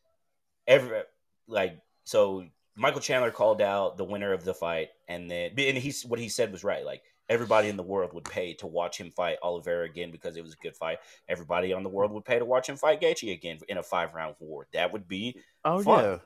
every 0.66 1.02
like 1.46 1.78
so 2.04 2.46
Michael 2.74 3.02
Chandler 3.02 3.30
called 3.30 3.60
out 3.60 3.98
the 3.98 4.04
winner 4.04 4.32
of 4.32 4.42
the 4.42 4.54
fight, 4.54 4.88
and 5.06 5.30
then 5.30 5.50
and 5.58 5.76
he's 5.76 6.04
what 6.06 6.18
he 6.18 6.30
said 6.30 6.50
was 6.50 6.64
right. 6.64 6.84
Like 6.84 7.02
everybody 7.28 7.68
in 7.68 7.76
the 7.76 7.82
world 7.82 8.14
would 8.14 8.24
pay 8.24 8.54
to 8.54 8.66
watch 8.66 8.98
him 8.98 9.10
fight 9.10 9.36
Oliveira 9.42 9.84
again 9.84 10.10
because 10.10 10.36
it 10.36 10.42
was 10.42 10.54
a 10.54 10.62
good 10.62 10.76
fight. 10.76 10.98
Everybody 11.28 11.74
on 11.74 11.82
the 11.82 11.90
world 11.90 12.10
would 12.12 12.24
pay 12.24 12.38
to 12.38 12.44
watch 12.46 12.70
him 12.70 12.76
fight 12.76 13.02
Gaethje 13.02 13.32
again 13.32 13.58
in 13.68 13.76
a 13.76 13.82
five 13.82 14.14
round 14.14 14.36
war. 14.38 14.66
That 14.72 14.94
would 14.94 15.06
be. 15.06 15.36
Oh 15.62 15.82
Fun. 15.82 16.04
yeah. 16.04 16.18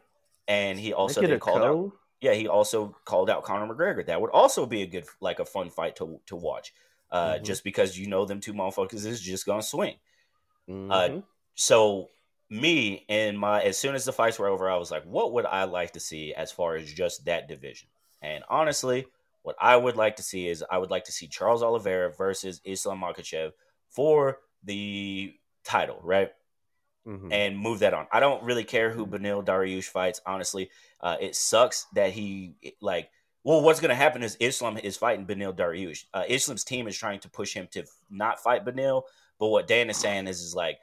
And 0.47 0.78
he 0.78 0.92
also 0.92 1.20
then 1.22 1.40
called 1.40 1.62
out. 1.62 1.92
Yeah, 2.20 2.32
he 2.34 2.48
also 2.48 2.96
called 3.04 3.28
out 3.30 3.44
Conor 3.44 3.72
McGregor. 3.72 4.04
That 4.06 4.20
would 4.20 4.30
also 4.30 4.66
be 4.66 4.82
a 4.82 4.86
good, 4.86 5.06
like 5.20 5.38
a 5.38 5.44
fun 5.44 5.70
fight 5.70 5.96
to 5.96 6.20
to 6.26 6.36
watch. 6.36 6.72
Uh, 7.10 7.38
Mhm. 7.38 7.44
Just 7.44 7.64
because 7.64 7.98
you 7.98 8.08
know 8.08 8.24
them 8.24 8.40
two 8.40 8.54
motherfuckers 8.54 9.06
is 9.06 9.20
just 9.20 9.46
gonna 9.46 9.62
swing. 9.62 9.98
Mhm. 10.68 11.24
So 11.54 12.10
me 12.48 13.04
and 13.08 13.38
my 13.38 13.62
as 13.62 13.78
soon 13.78 13.94
as 13.94 14.04
the 14.04 14.12
fights 14.12 14.38
were 14.38 14.48
over, 14.48 14.70
I 14.70 14.76
was 14.76 14.90
like, 14.90 15.04
what 15.04 15.32
would 15.32 15.46
I 15.46 15.64
like 15.64 15.92
to 15.92 16.00
see 16.00 16.34
as 16.34 16.52
far 16.52 16.76
as 16.76 16.92
just 16.92 17.24
that 17.24 17.48
division? 17.48 17.88
And 18.22 18.44
honestly, 18.48 19.06
what 19.42 19.56
I 19.60 19.76
would 19.76 19.96
like 19.96 20.16
to 20.16 20.22
see 20.22 20.48
is 20.48 20.64
I 20.70 20.78
would 20.78 20.90
like 20.90 21.04
to 21.04 21.12
see 21.12 21.28
Charles 21.28 21.62
Oliveira 21.62 22.12
versus 22.12 22.60
Islam 22.64 23.00
Makhachev 23.00 23.52
for 23.88 24.40
the 24.62 25.34
title, 25.64 26.00
right? 26.02 26.32
Mhm. 27.07 27.32
And 27.32 27.59
move 27.59 27.78
that 27.80 27.94
on. 27.94 28.07
I 28.11 28.18
don't 28.20 28.42
really 28.42 28.64
care 28.64 28.90
who 28.90 29.07
Beneil 29.07 29.44
Dariush 29.44 29.84
fights. 29.84 30.20
Honestly, 30.26 30.70
uh, 31.00 31.16
it 31.20 31.36
sucks 31.36 31.86
that 31.94 32.11
he 32.11 32.57
like. 32.80 33.11
Well, 33.44 33.62
what's 33.62 33.78
going 33.78 33.90
to 33.90 33.94
happen 33.94 34.24
is 34.24 34.36
Islam 34.40 34.76
is 34.76 34.96
fighting 34.96 35.24
Beneil 35.24 35.54
Dariush. 35.54 36.07
Uh, 36.12 36.24
Islam's 36.28 36.64
team 36.64 36.88
is 36.88 36.98
trying 36.98 37.20
to 37.20 37.30
push 37.30 37.54
him 37.54 37.68
to 37.70 37.84
not 38.11 38.40
fight 38.40 38.64
Beneil, 38.64 39.04
but 39.38 39.46
what 39.48 39.68
Dan 39.68 39.88
is 39.88 39.96
saying 39.98 40.26
is, 40.26 40.40
is 40.40 40.52
like, 40.52 40.80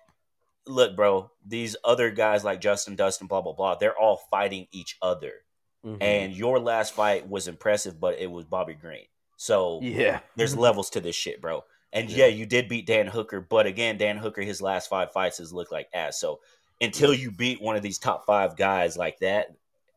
look, 0.65 0.95
bro, 0.95 1.29
these 1.45 1.75
other 1.83 2.09
guys 2.09 2.45
like 2.45 2.61
Justin, 2.61 2.95
Dustin, 2.95 3.27
blah 3.27 3.41
blah 3.41 3.51
blah, 3.51 3.75
they're 3.75 3.97
all 3.97 4.15
fighting 4.31 4.67
each 4.71 4.97
other. 5.01 5.43
Mhm. 5.85 6.01
And 6.01 6.33
your 6.33 6.57
last 6.57 6.93
fight 6.93 7.27
was 7.27 7.49
impressive, 7.49 7.99
but 7.99 8.17
it 8.17 8.31
was 8.31 8.45
Bobby 8.45 8.75
Green. 8.75 9.07
So 9.35 9.81
yeah, 9.81 10.21
there's 10.37 10.55
levels 10.55 10.89
to 10.91 11.01
this 11.01 11.17
shit, 11.17 11.41
bro. 11.41 11.65
And 11.93 12.09
Yeah. 12.09 12.25
yeah. 12.25 12.31
you 12.33 12.45
did 12.45 12.67
beat 12.67 12.85
Dan 12.87 13.07
Hooker, 13.07 13.39
but 13.39 13.65
again, 13.65 13.97
Dan 13.97 14.17
Hooker, 14.17 14.41
his 14.41 14.61
last 14.61 14.89
five 14.89 15.11
fights 15.13 15.37
has 15.37 15.53
looked 15.53 15.71
like 15.71 15.87
ass. 15.93 16.19
So 16.19 16.41
until 16.81 17.13
you 17.13 17.31
beat 17.31 17.61
one 17.61 17.75
of 17.77 17.81
these 17.83 17.99
top 17.99 18.25
five 18.25 18.57
guys 18.57 18.97
like 18.97 19.19
that, 19.19 19.47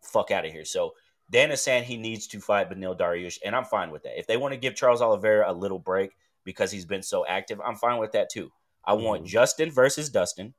fuck 0.03 0.31
out 0.31 0.45
of 0.45 0.53
here. 0.53 0.65
So 0.65 0.95
Dan 1.31 1.51
is 1.51 1.61
saying 1.63 1.85
he 1.85 1.97
needs 1.97 2.29
to 2.29 2.41
fight 2.41 2.71
Beneil 2.71 2.97
Dariush, 2.97 3.39
and 3.45 3.57
I'm 3.57 3.65
fine 3.65 3.91
with 3.91 4.05
that. 4.05 4.17
If 4.19 4.27
they 4.29 4.37
want 4.37 4.53
to 4.53 4.59
give 4.61 4.77
Charles 4.77 5.03
Oliveira 5.03 5.51
a 5.51 5.53
little 5.53 5.81
break 5.81 6.13
because 6.45 6.71
he's 6.71 6.85
been 6.85 7.03
so 7.03 7.27
active, 7.27 7.61
I'm 7.61 7.75
fine 7.77 7.99
with 7.99 8.13
that 8.13 8.31
too. 8.31 8.53
I 8.85 8.93
want 8.93 9.25
Mhm. 9.25 9.27
Justin 9.27 9.71
versus 9.73 10.09
Dustin. 10.11 10.55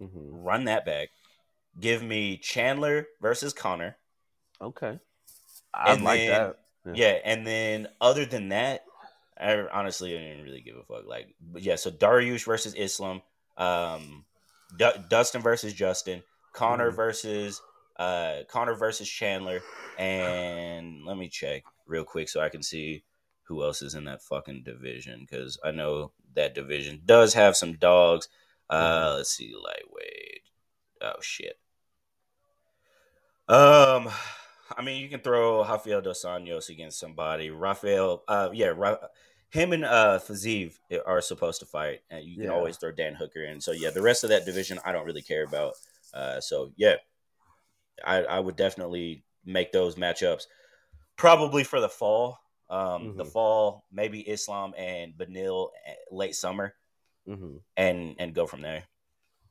Mhm. 0.00 0.10
Run 0.30 0.64
that 0.64 0.86
back. 0.86 1.10
Give 1.78 2.02
me 2.02 2.38
Chandler 2.38 3.06
versus 3.20 3.52
Conor. 3.52 3.98
Okay, 4.62 4.98
I 5.74 5.94
like 5.96 6.20
then- 6.20 6.30
that. 6.30 6.58
Yeah. 6.86 6.92
Yeah. 6.94 7.20
and 7.24 7.46
then 7.46 7.88
other 8.00 8.24
than 8.24 8.48
that, 8.50 8.85
I 9.38 9.66
honestly 9.72 10.16
I 10.16 10.20
didn't 10.20 10.44
really 10.44 10.60
give 10.62 10.76
a 10.76 10.82
fuck. 10.84 11.06
Like, 11.06 11.34
but 11.40 11.62
yeah, 11.62 11.76
so 11.76 11.90
Dariush 11.90 12.44
versus 12.44 12.74
Islam, 12.74 13.22
um, 13.56 14.24
Du- 14.76 15.04
Dustin 15.08 15.42
versus 15.42 15.72
Justin, 15.72 16.22
Conor 16.52 16.90
Mhm. 16.90 16.96
versus 16.96 17.62
uh 17.98 18.42
Conor 18.48 18.74
versus 18.74 19.08
Chandler, 19.08 19.62
and 19.98 21.04
let 21.04 21.16
me 21.16 21.28
check 21.28 21.64
real 21.86 22.04
quick 22.04 22.28
so 22.28 22.40
I 22.40 22.48
can 22.48 22.62
see 22.62 23.04
who 23.44 23.62
else 23.62 23.80
is 23.82 23.94
in 23.94 24.04
that 24.04 24.22
fucking 24.22 24.62
division 24.64 25.20
because 25.20 25.58
I 25.64 25.70
know 25.70 26.12
that 26.34 26.54
division 26.54 27.02
does 27.04 27.34
have 27.34 27.56
some 27.56 27.74
dogs. 27.74 28.28
Uh, 28.68 29.14
let's 29.16 29.30
see, 29.30 29.54
lightweight. 29.54 30.42
Oh 31.00 31.20
shit. 31.20 31.58
Um, 33.48 34.10
I 34.76 34.82
mean, 34.82 35.02
you 35.02 35.08
can 35.08 35.20
throw 35.20 35.62
Rafael 35.64 36.00
dos 36.02 36.24
Anjos 36.24 36.68
against 36.68 36.98
somebody. 36.98 37.50
Rafael, 37.50 38.22
uh, 38.28 38.50
yeah, 38.52 38.72
Ra- 38.76 38.98
him 39.50 39.72
and 39.72 39.84
uh 39.84 40.18
Fiziev 40.18 40.78
are 41.06 41.20
supposed 41.20 41.60
to 41.60 41.66
fight, 41.66 42.00
and 42.10 42.24
you 42.24 42.36
can 42.38 42.50
Yeah. 42.50 42.54
always 42.56 42.76
throw 42.76 42.92
Dan 42.92 43.14
Hooker 43.14 43.44
in. 43.44 43.60
So 43.60 43.72
yeah, 43.72 43.90
the 43.90 44.02
rest 44.02 44.22
of 44.24 44.30
that 44.30 44.44
division, 44.44 44.78
I 44.84 44.92
don't 44.92 45.06
really 45.06 45.22
care 45.22 45.44
about. 45.44 45.74
Uh, 46.12 46.40
so 46.40 46.72
yeah, 46.76 46.96
I 48.04 48.24
I 48.24 48.40
would 48.40 48.56
definitely 48.56 49.24
make 49.44 49.72
those 49.72 49.94
matchups 49.96 50.46
probably 51.16 51.64
for 51.64 51.80
the 51.80 51.88
fall. 51.88 52.38
Um, 52.68 53.16
the 53.16 53.24
Mhm. 53.24 53.32
fall, 53.32 53.84
maybe 53.92 54.28
Islam 54.28 54.74
and 54.76 55.14
Beneil 55.16 55.70
eh, 55.86 55.94
late 56.10 56.34
summer, 56.34 56.74
hmm 57.24 57.58
and 57.76 58.16
and 58.18 58.34
go 58.34 58.46
from 58.46 58.60
there. 58.60 58.84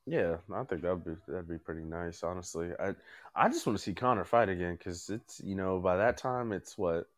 Yeah, 0.08 0.38
I 0.54 0.64
think 0.64 0.84
that'd 0.84 1.04
be 1.04 1.16
that'd 1.28 1.50
be 1.50 1.58
pretty 1.58 1.84
nice. 1.84 2.24
Honestly, 2.24 2.72
I 2.80 2.94
I 3.36 3.50
just 3.50 3.66
want 3.66 3.78
to 3.78 3.84
see 3.84 3.94
Conor 3.94 4.24
fight 4.24 4.50
again 4.50 4.76
because 4.76 5.10
it's 5.10 5.42
you 5.44 5.56
know 5.56 5.80
by 5.80 5.98
that 5.98 6.18
time 6.18 6.52
it's 6.52 6.78
what 6.78 7.10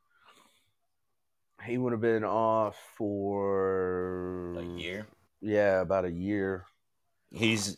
he 1.65 1.77
would 1.77 1.91
have 1.91 2.01
been 2.01 2.23
off 2.23 2.77
for 2.97 4.53
A 4.59 4.63
year. 4.63 5.07
Yeah, 5.41 5.81
about 5.81 6.05
a 6.05 6.11
year. 6.11 6.65
He's 7.29 7.77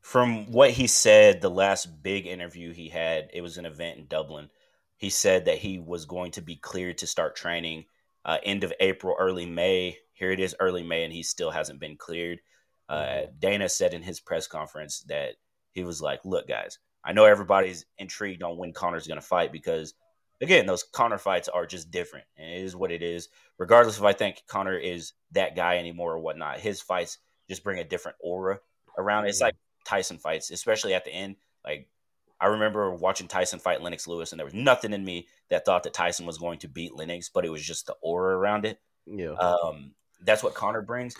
from 0.00 0.50
what 0.52 0.70
he 0.70 0.86
said 0.86 1.40
the 1.40 1.50
last 1.50 2.02
big 2.02 2.26
interview 2.26 2.72
he 2.72 2.88
had, 2.88 3.30
it 3.32 3.42
was 3.42 3.58
an 3.58 3.66
event 3.66 3.98
in 3.98 4.06
Dublin. 4.06 4.50
He 4.96 5.10
said 5.10 5.46
that 5.46 5.58
he 5.58 5.78
was 5.78 6.04
going 6.06 6.32
to 6.32 6.42
be 6.42 6.56
cleared 6.56 6.98
to 6.98 7.06
start 7.06 7.36
training 7.36 7.86
uh, 8.24 8.38
end 8.42 8.64
of 8.64 8.72
April, 8.80 9.16
early 9.18 9.46
May. 9.46 9.98
Here 10.12 10.30
it 10.30 10.40
is, 10.40 10.54
early 10.60 10.82
May, 10.82 11.04
and 11.04 11.12
he 11.12 11.22
still 11.22 11.50
hasn't 11.50 11.80
been 11.80 11.96
cleared. 11.96 12.40
Uh, 12.90 13.26
Dana 13.38 13.68
said 13.68 13.94
in 13.94 14.02
his 14.02 14.20
press 14.20 14.46
conference 14.46 15.00
that 15.08 15.36
he 15.72 15.84
was 15.84 16.02
like, 16.02 16.24
"Look, 16.24 16.48
guys, 16.48 16.78
I 17.04 17.12
know 17.12 17.24
everybody's 17.24 17.86
intrigued 17.98 18.42
on 18.42 18.56
when 18.58 18.72
Conor's 18.72 19.06
going 19.06 19.20
to 19.20 19.26
fight 19.26 19.52
because, 19.52 19.94
again, 20.40 20.66
those 20.66 20.82
Conor 20.82 21.18
fights 21.18 21.48
are 21.48 21.66
just 21.66 21.90
different, 21.90 22.26
and 22.36 22.50
it 22.50 22.62
is 22.62 22.74
what 22.74 22.90
it 22.90 23.02
is. 23.02 23.28
Regardless 23.58 23.96
if 23.98 24.02
I 24.04 24.12
think 24.12 24.42
Conor 24.48 24.76
is 24.76 25.12
that 25.32 25.54
guy 25.54 25.78
anymore 25.78 26.14
or 26.14 26.18
whatnot, 26.18 26.58
his 26.60 26.80
fights 26.80 27.18
just 27.48 27.62
bring 27.64 27.78
a 27.78 27.84
different 27.84 28.18
aura 28.20 28.58
around. 28.98 29.26
It's 29.26 29.40
Yeah. 29.40 29.46
like 29.46 29.56
Tyson 29.86 30.18
fights, 30.18 30.50
especially 30.50 30.92
at 30.94 31.04
the 31.04 31.12
end. 31.12 31.36
Like 31.64 31.88
I 32.40 32.46
remember 32.46 32.90
watching 32.94 33.28
Tyson 33.28 33.60
fight 33.60 33.82
Lennox 33.82 34.06
Lewis, 34.08 34.32
and 34.32 34.38
there 34.40 34.46
was 34.46 34.54
nothing 34.54 34.92
in 34.92 35.04
me 35.04 35.28
that 35.48 35.64
thought 35.64 35.84
that 35.84 35.94
Tyson 35.94 36.26
was 36.26 36.38
going 36.38 36.58
to 36.60 36.68
beat 36.68 36.94
Lennox, 36.96 37.28
but 37.28 37.44
it 37.44 37.50
was 37.50 37.62
just 37.62 37.86
the 37.86 37.94
aura 38.02 38.36
around 38.36 38.64
it. 38.66 38.80
Yeah, 39.06 39.32
Um, 39.34 39.94
that's 40.22 40.42
what 40.42 40.54
Conor 40.54 40.82
brings. 40.82 41.14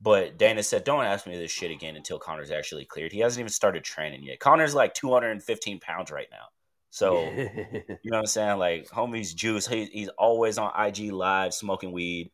But 0.00 0.36
Dana 0.36 0.62
said, 0.62 0.84
"Don't 0.84 1.04
ask 1.04 1.26
me 1.26 1.36
this 1.36 1.50
shit 1.50 1.70
again 1.70 1.96
until 1.96 2.18
Conor's 2.18 2.50
actually 2.50 2.84
cleared. 2.84 3.12
He 3.12 3.20
hasn't 3.20 3.40
even 3.40 3.50
started 3.50 3.82
training 3.82 4.22
yet. 4.22 4.40
Conor's 4.40 4.74
like 4.74 4.92
215 4.94 5.80
pounds 5.80 6.10
right 6.10 6.28
now, 6.30 6.46
so 6.90 7.30
you 7.30 7.80
know 8.04 8.10
what 8.10 8.18
I'm 8.18 8.26
saying. 8.26 8.58
Like 8.58 8.88
homie's 8.88 9.32
juice. 9.32 9.66
He, 9.66 9.86
he's 9.86 10.08
always 10.10 10.58
on 10.58 10.70
IG 10.78 11.12
live 11.12 11.54
smoking 11.54 11.92
weed, 11.92 12.30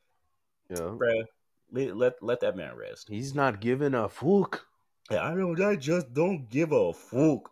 yeah. 0.72 0.76
Bruh, 0.76 1.24
Let, 1.70 1.96
let 1.96 2.22
let 2.22 2.40
that 2.40 2.56
man 2.56 2.76
rest. 2.76 3.08
He's 3.08 3.34
not 3.34 3.60
giving 3.60 3.94
a 3.94 4.08
fuck. 4.08 4.66
Yeah, 5.10 5.24
I 5.24 5.34
don't. 5.34 5.60
I 5.60 5.76
just 5.76 6.12
don't 6.14 6.48
give 6.48 6.72
a 6.72 6.92
fuck. 6.92 7.50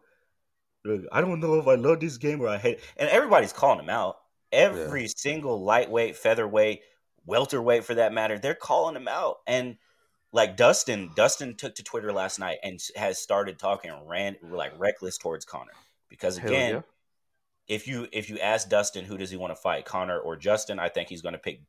I 1.13 1.21
don't 1.21 1.41
know 1.41 1.59
if 1.59 1.67
I 1.67 1.75
love 1.75 2.01
this 2.01 2.17
game 2.17 2.41
or 2.41 2.49
I 2.49 2.57
hate 2.57 2.79
it. 2.79 2.85
And 2.97 3.11
everybody's 3.11 3.53
calling 3.53 3.81
him 3.81 3.91
out. 3.91 4.17
Every 4.51 5.03
yeah. 5.03 5.09
single 5.15 5.63
lightweight, 5.63 6.17
featherweight, 6.17 6.81
welterweight 7.27 7.85
for 7.85 7.95
that 7.97 8.15
matter, 8.15 8.39
they're 8.39 8.55
calling 8.55 8.97
him 8.97 9.07
out. 9.07 9.39
And 9.47 9.77
like 10.33 10.57
Dustin, 10.57 11.11
Dustin 11.15 11.57
took 11.57 11.75
to 11.77 11.83
Twitter 11.83 12.13
last 12.13 12.39
night 12.39 12.59
and 12.63 12.81
has 12.97 13.19
started 13.19 13.59
talking 13.59 13.93
ran 14.07 14.37
like 14.43 14.79
reckless 14.79 15.19
towards 15.19 15.45
Conor 15.45 15.73
because 16.09 16.39
again, 16.39 16.75
yeah. 16.75 16.81
if 17.69 17.89
you 17.89 18.07
if 18.13 18.31
you 18.31 18.39
ask 18.39 18.69
Dustin 18.69 19.05
who 19.05 19.17
does 19.17 19.31
he 19.31 19.37
want 19.37 19.51
to 19.51 19.61
fight, 19.61 19.85
Conor 19.85 20.19
or 20.19 20.37
Justin, 20.37 20.79
I 20.79 20.89
think 20.89 21.09
he's 21.09 21.23
going 21.23 21.33
to 21.33 21.39
pick 21.39 21.61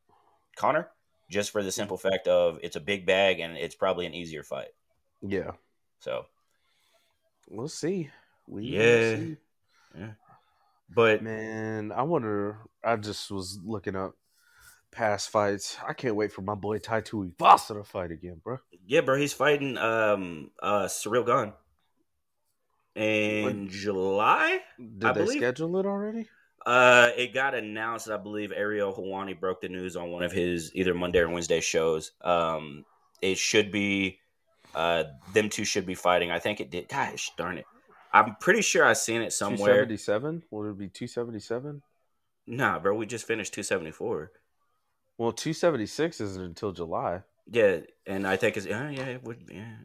Conor 0.56 0.90
just 1.30 1.50
for 1.50 1.62
the 1.62 1.72
simple 1.72 1.96
fact 1.96 2.28
of 2.28 2.58
it's 2.62 2.76
a 2.76 2.80
big 2.80 3.06
bag 3.06 3.40
and 3.40 3.56
it's 3.56 3.74
probably 3.74 4.06
an 4.06 4.14
easier 4.14 4.42
fight. 4.42 4.68
Yeah. 5.22 5.52
So 6.00 6.26
we'll 7.48 7.68
see. 7.68 8.10
We 8.46 8.64
yeah. 8.64 9.16
See. 9.16 9.36
Yeah. 9.98 10.10
But 10.94 11.22
man, 11.22 11.90
I 11.90 12.02
wonder. 12.02 12.58
I 12.84 12.96
just 12.96 13.30
was 13.30 13.58
looking 13.64 13.96
up 13.96 14.14
past 14.92 15.30
fights. 15.30 15.76
I 15.86 15.94
can't 15.94 16.14
wait 16.14 16.32
for 16.32 16.42
my 16.42 16.54
boy 16.54 16.78
Tai 16.78 17.00
Tuivasa 17.00 17.74
to 17.74 17.82
fight 17.82 18.12
again, 18.12 18.40
bro. 18.44 18.58
Yeah, 18.86 19.00
bro, 19.00 19.16
he's 19.16 19.32
fighting 19.32 19.76
um 19.78 20.50
uh 20.62 20.84
Ciryl 20.84 21.26
Gane 21.26 21.52
in 22.94 23.44
when, 23.44 23.68
July. 23.68 24.60
Did 24.78 25.04
I 25.04 25.12
they 25.12 25.20
believe. 25.22 25.38
schedule 25.38 25.76
it 25.78 25.86
already? 25.86 26.28
Uh, 26.64 27.08
it 27.16 27.34
got 27.34 27.54
announced. 27.54 28.08
I 28.08 28.16
believe 28.16 28.52
Ariel 28.54 28.92
Helwani 28.92 29.38
broke 29.38 29.60
the 29.60 29.68
news 29.68 29.96
on 29.96 30.10
one 30.10 30.22
of 30.22 30.30
his 30.30 30.70
either 30.76 30.94
Monday 30.94 31.18
or 31.18 31.28
Wednesday 31.28 31.60
shows. 31.60 32.12
Um, 32.20 32.84
it 33.20 33.36
should 33.36 33.72
be, 33.72 34.20
uh, 34.74 35.04
them 35.32 35.48
two 35.48 35.64
should 35.64 35.86
be 35.86 35.94
fighting. 35.94 36.30
I 36.30 36.38
think 36.38 36.60
it 36.60 36.70
did. 36.70 36.88
Gosh 36.88 37.32
darn 37.36 37.58
it! 37.58 37.64
I'm 38.12 38.36
pretty 38.40 38.62
sure 38.62 38.84
I 38.84 38.92
seen 38.92 39.22
it 39.22 39.32
somewhere. 39.32 39.86
Two 39.86 39.96
seventy 39.96 39.96
seven. 39.96 40.42
Would 40.50 40.70
it 40.70 40.78
be 40.78 40.88
two 40.88 41.08
seventy 41.08 41.40
seven? 41.40 41.82
Nah, 42.46 42.78
bro. 42.78 42.94
We 42.94 43.06
just 43.06 43.26
finished 43.26 43.54
two 43.54 43.64
seventy 43.64 43.90
four. 43.90 44.30
Well, 45.18 45.32
two 45.32 45.52
seventy 45.52 45.86
six 45.86 46.20
isn't 46.20 46.42
until 46.42 46.72
July. 46.72 47.22
Yeah, 47.50 47.78
and 48.06 48.26
I 48.26 48.36
think 48.36 48.56
it's 48.56 48.66
yeah, 48.66 48.88
yeah, 48.90 49.06
it 49.06 49.24
would 49.24 49.44
yeah. 49.50 49.76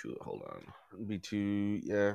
Shoot, 0.00 0.18
hold 0.20 0.42
on. 0.42 0.62
It'd 0.94 1.08
be 1.08 1.18
two, 1.18 1.80
yeah. 1.82 2.14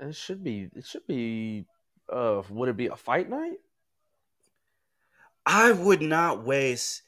It 0.00 0.14
should 0.14 0.42
be. 0.42 0.68
It 0.74 0.86
should 0.86 1.06
be. 1.06 1.66
Uh, 2.08 2.42
would 2.50 2.68
it 2.68 2.76
be 2.76 2.86
a 2.86 2.96
fight 2.96 3.28
night? 3.28 3.58
I 5.46 5.72
would 5.72 6.02
not 6.02 6.44
waste 6.44 7.02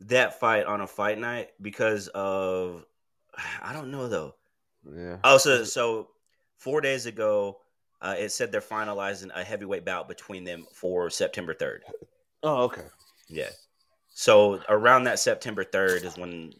that 0.00 0.38
fight 0.38 0.66
on 0.66 0.80
a 0.80 0.86
fight 0.86 1.18
night 1.18 1.50
because 1.60 2.08
of 2.08 2.84
I 3.62 3.72
don't 3.72 3.90
know 3.90 4.08
though. 4.08 4.34
Yeah. 4.94 5.16
Oh, 5.24 5.38
so 5.38 5.64
so 5.64 6.08
four 6.56 6.80
days 6.80 7.06
ago, 7.06 7.58
uh, 8.00 8.14
it 8.18 8.30
said 8.30 8.52
they're 8.52 8.60
finalizing 8.60 9.30
a 9.34 9.44
heavyweight 9.44 9.84
bout 9.84 10.08
between 10.08 10.44
them 10.44 10.66
for 10.72 11.10
September 11.10 11.54
third. 11.54 11.84
Oh, 12.42 12.64
okay. 12.64 12.84
Yeah. 13.28 13.50
So 14.08 14.60
around 14.68 15.04
that 15.04 15.18
September 15.18 15.64
3rd 15.64 16.04
is 16.04 16.16
when 16.16 16.52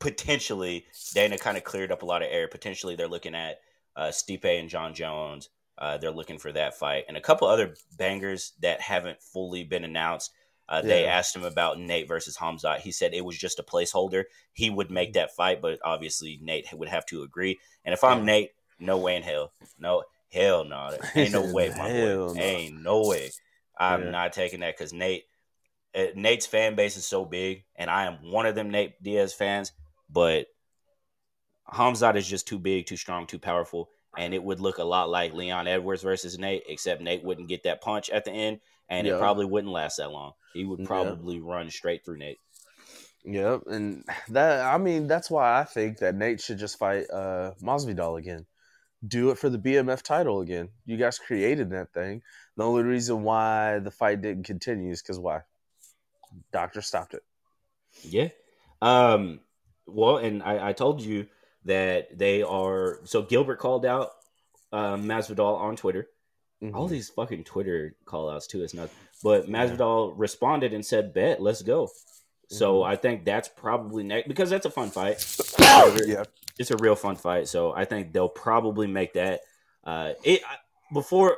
potentially 0.00 0.86
Dana 1.12 1.38
kind 1.38 1.56
of 1.56 1.64
cleared 1.64 1.92
up 1.92 2.02
a 2.02 2.06
lot 2.06 2.22
of 2.22 2.28
air. 2.30 2.48
Potentially 2.48 2.96
they're 2.96 3.08
looking 3.08 3.34
at 3.34 3.58
uh, 3.96 4.08
Stipe 4.08 4.44
and 4.44 4.68
Jon 4.68 4.94
Jones. 4.94 5.50
Uh, 5.76 5.98
they're 5.98 6.10
looking 6.10 6.38
for 6.38 6.52
that 6.52 6.78
fight 6.78 7.04
and 7.08 7.16
a 7.16 7.20
couple 7.20 7.48
other 7.48 7.74
bangers 7.98 8.52
that 8.62 8.80
haven't 8.80 9.20
fully 9.20 9.64
been 9.64 9.84
announced. 9.84 10.30
Uh, 10.68 10.80
yeah. 10.82 10.88
They 10.88 11.04
asked 11.04 11.34
him 11.34 11.44
about 11.44 11.78
Nate 11.78 12.08
versus 12.08 12.36
Hamzat. 12.36 12.78
He 12.78 12.92
said 12.92 13.12
it 13.12 13.24
was 13.24 13.36
just 13.36 13.58
a 13.58 13.64
placeholder. 13.64 14.24
He 14.52 14.70
would 14.70 14.90
make 14.90 15.14
that 15.14 15.34
fight, 15.34 15.60
but 15.60 15.80
obviously 15.84 16.38
Nate 16.40 16.72
would 16.72 16.88
have 16.88 17.04
to 17.06 17.22
agree. 17.22 17.58
And 17.84 17.92
if 17.92 18.04
I'm 18.04 18.24
Nate, 18.24 18.50
no 18.78 18.98
way 18.98 19.16
in 19.16 19.22
hell, 19.22 19.52
no 19.78 20.04
hell 20.32 20.64
no, 20.64 20.96
ain't 21.14 21.32
no 21.32 21.52
way, 21.52 21.70
my 21.70 21.88
boy, 21.88 22.34
no. 22.34 22.34
ain't 22.36 22.82
no 22.82 23.06
way. 23.06 23.30
I'm 23.78 24.04
yeah. 24.04 24.10
not 24.10 24.32
taking 24.32 24.60
that 24.60 24.76
because 24.76 24.92
Nate 24.92 25.24
Nate's 26.14 26.46
fan 26.46 26.74
base 26.74 26.96
is 26.96 27.06
so 27.06 27.24
big, 27.24 27.64
and 27.76 27.88
I 27.88 28.06
am 28.06 28.18
one 28.22 28.46
of 28.46 28.54
them 28.54 28.70
Nate 28.70 29.00
Diaz 29.02 29.32
fans, 29.32 29.72
but 30.10 30.46
Hamzat 31.72 32.16
is 32.16 32.26
just 32.26 32.48
too 32.48 32.58
big, 32.58 32.86
too 32.86 32.96
strong, 32.96 33.26
too 33.26 33.38
powerful, 33.38 33.90
and 34.16 34.34
it 34.34 34.42
would 34.42 34.60
look 34.60 34.78
a 34.78 34.84
lot 34.84 35.08
like 35.08 35.34
Leon 35.34 35.68
Edwards 35.68 36.02
versus 36.02 36.38
Nate, 36.38 36.64
except 36.68 37.00
Nate 37.00 37.24
wouldn't 37.24 37.48
get 37.48 37.62
that 37.62 37.80
punch 37.80 38.10
at 38.10 38.24
the 38.24 38.32
end, 38.32 38.60
and 38.88 39.06
yeah. 39.06 39.14
it 39.14 39.18
probably 39.18 39.46
wouldn't 39.46 39.72
last 39.72 39.96
that 39.98 40.10
long. 40.10 40.32
He 40.52 40.64
would 40.64 40.84
probably 40.84 41.36
yeah. 41.36 41.42
run 41.44 41.70
straight 41.70 42.04
through 42.04 42.18
Nate. 42.18 42.40
Yep, 43.24 43.62
and 43.68 44.04
that 44.28 44.66
I 44.66 44.76
mean 44.76 45.06
that's 45.06 45.30
why 45.30 45.58
I 45.58 45.64
think 45.64 45.98
that 45.98 46.14
Nate 46.14 46.40
should 46.40 46.58
just 46.58 46.78
fight 46.78 47.06
uh 47.10 47.52
Masvidal 47.62 48.18
again. 48.18 48.44
Do 49.06 49.30
it 49.30 49.38
for 49.38 49.48
the 49.48 49.58
BMF 49.58 50.02
title 50.02 50.40
again. 50.40 50.68
You 50.84 50.96
guys 50.96 51.18
created 51.18 51.70
that 51.70 51.92
thing. 51.92 52.22
The 52.56 52.64
only 52.64 52.82
reason 52.82 53.22
why 53.22 53.78
the 53.78 53.90
fight 53.90 54.20
didn't 54.20 54.44
continue 54.44 54.92
is 54.92 55.02
because 55.02 55.18
why? 55.18 55.40
Doctor 56.52 56.82
stopped 56.82 57.14
it. 57.14 57.22
Yeah. 58.02 58.28
Um, 58.82 59.40
well, 59.86 60.18
and 60.18 60.42
I, 60.42 60.68
I 60.68 60.72
told 60.72 61.00
you 61.00 61.26
that 61.64 62.16
they 62.16 62.42
are. 62.42 63.00
So 63.04 63.22
Gilbert 63.22 63.58
called 63.58 63.86
out 63.86 64.10
um, 64.72 65.04
Masvidal 65.04 65.58
on 65.58 65.76
Twitter. 65.76 66.08
Mm-hmm. 66.62 66.76
All 66.76 66.88
these 66.88 67.10
fucking 67.10 67.44
Twitter 67.44 67.94
call 68.04 68.30
outs 68.30 68.46
too 68.46 68.62
is 68.62 68.74
nuts. 68.74 68.94
But 69.22 69.48
Masvidal 69.48 70.10
yeah. 70.10 70.14
responded 70.16 70.72
and 70.72 70.84
said, 70.84 71.14
"Bet, 71.14 71.40
let's 71.40 71.62
go." 71.62 71.86
Mm-hmm. 71.86 72.54
So 72.56 72.82
I 72.82 72.96
think 72.96 73.24
that's 73.24 73.48
probably 73.48 74.04
next 74.04 74.28
because 74.28 74.50
that's 74.50 74.66
a 74.66 74.70
fun 74.70 74.90
fight. 74.90 75.24
yeah, 76.06 76.24
it's 76.58 76.70
a 76.70 76.76
real 76.76 76.96
fun 76.96 77.16
fight. 77.16 77.48
So 77.48 77.72
I 77.74 77.84
think 77.84 78.12
they'll 78.12 78.28
probably 78.28 78.86
make 78.86 79.14
that. 79.14 79.40
Uh, 79.82 80.14
it 80.22 80.40
before 80.92 81.36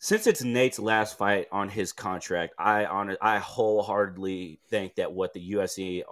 since 0.00 0.26
it's 0.26 0.42
Nate's 0.42 0.78
last 0.78 1.18
fight 1.18 1.46
on 1.52 1.68
his 1.68 1.92
contract, 1.92 2.54
I 2.58 2.86
on 2.86 3.16
I 3.20 3.38
wholeheartedly 3.38 4.58
think 4.68 4.94
that 4.96 5.12
what 5.12 5.34
the 5.34 5.52
UFC 5.52 6.02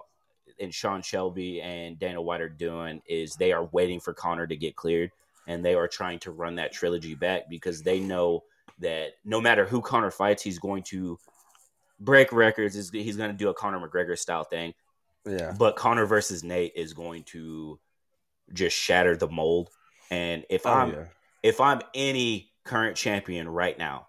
and 0.61 0.73
Sean 0.73 1.01
Shelby 1.01 1.63
and 1.63 1.99
Dana 1.99 2.21
White 2.21 2.43
are 2.43 2.51
doing 2.51 3.01
is 3.09 3.35
they 3.35 3.51
are 3.51 3.65
waiting 3.65 3.99
for 3.99 4.13
Conor 4.13 4.47
to 4.47 4.57
get 4.57 4.77
cleared 4.77 5.11
and 5.47 5.65
they 5.65 5.75
are 5.75 5.89
trying 5.89 6.19
to 6.21 6.31
run 6.31 6.57
that 6.57 6.73
trilogy 6.73 7.15
back 7.15 7.49
because 7.49 7.83
they 7.83 7.99
know 7.99 8.45
that 8.79 9.13
no 9.25 9.41
matter 9.41 9.65
who 9.65 9.81
Conor 9.81 10.11
fights, 10.11 10.43
he's 10.43 10.59
going 10.59 10.83
to 10.85 11.19
break 11.99 12.31
records. 12.31 12.75
He's 12.93 13.17
going 13.17 13.31
to 13.31 13.37
do 13.37 13.49
a 13.49 13.55
Conor 13.55 13.81
McGregor 13.81 14.19
style 14.19 14.45
thing. 14.45 14.75
Yeah. 15.27 15.55
But 15.59 15.77
Conor 15.77 16.05
versus 16.05 16.45
Nate 16.45 16.73
is 16.77 16.93
going 16.93 17.23
to 17.25 17.79
just 18.53 18.77
shatter 18.77 19.17
the 19.17 19.29
mold. 19.29 19.71
And 20.11 20.45
if 20.51 20.67
oh, 20.67 20.73
I'm 20.73 20.93
yeah. 20.93 21.05
if 21.43 21.61
I'm 21.61 21.81
any 21.95 22.51
current 22.69 22.97
champion 22.97 23.49
right 23.49 23.79
now, 23.79 24.09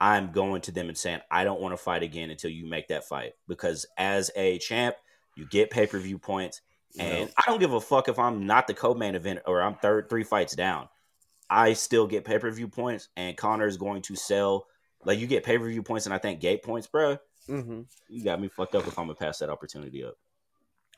I'm 0.00 0.32
going 0.32 0.60
to 0.62 0.72
them 0.72 0.88
and 0.88 0.98
saying, 0.98 1.20
I 1.30 1.44
don't 1.44 1.60
want 1.60 1.72
to 1.72 1.82
fight 1.82 2.02
again 2.02 2.30
until 2.30 2.50
you 2.50 2.66
make 2.66 2.88
that 2.88 3.04
fight. 3.04 3.32
Because 3.48 3.86
as 3.96 4.30
a 4.36 4.58
champ, 4.58 4.96
you 5.36 5.46
get 5.46 5.70
pay 5.70 5.86
per 5.86 5.98
view 5.98 6.18
points. 6.18 6.60
And 6.96 7.32
I 7.36 7.42
don't 7.46 7.58
give 7.58 7.72
a 7.72 7.80
fuck 7.80 8.08
if 8.08 8.20
I'm 8.20 8.46
not 8.46 8.68
the 8.68 8.74
co 8.74 8.94
main 8.94 9.16
event 9.16 9.40
or 9.46 9.60
I'm 9.60 9.74
third 9.74 10.08
three 10.08 10.22
fights 10.22 10.54
down. 10.54 10.88
I 11.50 11.72
still 11.72 12.06
get 12.06 12.24
pay 12.24 12.38
per 12.38 12.50
view 12.50 12.68
points, 12.68 13.08
and 13.16 13.36
Conor 13.36 13.66
is 13.66 13.76
going 13.76 14.02
to 14.02 14.14
sell. 14.14 14.66
Like 15.04 15.18
you 15.18 15.26
get 15.26 15.44
pay 15.44 15.58
per 15.58 15.68
view 15.68 15.82
points, 15.82 16.06
and 16.06 16.14
I 16.14 16.18
think 16.18 16.40
gate 16.40 16.62
points, 16.62 16.86
bro. 16.86 17.18
Mm-hmm. 17.48 17.80
You 18.08 18.24
got 18.24 18.40
me 18.40 18.48
fucked 18.48 18.76
up 18.76 18.86
if 18.86 18.96
I'm 18.98 19.06
gonna 19.06 19.16
pass 19.16 19.38
that 19.38 19.50
opportunity 19.50 20.04
up. 20.04 20.14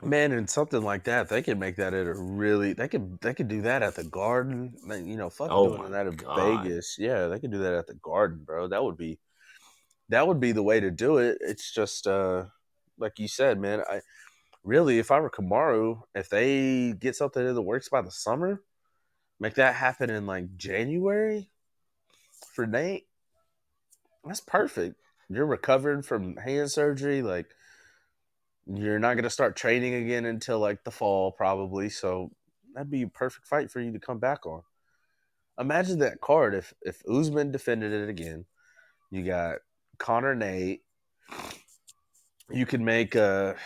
Man, 0.02 0.32
and 0.32 0.48
something 0.48 0.82
like 0.82 1.04
that, 1.04 1.28
they 1.28 1.42
could 1.42 1.58
make 1.58 1.76
that 1.76 1.94
at 1.94 2.06
a 2.06 2.14
really 2.14 2.74
they 2.74 2.86
could 2.86 3.18
they 3.22 3.32
could 3.32 3.48
do 3.48 3.62
that 3.62 3.82
at 3.82 3.94
the 3.94 4.04
Garden. 4.04 4.74
You 4.86 5.16
know, 5.16 5.30
fuck 5.30 5.48
oh 5.50 5.76
doing 5.76 5.92
that 5.92 6.06
in 6.06 6.16
God. 6.16 6.64
Vegas. 6.64 6.96
Yeah, 6.98 7.28
they 7.28 7.38
could 7.38 7.50
do 7.50 7.58
that 7.58 7.74
at 7.74 7.86
the 7.86 7.94
Garden, 7.94 8.42
bro. 8.44 8.68
That 8.68 8.84
would 8.84 8.98
be 8.98 9.18
that 10.10 10.28
would 10.28 10.38
be 10.38 10.52
the 10.52 10.62
way 10.62 10.80
to 10.80 10.90
do 10.90 11.16
it. 11.16 11.38
It's 11.40 11.72
just 11.72 12.06
uh 12.06 12.44
like 12.98 13.18
you 13.18 13.26
said, 13.26 13.58
man. 13.58 13.82
I 13.88 14.02
really, 14.64 14.98
if 14.98 15.10
I 15.10 15.20
were 15.20 15.30
Kamaru, 15.30 16.02
if 16.14 16.28
they 16.28 16.92
get 16.92 17.16
something 17.16 17.46
in 17.46 17.54
the 17.54 17.62
works 17.62 17.88
by 17.88 18.02
the 18.02 18.10
summer, 18.10 18.62
make 19.40 19.54
that 19.54 19.76
happen 19.76 20.10
in 20.10 20.26
like 20.26 20.56
January 20.58 21.48
for 22.52 22.66
Nate. 22.66 23.06
That's 24.24 24.40
perfect. 24.40 24.96
You're 25.30 25.46
recovering 25.46 26.02
from 26.02 26.36
hand 26.36 26.70
surgery, 26.70 27.22
like 27.22 27.46
you're 28.66 28.98
not 28.98 29.14
going 29.14 29.24
to 29.24 29.30
start 29.30 29.56
training 29.56 29.94
again 29.94 30.24
until 30.24 30.58
like 30.58 30.82
the 30.84 30.90
fall, 30.90 31.30
probably. 31.30 31.88
So 31.88 32.32
that'd 32.74 32.90
be 32.90 33.02
a 33.02 33.08
perfect 33.08 33.46
fight 33.46 33.70
for 33.70 33.80
you 33.80 33.92
to 33.92 34.00
come 34.00 34.18
back 34.18 34.44
on. 34.44 34.62
Imagine 35.58 36.00
that 36.00 36.20
card 36.20 36.54
if 36.54 36.74
if 36.82 37.02
Usman 37.08 37.52
defended 37.52 37.92
it 37.92 38.08
again. 38.08 38.44
You 39.10 39.24
got 39.24 39.58
Conor 39.98 40.34
Nate. 40.34 40.82
You 42.50 42.66
could 42.66 42.80
make 42.80 43.14
a, 43.14 43.56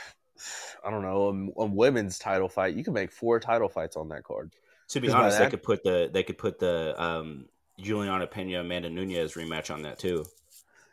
I 0.85 0.91
don't 0.91 1.03
know, 1.03 1.53
a, 1.59 1.63
a 1.63 1.67
women's 1.67 2.19
title 2.19 2.49
fight. 2.49 2.75
You 2.75 2.85
could 2.85 2.95
make 2.95 3.13
four 3.13 3.41
title 3.41 3.69
fights 3.69 3.97
on 3.97 4.09
that 4.11 4.23
card. 4.23 4.53
To 4.91 5.01
be 5.01 5.11
honest, 5.11 5.39
that, 5.39 5.45
they 5.45 5.51
could 5.51 5.63
put 5.63 5.83
the 5.83 6.11
they 6.13 6.23
could 6.23 6.39
put 6.39 6.59
the 6.59 7.01
um, 7.03 7.47
Juliana 7.81 8.27
Pena 8.27 8.61
Amanda 8.61 8.91
Nunes 8.91 9.35
rematch 9.35 9.73
on 9.73 9.83
that 9.83 9.99
too. 9.99 10.25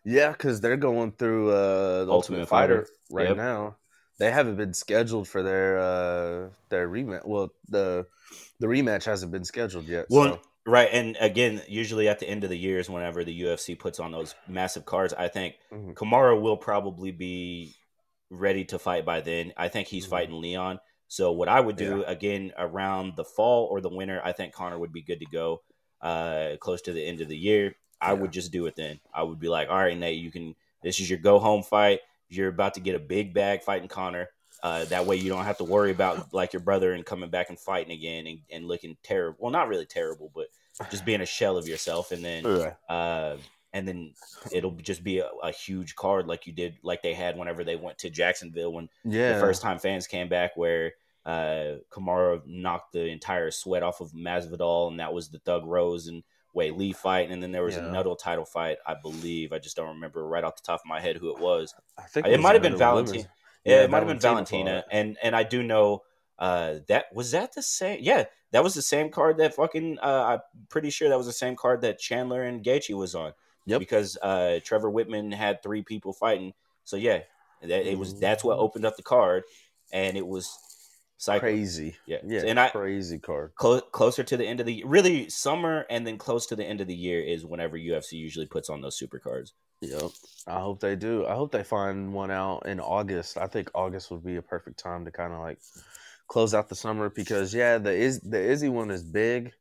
Yeah, 0.03 0.32
because 0.32 0.62
they're 0.62 0.78
going 0.78 1.12
through 1.12 1.51
uh, 1.51 2.05
the 2.05 2.12
Ultimate, 2.12 2.39
Ultimate 2.39 2.47
Fighter, 2.47 2.82
Fighter, 2.84 2.93
right 3.12 3.28
yep. 3.28 3.38
now 3.38 3.76
they 4.20 4.32
haven't 4.32 4.55
been 4.55 4.74
scheduled 4.74 5.28
for 5.28 5.43
their 5.43 5.78
uh 5.80 6.49
their 6.70 6.88
rematch. 6.89 7.26
Well, 7.26 7.51
the 7.70 8.05
the 8.59 8.68
rematch 8.68 9.05
hasn't 9.05 9.32
been 9.32 9.43
scheduled 9.45 9.86
yet. 9.88 10.07
Well, 10.09 10.36
so. 10.36 10.41
Right, 10.70 10.89
and 10.91 11.15
again, 11.22 11.61
usually 11.70 12.09
at 12.09 12.20
the 12.20 12.28
end 12.28 12.43
of 12.43 12.49
the 12.49 12.57
years, 12.57 12.89
whenever 12.89 13.24
the 13.24 13.41
UFC 13.43 13.74
puts 13.80 14.01
on 14.01 14.11
those 14.11 14.36
massive 14.49 14.84
cards, 14.86 15.13
I 15.13 15.30
think 15.30 15.55
Mhm. 15.72 15.93
Kamara 15.93 16.39
will 16.41 16.57
probably 16.57 17.11
be 17.11 17.74
ready 18.30 18.65
to 18.65 18.78
fight 18.78 19.05
by 19.05 19.22
then. 19.22 19.53
I 19.55 19.70
think 19.70 19.88
he's 19.88 20.05
Mhm. 20.05 20.09
fighting 20.09 20.41
Leon. 20.41 20.80
So 21.07 21.32
what 21.32 21.47
I 21.47 21.61
would 21.61 21.78
do 21.78 22.03
again 22.03 22.51
around 22.57 23.15
the 23.15 23.24
fall 23.24 23.68
or 23.72 23.80
the 23.80 23.88
winter, 23.88 24.20
I 24.22 24.34
think 24.34 24.53
Conor 24.53 24.78
would 24.78 24.91
be 24.91 25.01
good 25.01 25.20
to 25.22 25.26
go 25.32 25.61
uh 26.01 26.57
close 26.59 26.82
to 26.82 26.91
the 26.91 27.03
end 27.05 27.22
of 27.22 27.30
the 27.30 27.38
year. 27.38 27.76
I 28.01 28.07
Yeah. 28.09 28.20
would 28.20 28.32
just 28.32 28.51
do 28.51 28.65
it 28.65 28.76
then. 28.76 28.99
I 29.13 29.24
would 29.24 29.39
be 29.39 29.47
like, 29.47 29.70
all 29.70 29.78
right, 29.78 29.97
Nate, 29.97 30.20
you 30.20 30.32
can 30.32 30.53
this 30.84 30.99
is 30.99 31.09
your 31.09 31.20
go 31.20 31.39
home 31.39 31.63
fight. 31.63 32.01
You're 32.30 32.49
about 32.49 32.73
to 32.75 32.80
get 32.80 32.95
a 32.95 32.99
big 32.99 33.34
bag 33.34 33.63
fighting 33.63 33.88
Conor. 33.88 34.30
Uh, 34.63 34.86
that 34.86 35.05
way 35.05 35.15
you 35.15 35.30
don't 35.30 35.45
have 35.45 35.57
to 35.59 35.63
worry 35.63 35.91
about 35.91 36.34
like 36.34 36.51
your 36.51 36.61
brother 36.61 36.93
and 36.93 37.05
coming 37.05 37.30
back 37.30 37.49
and 37.49 37.59
fighting 37.59 37.91
again 37.91 38.25
and, 38.25 38.39
and 38.51 38.65
looking 38.65 38.97
terrible. 39.03 39.38
Well, 39.39 39.51
not 39.51 39.67
really 39.67 39.86
terrible, 39.86 40.32
but 40.34 40.47
just 40.89 41.05
being 41.05 41.21
a 41.21 41.25
shell 41.25 41.57
of 41.57 41.67
yourself. 41.67 42.11
And 42.11 42.23
then 42.23 42.43
Yeah. 42.43 42.73
uh, 42.93 43.38
and 43.73 43.88
then 43.88 44.13
it'll 44.51 44.71
just 44.71 45.03
be 45.03 45.19
a, 45.19 45.28
a 45.43 45.51
huge 45.51 45.95
card 45.95 46.25
like 46.25 46.47
you 46.47 46.53
did, 46.53 46.78
like 46.82 47.03
they 47.03 47.13
had 47.13 47.38
whenever 47.38 47.63
they 47.63 47.75
went 47.75 47.99
to 47.99 48.09
Jacksonville 48.09 48.73
when 48.73 48.89
Yeah. 49.03 49.34
the 49.34 49.39
first 49.39 49.61
time 49.61 49.78
fans 49.78 50.07
came 50.07 50.30
back, 50.30 50.55
where 50.57 50.93
uh, 51.25 51.75
Kamara 51.91 52.41
knocked 52.47 52.93
the 52.93 53.05
entire 53.07 53.51
sweat 53.51 53.84
off 53.84 53.99
of 54.01 54.13
Masvidal, 54.13 54.88
and 54.89 54.99
that 54.99 55.13
was 55.13 55.30
the 55.30 55.39
Thug 55.39 55.65
Rose 55.65 56.07
and 56.07 56.23
Weili 56.56 56.95
fight, 56.95 57.30
and 57.30 57.41
then 57.41 57.52
there 57.52 57.64
was 57.64 57.76
Yeah. 57.76 57.86
a 57.88 57.91
Nuddle 57.91 58.18
title 58.18 58.45
fight, 58.45 58.78
I 58.86 58.95
believe. 58.95 59.54
I 59.54 59.60
just 59.60 59.76
don't 59.76 59.89
remember 59.89 60.28
right 60.28 60.43
off 60.43 60.56
the 60.56 60.64
top 60.66 60.80
of 60.82 60.86
my 60.88 61.00
head 61.00 61.18
who 61.18 61.30
it 61.30 61.39
was. 61.39 61.74
I 61.98 62.04
think 62.04 62.26
It 62.28 62.32
was 62.32 62.39
might 62.41 62.54
have 62.54 62.62
been 62.62 62.74
another 62.74 62.86
Valentina. 62.86 63.18
women's- 63.18 63.32
Yeah, 63.66 63.84
it 63.84 63.89
might 63.89 64.00
have 64.00 64.08
been 64.08 64.20
Valentina 64.20 64.86
and 64.91 65.18
and 65.22 65.36
I 65.36 65.43
do 65.43 65.62
know 65.62 66.04
uh, 66.39 66.76
that 66.88 67.06
was 67.14 67.32
that 67.32 67.54
the 67.54 67.62
same. 67.64 68.00
Yeah, 68.02 68.26
that 68.52 68.64
was 68.64 68.76
the 68.76 68.82
same 68.82 69.10
card 69.10 69.38
that 69.38 69.56
fucking. 69.56 69.98
Uh, 70.00 70.38
I'm 70.38 70.66
pretty 70.70 70.89
sure 70.91 71.10
that 71.10 71.18
was 71.18 71.26
the 71.26 71.34
same 71.34 71.56
card 71.56 71.82
that 71.82 71.98
Chandler 72.00 72.43
and 72.43 72.64
Gaethje 72.64 72.95
was 72.95 73.16
on. 73.16 73.34
Yep. 73.66 73.80
Because 73.80 74.18
uh, 74.22 74.60
Trevor 74.64 74.91
Wittman 74.91 75.34
had 75.34 75.62
three 75.64 75.82
people 75.82 76.14
fighting. 76.14 76.54
So 76.84 76.95
yeah, 76.95 77.22
that 77.62 77.86
it 77.91 77.98
was. 77.98 78.20
That's 78.20 78.43
what 78.43 78.58
Mhm. 78.58 78.62
opened 78.62 78.86
up 78.86 78.95
the 78.98 79.04
card, 79.04 79.43
and 79.91 80.16
it 80.16 80.26
was 80.28 80.58
psycho. 81.18 81.39
Crazy. 81.41 81.95
Yeah, 82.05 82.18
Yeah. 82.26 82.43
and 82.45 82.59
I 82.59 82.70
crazy 82.70 83.20
card. 83.20 83.53
clo- 83.55 83.82
closer 83.82 84.24
to 84.24 84.38
the 84.38 84.45
end 84.45 84.59
of 84.59 84.65
the 84.65 84.84
really 84.86 85.30
summer, 85.30 85.86
and 85.89 86.05
then 86.05 86.18
close 86.18 86.45
to 86.47 86.55
the 86.55 86.65
end 86.65 86.82
of 86.82 86.88
the 86.88 86.95
year 86.95 87.22
is 87.22 87.45
whenever 87.45 87.78
UFC 87.78 88.13
usually 88.13 88.45
puts 88.45 88.70
on 88.70 88.82
those 88.82 88.97
super 88.97 89.20
cards. 89.20 89.53
Yep. 89.82 90.11
I 90.47 90.59
hope 90.59 90.80
they 90.80 90.95
do. 90.95 91.26
I 91.28 91.36
hope 91.36 91.51
they 91.51 91.63
find 91.63 92.11
one 92.13 92.32
out 92.32 92.65
in 92.65 92.80
August. 92.80 93.38
I 93.38 93.47
think 93.47 93.70
August 93.76 94.09
would 94.09 94.24
be 94.24 94.38
a 94.38 94.41
perfect 94.41 94.80
time 94.80 95.05
to 95.05 95.11
kind 95.11 95.34
of 95.34 95.39
like 95.39 95.59
close 96.28 96.53
out 96.53 96.68
the 96.70 96.76
summer 96.76 97.09
because 97.09 97.53
yeah, 97.53 97.78
the 97.78 97.91
is 97.91 98.20
the 98.22 98.41
Izzy 98.41 98.70
one 98.70 98.89
is 98.91 99.03
big. 99.03 99.53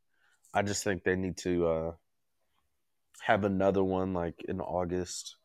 I 0.53 0.63
just 0.63 0.83
think 0.83 1.03
they 1.03 1.15
need 1.15 1.37
to 1.39 1.67
uh 1.67 1.91
have 3.21 3.43
another 3.43 3.83
one 3.83 4.13
like 4.13 4.43
in 4.47 4.59
August. 4.61 5.35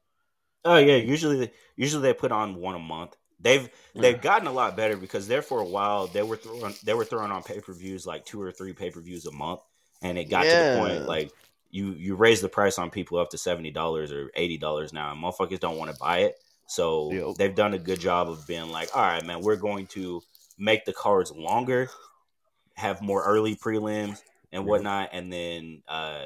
Oh 0.64 0.76
yeah, 0.78 0.96
usually 0.96 1.52
usually 1.76 2.02
they 2.02 2.14
put 2.14 2.32
on 2.32 2.54
one 2.56 2.74
a 2.74 2.78
month. 2.78 3.16
They've 3.42 3.68
they've 3.94 4.20
gotten 4.20 4.46
a 4.46 4.52
lot 4.52 4.76
better 4.76 4.96
because 4.96 5.26
there 5.28 5.42
for 5.42 5.60
a 5.60 5.66
while 5.66 6.06
they 6.06 6.22
were 6.22 6.36
throwing 6.36 6.74
they 6.84 6.94
were 6.94 7.04
throwing 7.04 7.32
on 7.32 7.42
pay 7.42 7.60
per 7.60 7.72
views 7.72 8.06
like 8.06 8.24
two 8.24 8.40
or 8.40 8.52
three 8.52 8.72
pay 8.72 8.90
per 8.90 9.00
views 9.00 9.26
a 9.26 9.32
month, 9.32 9.60
and 10.00 10.16
it 10.16 10.30
got 10.30 10.48
to 10.50 10.56
the 10.56 10.64
point 10.64 11.06
like 11.06 11.32
you 11.70 11.92
you 11.92 12.14
raise 12.14 12.40
the 12.40 12.48
price 12.48 12.78
on 12.78 12.90
people 12.90 13.18
up 13.18 13.30
to 13.30 13.38
seventy 13.38 13.70
dollars 13.70 14.12
or 14.12 14.30
eighty 14.34 14.58
dollars 14.58 14.92
now, 14.92 15.10
and 15.12 15.22
motherfuckers 15.22 15.60
don't 15.60 15.76
want 15.78 15.90
to 15.90 15.96
buy 15.96 16.18
it. 16.20 16.36
So 16.68 17.10
Yep. 17.10 17.36
they've 17.36 17.54
done 17.54 17.74
a 17.74 17.78
good 17.78 18.00
job 18.00 18.28
of 18.30 18.46
being 18.46 18.70
like, 18.70 18.90
all 18.96 19.02
right, 19.02 19.24
man, 19.24 19.42
we're 19.42 19.56
going 19.56 19.86
to 19.88 20.22
make 20.58 20.84
the 20.84 20.92
cards 20.92 21.32
longer, 21.32 21.90
have 22.74 23.02
more 23.02 23.24
early 23.24 23.56
prelims 23.56 24.22
and 24.52 24.66
whatnot, 24.66 25.10
and 25.12 25.32
then 25.32 25.82
uh 25.88 26.22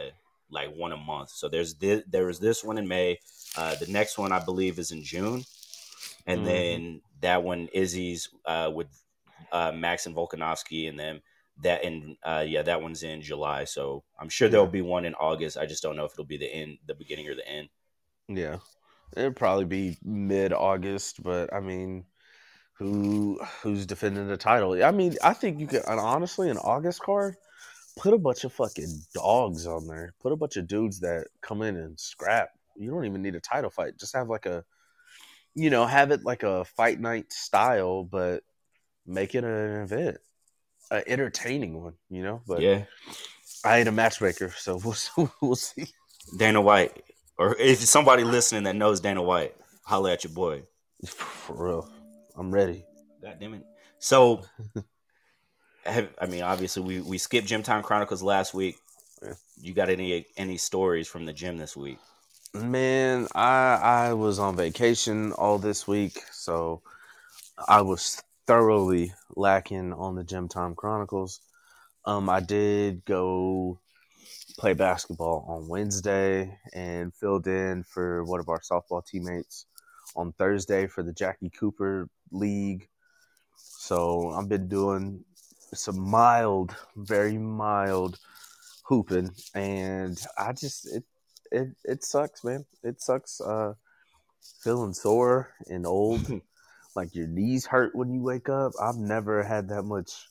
like 0.51 0.75
one 0.75 0.93
a 0.93 0.97
month. 0.97 1.31
So 1.31 1.49
there's 1.49 1.75
this, 1.75 2.03
there 2.09 2.27
was 2.27 2.39
this 2.39 2.63
one 2.63 2.79
in 2.79 2.87
May. 2.87 3.19
Uh, 3.57 3.75
the 3.75 3.87
next 3.87 4.19
one 4.19 4.33
I 4.33 4.39
believe 4.39 4.79
is 4.79 4.93
in 4.93 5.03
June, 5.03 5.45
and 6.27 6.41
Mhm. 6.41 6.47
then 6.47 7.03
that 7.21 7.43
one 7.43 7.69
Izzy's 7.73 8.29
uh, 8.45 8.71
with 8.75 8.89
uh, 9.53 9.73
Max 9.73 10.07
and 10.07 10.15
Volkanovski, 10.15 10.89
and 10.89 10.99
then 10.99 11.21
that 11.63 11.85
in 11.85 12.17
uh, 12.23 12.45
yeah 12.47 12.63
that 12.63 12.83
one's 12.83 13.03
in 13.03 13.23
July. 13.23 13.65
So 13.65 14.05
I'm 14.19 14.29
sure 14.29 14.49
there'll 14.49 14.67
be 14.67 14.83
one 14.83 15.05
in 15.05 15.15
August. 15.15 15.57
I 15.57 15.67
just 15.67 15.83
don't 15.83 15.97
know 15.97 16.05
if 16.05 16.13
it'll 16.13 16.25
be 16.25 16.39
the 16.39 16.53
end, 16.53 16.79
the 16.87 16.95
beginning 16.95 17.29
or 17.29 17.35
the 17.35 17.49
end. 17.49 17.69
Yeah. 18.29 18.59
it'll 19.17 19.33
probably 19.33 19.65
be 19.65 19.99
mid 20.03 20.53
August, 20.53 21.23
but 21.23 21.53
I 21.53 21.61
mean 21.61 22.05
who 22.79 23.41
who's 23.63 23.87
defending 23.87 24.29
the 24.29 24.37
title? 24.37 24.83
I 24.85 24.91
mean, 24.91 25.17
I 25.23 25.33
think 25.33 25.61
you 25.61 25.67
could 25.67 25.83
and 25.87 26.01
honestly 26.01 26.51
an 26.51 26.59
August 26.59 27.01
card, 27.01 27.37
put 27.97 28.13
a 28.13 28.19
bunch 28.19 28.45
of 28.45 28.53
fucking 28.53 28.93
dogs 29.15 29.67
on 29.67 29.87
there. 29.87 30.13
Put 30.21 30.33
a 30.33 30.37
bunch 30.37 30.57
of 30.57 30.69
dudes 30.69 31.01
that 31.01 31.29
come 31.41 31.63
in 31.63 31.77
and 31.77 31.99
scrap. 31.99 32.51
You 32.77 32.91
don't 32.91 33.07
even 33.07 33.23
need 33.23 33.35
a 33.35 33.41
title 33.41 33.71
fight. 33.71 33.99
Just 33.99 34.15
have 34.15 34.29
like 34.29 34.47
a 34.47 34.65
you 35.57 35.71
know, 35.71 35.87
have 35.87 36.13
it 36.13 36.23
like 36.23 36.43
a 36.43 36.65
fight 36.65 37.01
night 37.01 37.33
style, 37.33 38.05
but 38.05 38.43
make 39.07 39.35
it 39.35 39.43
an 39.43 39.83
event. 39.83 40.19
An 40.91 41.03
entertaining 41.07 41.83
one, 41.83 41.95
you 42.11 42.23
know? 42.23 42.43
But 42.47 42.61
yeah, 42.61 42.85
I 43.65 43.79
ain't 43.79 43.89
a 43.89 43.93
matchmaker, 43.93 44.53
so 44.57 44.77
we'll 45.17 45.31
we'll 45.41 45.57
see. 45.57 45.87
Dana 46.37 46.61
White, 46.61 47.03
or 47.39 47.57
if 47.59 47.79
somebody 47.79 48.23
listening 48.23 48.65
that 48.65 48.77
knows 48.77 49.01
Dana 49.01 49.23
White, 49.23 49.55
holla 49.85 50.13
at 50.13 50.23
your 50.23 50.33
boy. 50.33 50.63
For 51.07 51.67
real. 51.67 51.91
I'm 52.37 52.53
ready. 52.53 52.85
God 53.23 53.39
damn 53.41 53.55
it. 53.55 53.65
So, 53.99 54.43
have, 55.85 56.11
I 56.21 56.27
mean, 56.27 56.43
obviously, 56.43 56.83
we 56.83 57.01
we 57.01 57.19
skipped 57.19 57.49
Gym 57.49 57.63
Time 57.63 57.83
Chronicles 57.83 58.23
last 58.23 58.53
week. 58.53 58.77
You 59.59 59.73
got 59.73 59.89
any 59.89 60.27
any 60.37 60.59
stories 60.59 61.09
from 61.09 61.25
the 61.25 61.33
gym 61.33 61.57
this 61.57 61.77
week? 61.77 61.99
Man, 62.63 63.29
I 63.35 64.09
I 64.09 64.13
was 64.15 64.39
on 64.39 64.57
vacation 64.57 65.33
all 65.33 65.59
this 65.59 65.87
week, 65.87 66.23
so 66.33 66.81
I 67.69 67.83
was 67.83 68.23
thoroughly 68.47 69.13
lacking 69.37 69.93
on 69.93 70.15
the 70.15 70.25
Gym 70.25 70.49
Time 70.49 70.75
Chronicles. 70.75 71.41
Um, 72.07 72.31
I 72.31 72.41
did 72.41 73.05
go 73.05 73.79
play 74.59 74.73
basketball 74.73 75.45
on 75.49 75.69
Wednesday 75.69 76.59
and 76.73 77.15
filled 77.15 77.47
in 77.47 77.83
for 77.83 78.25
one 78.25 78.41
of 78.41 78.49
our 78.49 78.61
softball 78.61 79.05
teammates 79.05 79.67
on 80.17 80.33
Thursday 80.33 80.87
for 80.87 81.03
the 81.03 81.13
Jackie 81.13 81.51
Cooper 81.51 82.09
League. 82.33 82.89
So 83.57 84.31
I've 84.31 84.49
been 84.49 84.69
doing 84.69 85.25
some 85.75 85.99
mild, 85.99 86.75
very 86.97 87.37
mild 87.37 88.19
hooping, 88.85 89.31
and 89.55 90.19
I 90.39 90.53
just 90.53 90.87
it 90.95 91.05
it 91.51 91.69
it 91.85 92.05
sucks, 92.05 92.45
man. 92.45 92.65
It 92.83 93.01
sucks. 93.01 93.41
Uh, 93.41 93.75
feeling 94.63 94.93
sore 94.93 95.53
and 95.69 95.87
old, 95.87 96.41
like 96.97 97.15
your 97.15 97.27
knees 97.27 97.67
hurt 97.67 97.95
when 97.95 98.11
you 98.11 98.23
wake 98.23 98.49
up. 98.49 98.73
I've 98.81 98.97
never 98.97 99.43
had 99.43 99.69
that 99.69 99.83
much. 99.83 100.27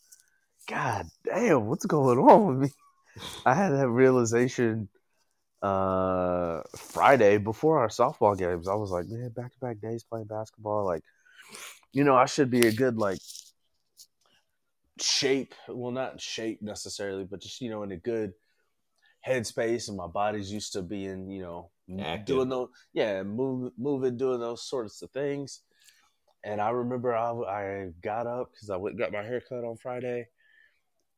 God 0.67 1.07
damn, 1.23 1.67
what's 1.67 1.85
going 1.85 2.17
on 2.17 2.47
with 2.47 2.69
me? 2.69 2.69
I 3.45 3.53
had 3.53 3.69
that 3.69 3.89
realization 3.89 4.89
uh 5.61 6.61
Friday 6.77 7.37
before 7.37 7.79
our 7.79 7.87
softball 7.87 8.37
games. 8.37 8.67
I 8.67 8.75
was 8.75 8.91
like, 8.91 9.07
man, 9.07 9.29
back 9.29 9.53
to 9.53 9.59
back 9.59 9.79
days 9.79 10.03
playing 10.03 10.27
basketball. 10.27 10.85
Like, 10.85 11.03
you 11.91 12.03
know, 12.03 12.15
I 12.15 12.25
should 12.25 12.49
be 12.49 12.67
a 12.67 12.71
good 12.71 12.97
like 12.97 13.19
shape. 14.99 15.53
Well, 15.67 15.91
not 15.91 16.19
shape 16.19 16.61
necessarily, 16.61 17.23
but 17.23 17.41
just 17.41 17.61
you 17.61 17.69
know, 17.69 17.83
in 17.83 17.91
a 17.91 17.97
good 17.97 18.33
headspace. 19.25 19.87
And 19.87 19.97
my 19.97 20.07
body's 20.07 20.51
used 20.51 20.73
to 20.73 20.81
being, 20.81 21.29
you 21.29 21.41
know, 21.41 21.71
Active. 21.99 22.25
doing 22.25 22.49
those, 22.49 22.69
yeah, 22.93 23.23
move, 23.23 23.71
moving, 23.77 24.17
doing 24.17 24.39
those 24.39 24.67
sorts 24.67 25.01
of 25.01 25.11
things. 25.11 25.61
And 26.43 26.61
I 26.61 26.69
remember 26.69 27.15
I, 27.15 27.31
I 27.31 27.89
got 28.01 28.27
up 28.27 28.51
because 28.51 28.69
I 28.69 28.77
went 28.77 28.97
got 28.97 29.11
my 29.11 29.23
hair 29.23 29.41
cut 29.41 29.63
on 29.63 29.77
Friday, 29.77 30.27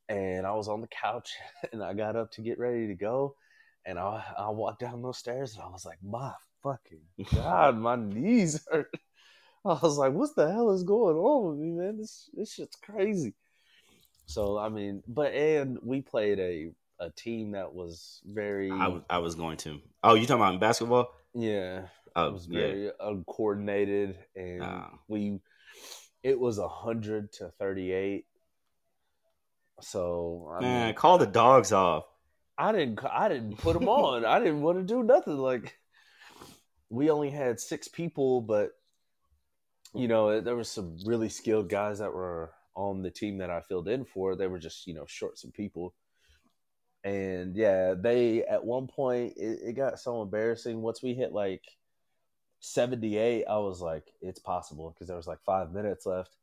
and 0.08 0.46
I 0.46 0.54
was 0.54 0.68
on 0.68 0.80
the 0.80 0.88
couch, 0.88 1.34
and 1.72 1.82
I 1.82 1.92
got 1.92 2.16
up 2.16 2.32
to 2.32 2.40
get 2.40 2.58
ready 2.58 2.86
to 2.86 2.94
go, 2.94 3.36
and 3.84 3.98
I 3.98 4.24
I 4.38 4.48
walked 4.50 4.80
down 4.80 5.02
those 5.02 5.18
stairs, 5.18 5.54
and 5.54 5.62
I 5.62 5.68
was 5.68 5.84
like, 5.84 5.98
my 6.02 6.32
fucking 6.62 7.00
god, 7.34 7.76
my 7.76 7.96
knees 7.96 8.66
hurt. 8.70 8.90
I 9.64 9.78
was 9.82 9.98
like, 9.98 10.14
what 10.14 10.34
the 10.34 10.50
hell 10.50 10.70
is 10.70 10.82
going 10.82 11.16
on 11.16 11.50
with 11.50 11.58
me, 11.58 11.72
man? 11.72 11.98
This 11.98 12.30
this 12.32 12.54
shit's 12.54 12.76
crazy. 12.76 13.34
So 14.24 14.56
I 14.56 14.70
mean, 14.70 15.02
but 15.06 15.34
and 15.34 15.78
we 15.82 16.00
played 16.00 16.38
a 16.38 16.70
a 17.00 17.10
team 17.10 17.52
that 17.52 17.72
was 17.72 18.20
very 18.26 18.70
I, 18.70 18.88
was- 18.88 19.02
I 19.08 19.18
was 19.18 19.34
going 19.34 19.56
to. 19.58 19.78
Oh, 20.02 20.14
you 20.14 20.26
talking 20.26 20.42
about 20.42 20.60
basketball? 20.60 21.08
yeah 21.34 21.82
Oh, 22.16 22.28
it 22.28 22.32
was 22.32 22.48
yeah. 22.48 22.60
very 22.60 22.90
uncoordinated 23.00 24.18
and 24.34 24.62
Ah. 24.62 24.90
we 25.06 25.38
it 26.24 26.38
was 26.40 26.58
a 26.58 26.66
hundred 26.66 27.32
to 27.34 27.50
thirty 27.58 27.92
eight. 27.92 28.24
So 29.80 30.50
I 30.56 30.60
Man, 30.60 30.86
mean, 30.86 30.94
call 30.94 31.18
the 31.18 31.26
dogs 31.26 31.72
off. 31.72 32.04
I 32.56 32.72
didn't 32.72 32.98
I 33.04 33.28
didn't 33.28 33.58
put 33.58 33.78
them 33.78 33.88
on. 33.88 34.24
I 34.24 34.38
didn't 34.40 34.62
want 34.62 34.78
to 34.78 34.84
do 34.84 35.02
nothing. 35.04 35.36
Like 35.38 35.78
we 36.90 37.10
only 37.10 37.30
had 37.30 37.60
six 37.60 37.86
people, 37.86 38.40
but 38.40 38.70
you 39.94 40.08
know 40.08 40.40
there 40.40 40.56
were 40.56 40.64
some 40.64 40.96
really 41.04 41.28
skilled 41.28 41.68
guys 41.68 42.00
that 42.00 42.12
were 42.12 42.52
on 42.74 43.02
the 43.02 43.10
team 43.10 43.38
that 43.38 43.50
I 43.50 43.60
filled 43.60 43.88
in 43.88 44.04
for. 44.04 44.34
They 44.34 44.48
were 44.48 44.58
just 44.58 44.86
you 44.88 44.94
know 44.94 45.04
short 45.06 45.38
some 45.38 45.52
people, 45.52 45.94
And 47.08 47.56
yeah, 47.56 47.94
they 47.94 48.44
at 48.44 48.66
one 48.66 48.86
point 48.86 49.32
it, 49.38 49.60
it 49.64 49.72
got 49.76 49.98
so 49.98 50.20
embarrassing. 50.20 50.82
Once 50.82 51.02
we 51.02 51.14
hit 51.14 51.32
like 51.32 51.62
78, 52.60 53.46
I 53.48 53.56
was 53.58 53.80
like, 53.80 54.12
it's 54.20 54.38
possible 54.38 54.90
because 54.90 55.08
there 55.08 55.16
was 55.16 55.26
like 55.26 55.40
five 55.46 55.72
minutes 55.72 56.04
left. 56.04 56.36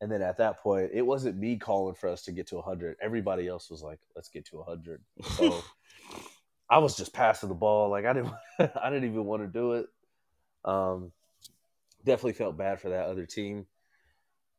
And 0.00 0.10
then 0.10 0.22
at 0.22 0.38
that 0.38 0.60
point, 0.60 0.90
it 0.94 1.02
wasn't 1.02 1.36
me 1.36 1.58
calling 1.58 1.94
for 1.94 2.08
us 2.08 2.22
to 2.22 2.32
get 2.32 2.46
to 2.48 2.56
100. 2.56 2.96
Everybody 3.02 3.46
else 3.46 3.70
was 3.70 3.82
like, 3.82 4.00
let's 4.16 4.30
get 4.30 4.46
to 4.46 4.56
100. 4.56 5.02
So 5.36 5.62
I 6.70 6.78
was 6.78 6.96
just 6.96 7.12
passing 7.12 7.50
the 7.50 7.54
ball. 7.54 7.90
Like 7.90 8.06
I 8.06 8.14
didn't, 8.14 8.32
I 8.58 8.88
didn't 8.88 9.10
even 9.10 9.26
want 9.26 9.42
to 9.42 9.48
do 9.48 9.72
it. 9.72 9.86
Um, 10.64 11.12
definitely 12.06 12.32
felt 12.32 12.56
bad 12.56 12.80
for 12.80 12.88
that 12.88 13.04
other 13.04 13.26
team 13.26 13.66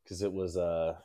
because 0.04 0.22
it 0.22 0.32
was, 0.32 0.56
uh, 0.56 0.98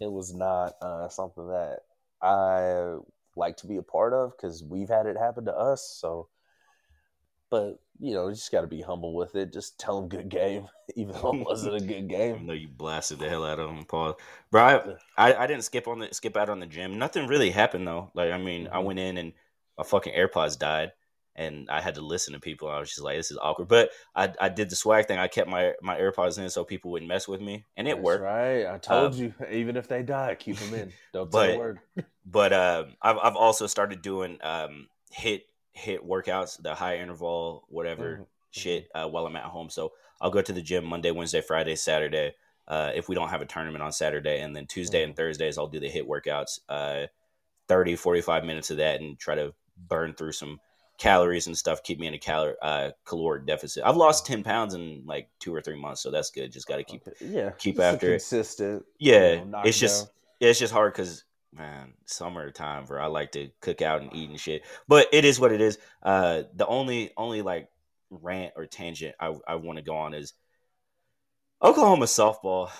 it 0.00 0.10
was 0.10 0.34
not 0.34 0.74
uh, 0.82 1.08
something 1.08 1.46
that 1.46 1.82
I 2.20 2.96
like 3.36 3.56
to 3.58 3.66
be 3.66 3.76
a 3.76 3.82
part 3.82 4.12
of 4.12 4.36
because 4.36 4.64
we've 4.64 4.88
had 4.88 5.06
it 5.06 5.16
happen 5.16 5.44
to 5.44 5.56
us. 5.56 5.96
So, 6.00 6.28
but 7.50 7.80
you 7.98 8.14
know, 8.14 8.28
you 8.28 8.34
just 8.34 8.52
got 8.52 8.62
to 8.62 8.66
be 8.66 8.82
humble 8.82 9.14
with 9.14 9.34
it. 9.36 9.52
Just 9.52 9.78
tell 9.78 10.00
them 10.00 10.08
good 10.08 10.28
game, 10.28 10.66
even 10.96 11.14
though 11.14 11.34
it 11.34 11.44
wasn't 11.44 11.76
a 11.76 11.80
good 11.80 12.08
game. 12.08 12.36
I 12.36 12.42
know 12.42 12.52
you 12.52 12.68
blasted 12.68 13.18
the 13.18 13.28
hell 13.28 13.44
out 13.44 13.60
of 13.60 13.70
him, 13.70 13.84
Paul. 13.84 14.18
Bro, 14.50 14.62
I, 15.16 15.30
I, 15.30 15.34
I, 15.44 15.46
didn't 15.46 15.64
skip 15.64 15.88
on 15.88 16.00
the 16.00 16.08
skip 16.12 16.36
out 16.36 16.48
on 16.48 16.60
the 16.60 16.66
gym. 16.66 16.98
Nothing 16.98 17.26
really 17.26 17.50
happened 17.50 17.86
though. 17.86 18.10
Like 18.14 18.32
I 18.32 18.38
mean, 18.38 18.64
mm-hmm. 18.64 18.74
I 18.74 18.78
went 18.78 18.98
in 18.98 19.16
and 19.16 19.32
my 19.78 19.84
fucking 19.84 20.14
AirPods 20.14 20.58
died, 20.58 20.92
and 21.36 21.68
I 21.70 21.80
had 21.80 21.94
to 21.96 22.00
listen 22.00 22.32
to 22.32 22.40
people. 22.40 22.68
I 22.68 22.78
was 22.78 22.88
just 22.88 23.02
like, 23.02 23.16
this 23.16 23.30
is 23.30 23.38
awkward. 23.40 23.68
But 23.68 23.90
I, 24.14 24.32
I 24.40 24.48
did 24.48 24.70
the 24.70 24.76
swag 24.76 25.06
thing. 25.06 25.18
I 25.18 25.28
kept 25.28 25.48
my 25.48 25.74
my 25.82 25.98
AirPods 25.98 26.38
in 26.38 26.48
so 26.50 26.64
people 26.64 26.90
wouldn't 26.90 27.08
mess 27.08 27.28
with 27.28 27.40
me, 27.40 27.64
and 27.76 27.86
it 27.86 27.96
That's 27.96 28.04
worked. 28.04 28.24
Right, 28.24 28.66
I 28.66 28.78
told 28.78 29.14
um, 29.14 29.20
you. 29.20 29.34
Even 29.50 29.76
if 29.76 29.86
they 29.86 30.02
die, 30.02 30.34
keep 30.34 30.56
them 30.56 30.74
in. 30.74 30.92
Don't 31.12 31.30
but, 31.30 31.46
say 31.46 31.54
a 31.54 31.58
word. 31.58 31.80
but 32.26 32.52
uh, 32.52 32.84
I've 33.00 33.18
I've 33.18 33.36
also 33.36 33.66
started 33.66 34.02
doing 34.02 34.38
um 34.42 34.88
HIIT 35.16 35.42
HIIT 35.78 36.06
workouts, 36.06 36.60
the 36.60 36.74
high 36.74 36.98
interval, 36.98 37.64
whatever 37.68 38.12
mm-hmm. 38.12 38.22
shit, 38.50 38.88
uh, 38.94 39.06
while 39.06 39.26
I'm 39.26 39.36
at 39.36 39.44
home. 39.44 39.70
So 39.70 39.92
I'll 40.20 40.30
go 40.30 40.42
to 40.42 40.52
the 40.52 40.62
gym 40.62 40.84
Monday, 40.84 41.10
Wednesday, 41.10 41.42
Friday, 41.42 41.76
Saturday. 41.76 42.34
Uh, 42.66 42.90
if 42.96 43.08
we 43.08 43.14
don't 43.14 43.28
have 43.28 43.42
a 43.42 43.46
tournament 43.46 43.84
on 43.84 43.92
Saturday, 43.92 44.40
and 44.40 44.56
then 44.56 44.66
Tuesday 44.66 45.02
mm-hmm. 45.02 45.10
and 45.10 45.16
Thursdays, 45.16 45.56
I'll 45.56 45.68
do 45.68 45.78
the 45.78 45.90
HIIT 45.90 46.08
workouts, 46.08 46.58
uh, 46.68 47.06
30, 47.68 47.94
45 47.94 48.44
minutes 48.44 48.70
of 48.70 48.78
that, 48.78 49.00
and 49.00 49.16
try 49.18 49.36
to 49.36 49.54
burn 49.88 50.14
through 50.14 50.32
some 50.32 50.58
calories 50.98 51.46
and 51.46 51.56
stuff, 51.56 51.82
keep 51.82 51.98
me 51.98 52.06
in 52.06 52.14
a 52.14 52.18
calorie 52.18 52.56
uh, 52.62 52.90
caloric 53.04 53.46
deficit. 53.46 53.82
I've 53.84 53.96
lost 53.96 54.26
ten 54.26 54.42
pounds 54.42 54.74
in 54.74 55.02
like 55.06 55.28
two 55.38 55.54
or 55.54 55.60
three 55.60 55.80
months, 55.80 56.02
so 56.02 56.10
that's 56.10 56.30
good. 56.30 56.52
Just 56.52 56.66
got 56.66 56.76
to 56.76 56.84
keep 56.84 57.06
okay. 57.06 57.16
yeah 57.20 57.50
keep 57.58 57.78
after 57.80 58.10
consistent. 58.10 58.82
it. 58.82 58.86
Yeah, 58.98 59.32
you 59.34 59.44
know, 59.46 59.62
it's 59.64 59.78
just 59.78 60.10
yeah, 60.40 60.50
it's 60.50 60.58
just 60.58 60.72
hard 60.72 60.92
because 60.92 61.24
man, 61.52 61.92
summertime 62.04 62.84
where 62.86 63.00
I 63.00 63.06
like 63.06 63.32
to 63.32 63.48
cook 63.60 63.82
out 63.82 64.02
and 64.02 64.14
eat 64.14 64.30
and 64.30 64.40
shit. 64.40 64.62
But 64.88 65.08
it 65.12 65.24
is 65.24 65.40
what 65.40 65.52
it 65.52 65.60
is. 65.60 65.78
Uh, 66.02 66.42
the 66.54 66.66
only 66.66 67.12
only 67.16 67.42
like 67.42 67.68
rant 68.10 68.52
or 68.56 68.66
tangent 68.66 69.14
I 69.20 69.34
I 69.46 69.56
want 69.56 69.78
to 69.78 69.84
go 69.84 69.96
on 69.96 70.14
is 70.14 70.34
Oklahoma 71.62 72.06
softball. 72.06 72.70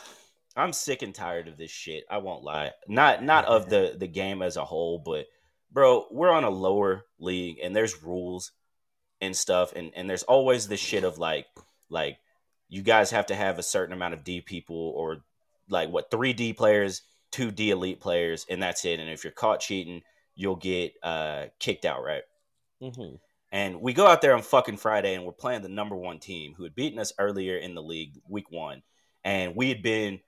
I'm 0.54 0.72
sick 0.72 1.02
and 1.02 1.14
tired 1.14 1.48
of 1.48 1.58
this 1.58 1.70
shit. 1.70 2.04
I 2.10 2.18
won't 2.18 2.42
lie. 2.42 2.72
Not 2.88 3.22
not 3.22 3.44
of 3.46 3.68
the 3.70 3.96
the 3.98 4.08
game 4.08 4.42
as 4.42 4.56
a 4.56 4.64
whole, 4.64 4.98
but 4.98 5.26
bro, 5.70 6.06
we're 6.10 6.30
on 6.30 6.44
a 6.44 6.50
lower 6.50 7.04
league 7.18 7.58
and 7.62 7.74
there's 7.74 8.02
rules 8.02 8.52
and 9.20 9.36
stuff, 9.36 9.72
and 9.74 9.92
and 9.94 10.08
there's 10.08 10.22
always 10.24 10.68
this 10.68 10.80
shit 10.80 11.04
of 11.04 11.18
like 11.18 11.46
like 11.88 12.18
you 12.68 12.82
guys 12.82 13.10
have 13.10 13.26
to 13.26 13.34
have 13.34 13.58
a 13.58 13.62
certain 13.62 13.92
amount 13.92 14.14
of 14.14 14.24
D 14.24 14.40
people 14.40 14.92
or 14.96 15.24
like 15.68 15.90
what 15.90 16.10
three 16.10 16.32
D 16.32 16.52
players, 16.52 17.02
two 17.30 17.50
D 17.50 17.70
elite 17.70 18.00
players, 18.00 18.46
and 18.48 18.62
that's 18.62 18.84
it. 18.84 19.00
And 19.00 19.08
if 19.08 19.24
you're 19.24 19.32
caught 19.32 19.60
cheating, 19.60 20.02
you'll 20.34 20.56
get 20.56 20.94
uh, 21.02 21.46
kicked 21.58 21.84
out, 21.84 22.02
right? 22.02 22.22
Mm-hmm. 22.82 23.16
And 23.52 23.80
we 23.80 23.92
go 23.92 24.06
out 24.06 24.20
there 24.20 24.34
on 24.34 24.42
fucking 24.42 24.76
Friday, 24.76 25.14
and 25.14 25.24
we're 25.24 25.32
playing 25.32 25.62
the 25.62 25.68
number 25.68 25.96
one 25.96 26.18
team 26.18 26.54
who 26.56 26.64
had 26.64 26.74
beaten 26.74 26.98
us 26.98 27.12
earlier 27.18 27.56
in 27.56 27.74
the 27.74 27.82
league, 27.82 28.20
week 28.28 28.50
one, 28.50 28.82
and 29.24 29.56
we 29.56 29.68
had 29.68 29.82
been 29.82 30.20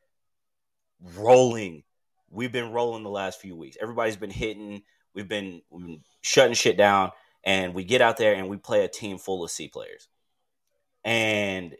rolling. 1.16 1.82
We've 2.30 2.52
been 2.52 2.72
rolling 2.72 3.02
the 3.02 3.10
last 3.10 3.40
few 3.40 3.56
weeks. 3.56 3.76
Everybody's 3.80 4.16
been 4.16 4.30
hitting 4.30 4.82
We've 5.14 5.28
been, 5.28 5.62
we've 5.70 5.86
been 5.86 6.00
shutting 6.20 6.54
shit 6.54 6.76
down, 6.76 7.12
and 7.44 7.74
we 7.74 7.84
get 7.84 8.00
out 8.00 8.16
there 8.16 8.34
and 8.34 8.48
we 8.48 8.56
play 8.56 8.84
a 8.84 8.88
team 8.88 9.18
full 9.18 9.44
of 9.44 9.50
C 9.50 9.68
players. 9.68 10.08
And 11.04 11.74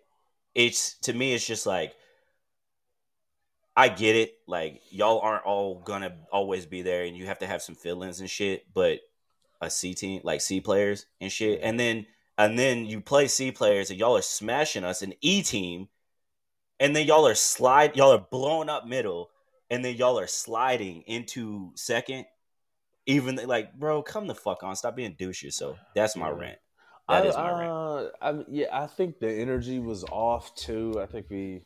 it's 0.54 0.94
to 1.00 1.12
me, 1.12 1.34
it's 1.34 1.46
just 1.46 1.66
like 1.66 1.94
I 3.76 3.88
get 3.88 4.16
it. 4.16 4.34
Like 4.46 4.82
y'all 4.90 5.20
aren't 5.20 5.44
all 5.44 5.80
gonna 5.80 6.16
always 6.32 6.66
be 6.66 6.82
there, 6.82 7.04
and 7.04 7.16
you 7.16 7.26
have 7.26 7.38
to 7.40 7.46
have 7.46 7.62
some 7.62 7.74
feelings 7.74 8.20
and 8.20 8.30
shit. 8.30 8.72
But 8.72 9.00
a 9.60 9.70
C 9.70 9.94
team, 9.94 10.20
like 10.24 10.40
C 10.40 10.60
players 10.60 11.06
and 11.20 11.30
shit, 11.30 11.60
and 11.62 11.78
then 11.78 12.06
and 12.36 12.58
then 12.58 12.86
you 12.86 13.00
play 13.00 13.28
C 13.28 13.52
players, 13.52 13.90
and 13.90 13.98
y'all 13.98 14.16
are 14.16 14.22
smashing 14.22 14.84
us 14.84 15.02
an 15.02 15.14
E 15.20 15.42
team, 15.42 15.88
and 16.80 16.94
then 16.94 17.06
y'all 17.06 17.26
are 17.26 17.34
slide, 17.34 17.96
y'all 17.96 18.12
are 18.12 18.26
blowing 18.30 18.68
up 18.68 18.86
middle, 18.86 19.30
and 19.70 19.84
then 19.84 19.96
y'all 19.96 20.18
are 20.18 20.26
sliding 20.26 21.02
into 21.02 21.72
second, 21.74 22.26
even 23.08 23.36
like, 23.46 23.74
bro, 23.74 24.02
come 24.02 24.26
the 24.26 24.34
fuck 24.34 24.62
on, 24.62 24.76
stop 24.76 24.94
being 24.94 25.16
douches. 25.18 25.56
So 25.56 25.76
that's 25.94 26.14
my 26.14 26.28
rant. 26.28 26.58
That 27.08 27.24
I, 27.24 27.28
is 27.28 27.36
my 27.36 27.50
uh, 27.50 27.58
rant. 27.58 28.12
I, 28.20 28.44
yeah, 28.50 28.66
I 28.70 28.86
think 28.86 29.18
the 29.18 29.32
energy 29.32 29.78
was 29.78 30.04
off 30.04 30.54
too. 30.54 31.00
I 31.02 31.06
think 31.06 31.26
we, 31.30 31.64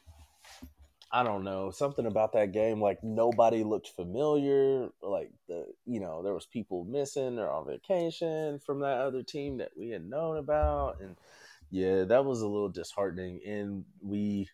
I 1.11 1.25
don't 1.25 1.43
know, 1.43 1.73
something 1.73 2.07
about 2.07 2.33
that 2.35 2.53
game. 2.53 2.81
Like 2.81 3.03
nobody 3.03 3.65
looked 3.65 3.89
familiar. 3.89 4.89
Like 5.03 5.33
the, 5.49 5.67
you 5.85 5.99
know, 5.99 6.23
there 6.23 6.33
was 6.33 6.47
people 6.47 6.85
missing 6.85 7.41
or 7.41 7.51
on 7.51 7.67
vacation 7.67 8.61
from 8.61 8.79
that 8.81 8.99
other 8.99 9.25
team 9.25 9.59
that 9.59 9.73
we 9.77 9.91
had 9.91 10.09
known 10.09 10.37
about, 10.37 11.01
and 11.01 11.17
yeah, 11.73 12.05
that 12.05 12.25
was 12.25 12.41
a 12.43 12.47
little 12.47 12.69
disheartening. 12.69 13.41
And 13.45 13.85
we 14.01 14.49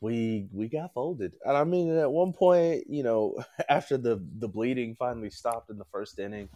we 0.00 0.48
we 0.52 0.68
got 0.68 0.94
folded. 0.94 1.32
And 1.44 1.56
I 1.56 1.64
mean, 1.64 1.96
at 1.96 2.10
one 2.10 2.32
point, 2.32 2.84
you 2.88 3.02
know, 3.02 3.36
after 3.68 3.96
the 3.96 4.24
the 4.38 4.48
bleeding 4.48 4.94
finally 4.94 5.30
stopped 5.30 5.70
in 5.70 5.78
the 5.78 5.84
first 5.92 6.18
inning, 6.18 6.48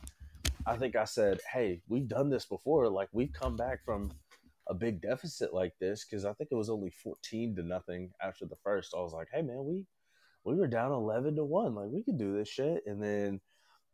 I 0.66 0.76
think 0.76 0.96
I 0.96 1.04
said, 1.04 1.40
"Hey, 1.52 1.82
we've 1.88 2.08
done 2.08 2.30
this 2.30 2.46
before. 2.46 2.88
Like 2.88 3.08
we've 3.12 3.32
come 3.32 3.56
back 3.56 3.84
from 3.84 4.12
a 4.66 4.74
big 4.74 5.02
deficit 5.02 5.52
like 5.52 5.74
this 5.78 6.04
because 6.04 6.24
I 6.24 6.32
think 6.32 6.48
it 6.50 6.56
was 6.56 6.70
only 6.70 6.90
fourteen 6.90 7.54
to 7.56 7.62
nothing 7.62 8.10
after 8.22 8.46
the 8.46 8.56
first. 8.56 8.94
I 8.96 9.00
was 9.00 9.12
like, 9.12 9.28
"Hey, 9.32 9.42
man, 9.42 9.64
we 9.64 9.84
we 10.44 10.56
were 10.56 10.66
down 10.66 10.92
eleven 10.92 11.36
to 11.36 11.44
one. 11.44 11.74
Like 11.74 11.90
we 11.90 12.02
could 12.02 12.18
do 12.18 12.36
this 12.36 12.48
shit." 12.48 12.82
And 12.86 13.02
then 13.02 13.40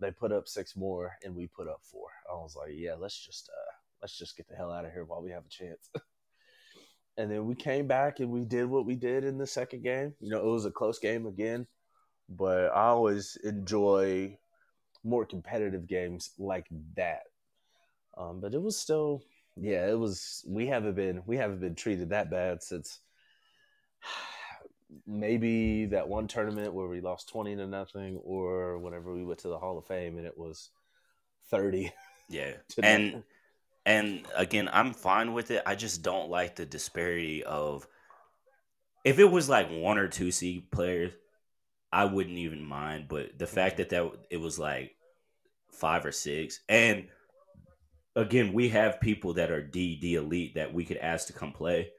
they 0.01 0.13
put 0.13 0.33
up 0.33 0.49
six 0.49 0.77
more, 0.77 1.17
and 1.25 1.35
we 1.35 1.49
put 1.49 1.69
up 1.69 1.81
four. 1.83 2.09
I 2.31 2.35
was 2.37 2.55
like, 2.57 2.71
"Yeah, 2.75 2.95
let's 2.95 3.19
just 3.19 3.51
uh 3.51 3.73
let's 4.01 4.17
just 4.17 4.37
get 4.37 4.49
the 4.49 4.55
hell 4.57 4.73
out 4.73 4.85
of 4.85 4.93
here 4.93 5.05
while 5.05 5.23
we 5.23 5.33
have 5.33 5.45
a 5.45 5.49
chance." 5.49 5.91
and 7.17 7.31
then 7.31 7.47
we 7.47 7.55
came 7.55 7.87
back 7.87 8.21
and 8.21 8.31
we 8.31 8.45
did 8.45 8.67
what 8.67 8.87
we 8.87 8.95
did 8.95 9.25
in 9.25 9.39
the 9.39 9.47
second 9.47 9.83
game. 9.83 10.15
You 10.21 10.31
know, 10.31 10.39
it 10.39 10.51
was 10.51 10.65
a 10.65 10.71
close 10.71 10.99
game 10.99 11.27
again, 11.27 11.67
but 12.29 12.67
I 12.75 12.87
always 12.87 13.37
enjoy 13.45 14.39
more 15.05 15.25
competitive 15.25 15.87
games 15.87 16.31
like 16.39 16.67
that. 16.97 17.23
Um, 18.17 18.41
but 18.41 18.55
it 18.55 18.63
was 18.63 18.79
still, 18.79 19.23
yeah, 19.57 19.87
it 19.89 19.99
was. 19.99 20.45
We 20.47 20.67
haven't 20.67 20.95
been 20.95 21.23
we 21.27 21.37
haven't 21.37 21.61
been 21.61 21.75
treated 21.75 22.11
that 22.11 22.31
bad 22.31 22.63
since 22.63 23.01
maybe 25.07 25.87
that 25.87 26.09
one 26.09 26.27
tournament 26.27 26.75
where 26.75 26.89
we 26.89 27.01
lost 27.01 27.29
twenty 27.29 27.57
to 27.57 27.67
nothing, 27.67 28.21
or 28.25 28.79
whenever 28.79 29.15
we 29.15 29.25
went 29.25 29.41
to 29.41 29.49
the 29.49 29.59
Hall 29.59 29.79
of 29.79 29.87
Fame 29.87 30.19
and 30.19 30.27
it 30.27 30.37
was 30.37 30.71
thirty. 31.51 31.93
Yeah, 32.29 32.55
and. 32.83 33.05
Nothing 33.07 33.25
and 33.91 34.27
again, 34.37 34.71
I'm 34.73 34.95
fine 34.95 35.33
with 35.33 35.51
it. 35.51 35.63
I 35.67 35.75
just 35.75 36.03
don't 36.03 36.31
like 36.31 36.55
the 36.55 36.65
disparity 36.65 37.43
of 37.43 37.87
if 39.05 39.19
it 39.19 39.25
was 39.25 39.49
like 39.49 39.69
one 39.69 39.99
or 39.99 40.07
two 40.07 40.31
C 40.31 40.67
players, 40.71 41.13
I 41.93 42.05
wouldn't 42.05 42.39
even 42.39 42.65
mind. 42.65 43.07
But 43.09 43.39
the 43.39 43.47
mm-hmm. 43.47 43.55
fact 43.55 43.77
that 43.79 43.91
that 43.91 44.11
it 44.31 44.37
was 44.37 44.59
like 44.59 44.95
five 45.73 46.07
or 46.07 46.13
six, 46.13 46.61
and 46.69 47.09
again, 48.15 48.53
we 48.53 48.69
have 48.69 49.01
people 49.01 49.35
that 49.35 49.51
are 49.51 49.63
D 49.63 49.97
D 49.97 50.15
elite 50.15 50.55
that 50.55 50.73
we 50.73 50.85
could 50.85 50.99
ask 50.99 51.27
to 51.27 51.33
come 51.33 51.53
play 51.53 51.91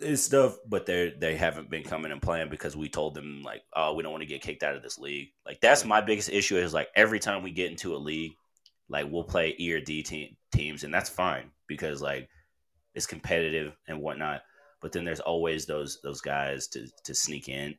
and 0.00 0.18
stuff, 0.18 0.56
but 0.66 0.84
they 0.84 1.14
they 1.16 1.36
haven't 1.36 1.70
been 1.70 1.84
coming 1.84 2.10
and 2.10 2.20
playing 2.20 2.48
because 2.50 2.76
we 2.76 2.88
told 2.88 3.14
them 3.14 3.44
like, 3.44 3.62
oh, 3.72 3.94
we 3.94 4.02
don't 4.02 4.12
want 4.12 4.22
to 4.22 4.28
get 4.28 4.42
kicked 4.42 4.64
out 4.64 4.74
of 4.74 4.82
this 4.82 4.98
league. 4.98 5.28
Like 5.46 5.60
that's 5.60 5.84
my 5.84 6.00
biggest 6.00 6.28
issue 6.28 6.56
is 6.56 6.74
like 6.74 6.88
every 6.96 7.20
time 7.20 7.44
we 7.44 7.52
get 7.52 7.70
into 7.70 7.94
a 7.94 7.98
league, 7.98 8.32
like 8.92 9.10
we'll 9.10 9.24
play 9.24 9.56
E 9.58 9.72
or 9.72 9.80
D 9.80 10.02
team, 10.02 10.36
teams, 10.52 10.84
and 10.84 10.92
that's 10.92 11.08
fine 11.08 11.50
because 11.66 12.02
like 12.02 12.28
it's 12.94 13.06
competitive 13.06 13.74
and 13.88 14.00
whatnot. 14.00 14.42
But 14.82 14.92
then 14.92 15.04
there's 15.04 15.20
always 15.20 15.64
those 15.64 15.98
those 16.02 16.20
guys 16.20 16.68
to 16.68 16.86
to 17.04 17.14
sneak 17.14 17.48
in, 17.48 17.74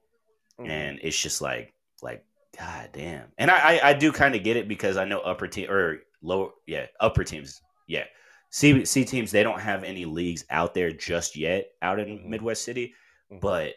mm-hmm. 0.59 0.69
and 0.69 0.99
it's 1.03 1.19
just 1.19 1.39
like 1.39 1.73
like 2.01 2.25
god 2.57 2.89
damn. 2.93 3.31
And 3.37 3.51
I 3.51 3.57
I, 3.57 3.89
I 3.89 3.93
do 3.93 4.11
kind 4.11 4.35
of 4.35 4.43
get 4.43 4.57
it 4.57 4.67
because 4.67 4.97
I 4.97 5.05
know 5.05 5.19
upper 5.19 5.47
team 5.47 5.69
or 5.69 5.99
lower 6.23 6.49
yeah 6.65 6.87
upper 6.99 7.23
teams 7.23 7.61
yeah 7.87 8.05
C 8.49 8.83
C 8.83 9.05
teams 9.05 9.29
they 9.29 9.43
don't 9.43 9.59
have 9.59 9.83
any 9.83 10.05
leagues 10.05 10.45
out 10.49 10.73
there 10.73 10.91
just 10.91 11.35
yet 11.35 11.67
out 11.81 11.99
in 11.99 12.07
mm-hmm. 12.07 12.29
Midwest 12.31 12.63
City, 12.63 12.95
mm-hmm. 13.31 13.39
but 13.39 13.75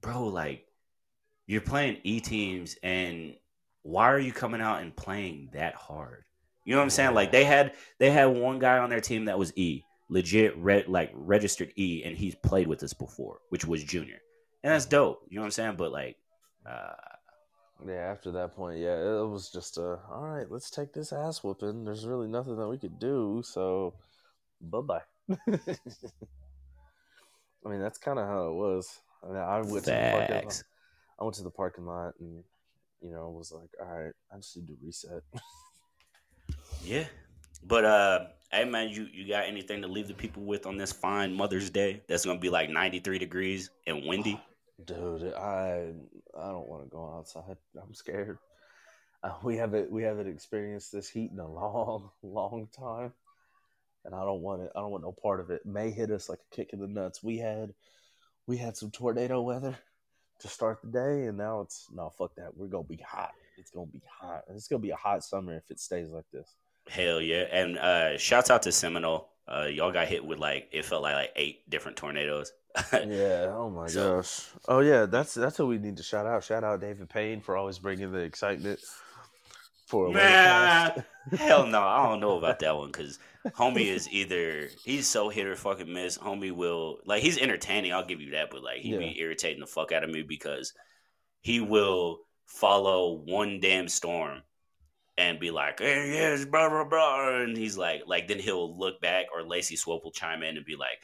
bro 0.00 0.28
like 0.28 0.64
you're 1.46 1.60
playing 1.60 1.98
E 2.04 2.20
teams 2.20 2.76
and 2.82 3.34
why 3.82 4.10
are 4.10 4.18
you 4.18 4.32
coming 4.32 4.60
out 4.60 4.82
and 4.82 4.94
playing 4.96 5.50
that 5.52 5.74
hard? 5.74 6.24
You 6.68 6.74
know 6.74 6.80
what 6.80 6.84
I'm 6.84 6.90
saying? 6.90 7.14
Like 7.14 7.32
they 7.32 7.44
had 7.44 7.72
they 7.96 8.10
had 8.10 8.26
one 8.26 8.58
guy 8.58 8.76
on 8.76 8.90
their 8.90 9.00
team 9.00 9.24
that 9.24 9.38
was 9.38 9.56
E, 9.56 9.86
legit 10.10 10.54
red 10.58 10.86
like 10.86 11.10
registered 11.14 11.72
E, 11.78 12.02
and 12.04 12.14
he's 12.14 12.34
played 12.34 12.66
with 12.66 12.82
us 12.82 12.92
before, 12.92 13.38
which 13.48 13.64
was 13.64 13.82
Junior, 13.82 14.20
and 14.62 14.74
that's 14.74 14.84
dope. 14.84 15.22
You 15.30 15.36
know 15.36 15.40
what 15.40 15.46
I'm 15.46 15.52
saying? 15.52 15.76
But 15.78 15.92
like, 15.92 16.18
uh, 16.66 16.92
Yeah, 17.86 18.12
after 18.12 18.30
that 18.32 18.54
point, 18.54 18.80
yeah, 18.80 18.98
it 18.98 19.26
was 19.26 19.48
just 19.48 19.78
a 19.78 19.98
all 20.12 20.20
right. 20.20 20.44
Let's 20.50 20.68
take 20.68 20.92
this 20.92 21.10
ass 21.10 21.42
whooping. 21.42 21.86
There's 21.86 22.06
really 22.06 22.28
nothing 22.28 22.58
that 22.58 22.68
we 22.68 22.76
could 22.76 22.98
do, 22.98 23.40
so 23.42 23.94
bye 24.60 24.82
bye. 24.82 25.00
I 25.30 25.48
mean, 27.64 27.80
that's 27.80 27.96
kind 27.96 28.18
of 28.18 28.28
how 28.28 28.48
it 28.48 28.54
was. 28.54 29.00
I, 29.24 29.28
mean, 29.28 29.36
I 29.36 29.56
went 29.62 29.84
to 29.86 29.90
the 29.90 30.10
parking 30.12 30.44
lot. 30.44 30.62
I 31.18 31.24
went 31.24 31.36
to 31.36 31.42
the 31.44 31.50
parking 31.50 31.86
lot 31.86 32.12
and 32.20 32.44
you 33.00 33.10
know 33.10 33.30
was 33.30 33.52
like, 33.52 33.70
all 33.80 33.86
right, 33.86 34.12
I 34.30 34.36
just 34.36 34.54
need 34.54 34.66
to 34.66 34.76
reset. 34.84 35.22
Yeah, 36.88 37.04
but 37.66 37.84
uh, 37.84 38.26
hey 38.50 38.64
man, 38.64 38.88
you 38.88 39.08
you 39.12 39.28
got 39.28 39.44
anything 39.44 39.82
to 39.82 39.88
leave 39.88 40.08
the 40.08 40.14
people 40.14 40.44
with 40.44 40.64
on 40.64 40.78
this 40.78 40.90
fine 40.90 41.34
Mother's 41.34 41.68
Day? 41.68 42.00
That's 42.08 42.24
gonna 42.24 42.38
be 42.38 42.48
like 42.48 42.70
93 42.70 43.18
degrees 43.18 43.68
and 43.86 44.06
windy. 44.06 44.40
Dude, 44.86 45.34
I 45.34 45.92
I 46.34 46.48
don't 46.48 46.66
want 46.66 46.84
to 46.84 46.88
go 46.88 47.14
outside. 47.14 47.58
I'm 47.76 47.92
scared. 47.92 48.38
Uh, 49.22 49.34
we 49.42 49.58
haven't 49.58 49.92
we 49.92 50.02
haven't 50.02 50.28
experienced 50.28 50.90
this 50.90 51.10
heat 51.10 51.30
in 51.30 51.38
a 51.38 51.46
long, 51.52 52.08
long 52.22 52.68
time, 52.74 53.12
and 54.06 54.14
I 54.14 54.24
don't 54.24 54.40
want 54.40 54.62
it. 54.62 54.72
I 54.74 54.80
don't 54.80 54.90
want 54.90 55.04
no 55.04 55.12
part 55.12 55.40
of 55.40 55.50
it. 55.50 55.66
May 55.66 55.90
hit 55.90 56.10
us 56.10 56.30
like 56.30 56.38
a 56.40 56.56
kick 56.56 56.70
in 56.72 56.80
the 56.80 56.86
nuts. 56.86 57.22
We 57.22 57.36
had 57.36 57.74
we 58.46 58.56
had 58.56 58.78
some 58.78 58.90
tornado 58.90 59.42
weather 59.42 59.76
to 60.38 60.48
start 60.48 60.78
the 60.82 60.90
day, 60.90 61.26
and 61.26 61.36
now 61.36 61.60
it's 61.60 61.86
no 61.94 62.08
fuck 62.08 62.34
that. 62.36 62.56
We're 62.56 62.68
gonna 62.68 62.84
be 62.84 63.04
hot. 63.06 63.32
It's 63.58 63.70
gonna 63.70 63.88
be 63.88 64.00
hot. 64.10 64.44
It's 64.48 64.68
gonna 64.68 64.80
be 64.80 64.88
a 64.88 64.96
hot 64.96 65.22
summer 65.22 65.54
if 65.54 65.70
it 65.70 65.80
stays 65.80 66.12
like 66.12 66.30
this. 66.32 66.48
Hell 66.88 67.20
yeah! 67.20 67.44
And 67.52 67.78
uh, 67.78 68.18
shouts 68.18 68.50
out 68.50 68.62
to 68.62 68.72
Seminole. 68.72 69.28
Uh, 69.46 69.64
y'all 69.66 69.92
got 69.92 70.08
hit 70.08 70.24
with 70.24 70.38
like 70.38 70.68
it 70.72 70.84
felt 70.84 71.02
like 71.02 71.14
like 71.14 71.32
eight 71.36 71.68
different 71.70 71.96
tornadoes. 71.96 72.52
Yeah. 72.92 73.50
Oh 73.54 73.70
my 73.70 73.86
So- 73.88 74.16
gosh. 74.16 74.46
Oh 74.68 74.80
yeah. 74.80 75.06
That's 75.06 75.34
that's 75.34 75.58
what 75.58 75.68
we 75.68 75.78
need 75.78 75.96
to 75.96 76.02
shout 76.02 76.26
out. 76.26 76.44
Shout 76.44 76.64
out 76.64 76.80
David 76.80 77.08
Payne 77.08 77.40
for 77.40 77.56
always 77.56 77.78
bringing 77.78 78.12
the 78.12 78.18
excitement 78.20 78.78
for 79.86 80.08
a 80.08 80.10
Nah, 80.12 80.90
hell 81.36 81.66
no, 81.66 81.80
I 81.82 82.06
don't 82.08 82.20
know 82.20 82.36
about 82.38 82.58
that 82.60 82.76
one 82.76 82.88
because 82.92 83.18
homie 83.48 83.86
is 83.86 84.08
either 84.10 84.68
he's 84.84 85.08
so 85.08 85.28
hit 85.30 85.46
or 85.46 85.56
fucking 85.56 85.92
miss. 85.92 86.18
Homie 86.18 86.52
will 86.52 86.98
like 87.06 87.22
he's 87.22 87.38
entertaining. 87.38 87.92
I'll 87.92 88.04
give 88.06 88.20
you 88.20 88.32
that, 88.32 88.50
but 88.50 88.62
like 88.62 88.78
he 88.78 88.90
Yeah. 88.90 88.98
be 88.98 89.18
irritating 89.18 89.60
the 89.60 89.66
fuck 89.66 89.90
out 89.90 90.04
of 90.04 90.10
me 90.10 90.22
because 90.22 90.72
he 91.40 91.60
will 91.60 92.18
follow 92.46 93.22
one 93.24 93.60
damn 93.60 93.88
storm 93.88 94.42
and 95.18 95.38
be 95.38 95.50
like, 95.50 95.80
"Hey, 95.80 96.12
yes, 96.12 96.46
blah 96.46 96.68
blah 96.70 96.84
blah," 96.84 97.40
and 97.42 97.56
he's 97.56 97.76
like, 97.76 98.02
like 98.06 98.28
then 98.28 98.38
he'll 98.38 98.78
look 98.78 99.00
back 99.02 99.26
or 99.34 99.42
Lacey 99.42 99.76
Swope 99.76 100.04
will 100.04 100.12
chime 100.12 100.42
in 100.42 100.56
and 100.56 100.64
be 100.66 100.76
like. 100.76 101.00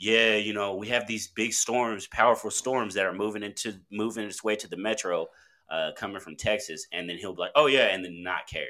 Yeah, 0.00 0.36
you 0.36 0.52
know, 0.52 0.76
we 0.76 0.86
have 0.90 1.08
these 1.08 1.26
big 1.26 1.52
storms, 1.52 2.06
powerful 2.06 2.52
storms 2.52 2.94
that 2.94 3.04
are 3.04 3.12
moving 3.12 3.42
into 3.42 3.80
moving 3.90 4.24
its 4.26 4.44
way 4.44 4.54
to 4.54 4.68
the 4.68 4.76
metro, 4.76 5.26
uh, 5.70 5.90
coming 5.96 6.20
from 6.20 6.36
Texas, 6.36 6.86
and 6.92 7.10
then 7.10 7.16
he'll 7.18 7.34
be 7.34 7.40
like, 7.40 7.50
"Oh 7.56 7.66
yeah," 7.66 7.86
and 7.86 8.04
then 8.04 8.22
not 8.22 8.46
care. 8.46 8.68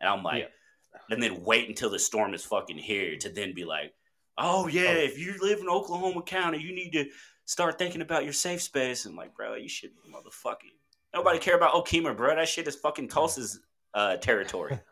And 0.00 0.08
I'm 0.08 0.22
like, 0.22 0.52
and 1.10 1.20
then 1.20 1.42
wait 1.42 1.68
until 1.68 1.90
the 1.90 1.98
storm 1.98 2.32
is 2.32 2.44
fucking 2.44 2.78
here 2.78 3.16
to 3.18 3.28
then 3.28 3.54
be 3.54 3.64
like, 3.64 3.92
oh 4.38 4.68
yeah, 4.68 4.90
Oh. 4.90 4.98
if 4.98 5.18
you 5.18 5.34
live 5.40 5.58
in 5.60 5.68
Oklahoma 5.68 6.22
County, 6.22 6.58
you 6.58 6.72
need 6.72 6.92
to 6.92 7.06
start 7.44 7.78
thinking 7.78 8.02
about 8.02 8.24
your 8.24 8.32
safe 8.32 8.62
space. 8.62 9.04
And 9.04 9.16
like, 9.16 9.34
bro, 9.34 9.54
you 9.56 9.68
should 9.68 9.90
motherfucking 10.08 10.76
nobody 11.12 11.38
care 11.38 11.56
about 11.56 11.74
Okemah, 11.74 12.16
bro. 12.16 12.36
That 12.36 12.48
shit 12.48 12.68
is 12.68 12.76
fucking 12.76 13.08
Tulsa's 13.08 13.60
uh, 13.94 14.16
territory. 14.16 14.78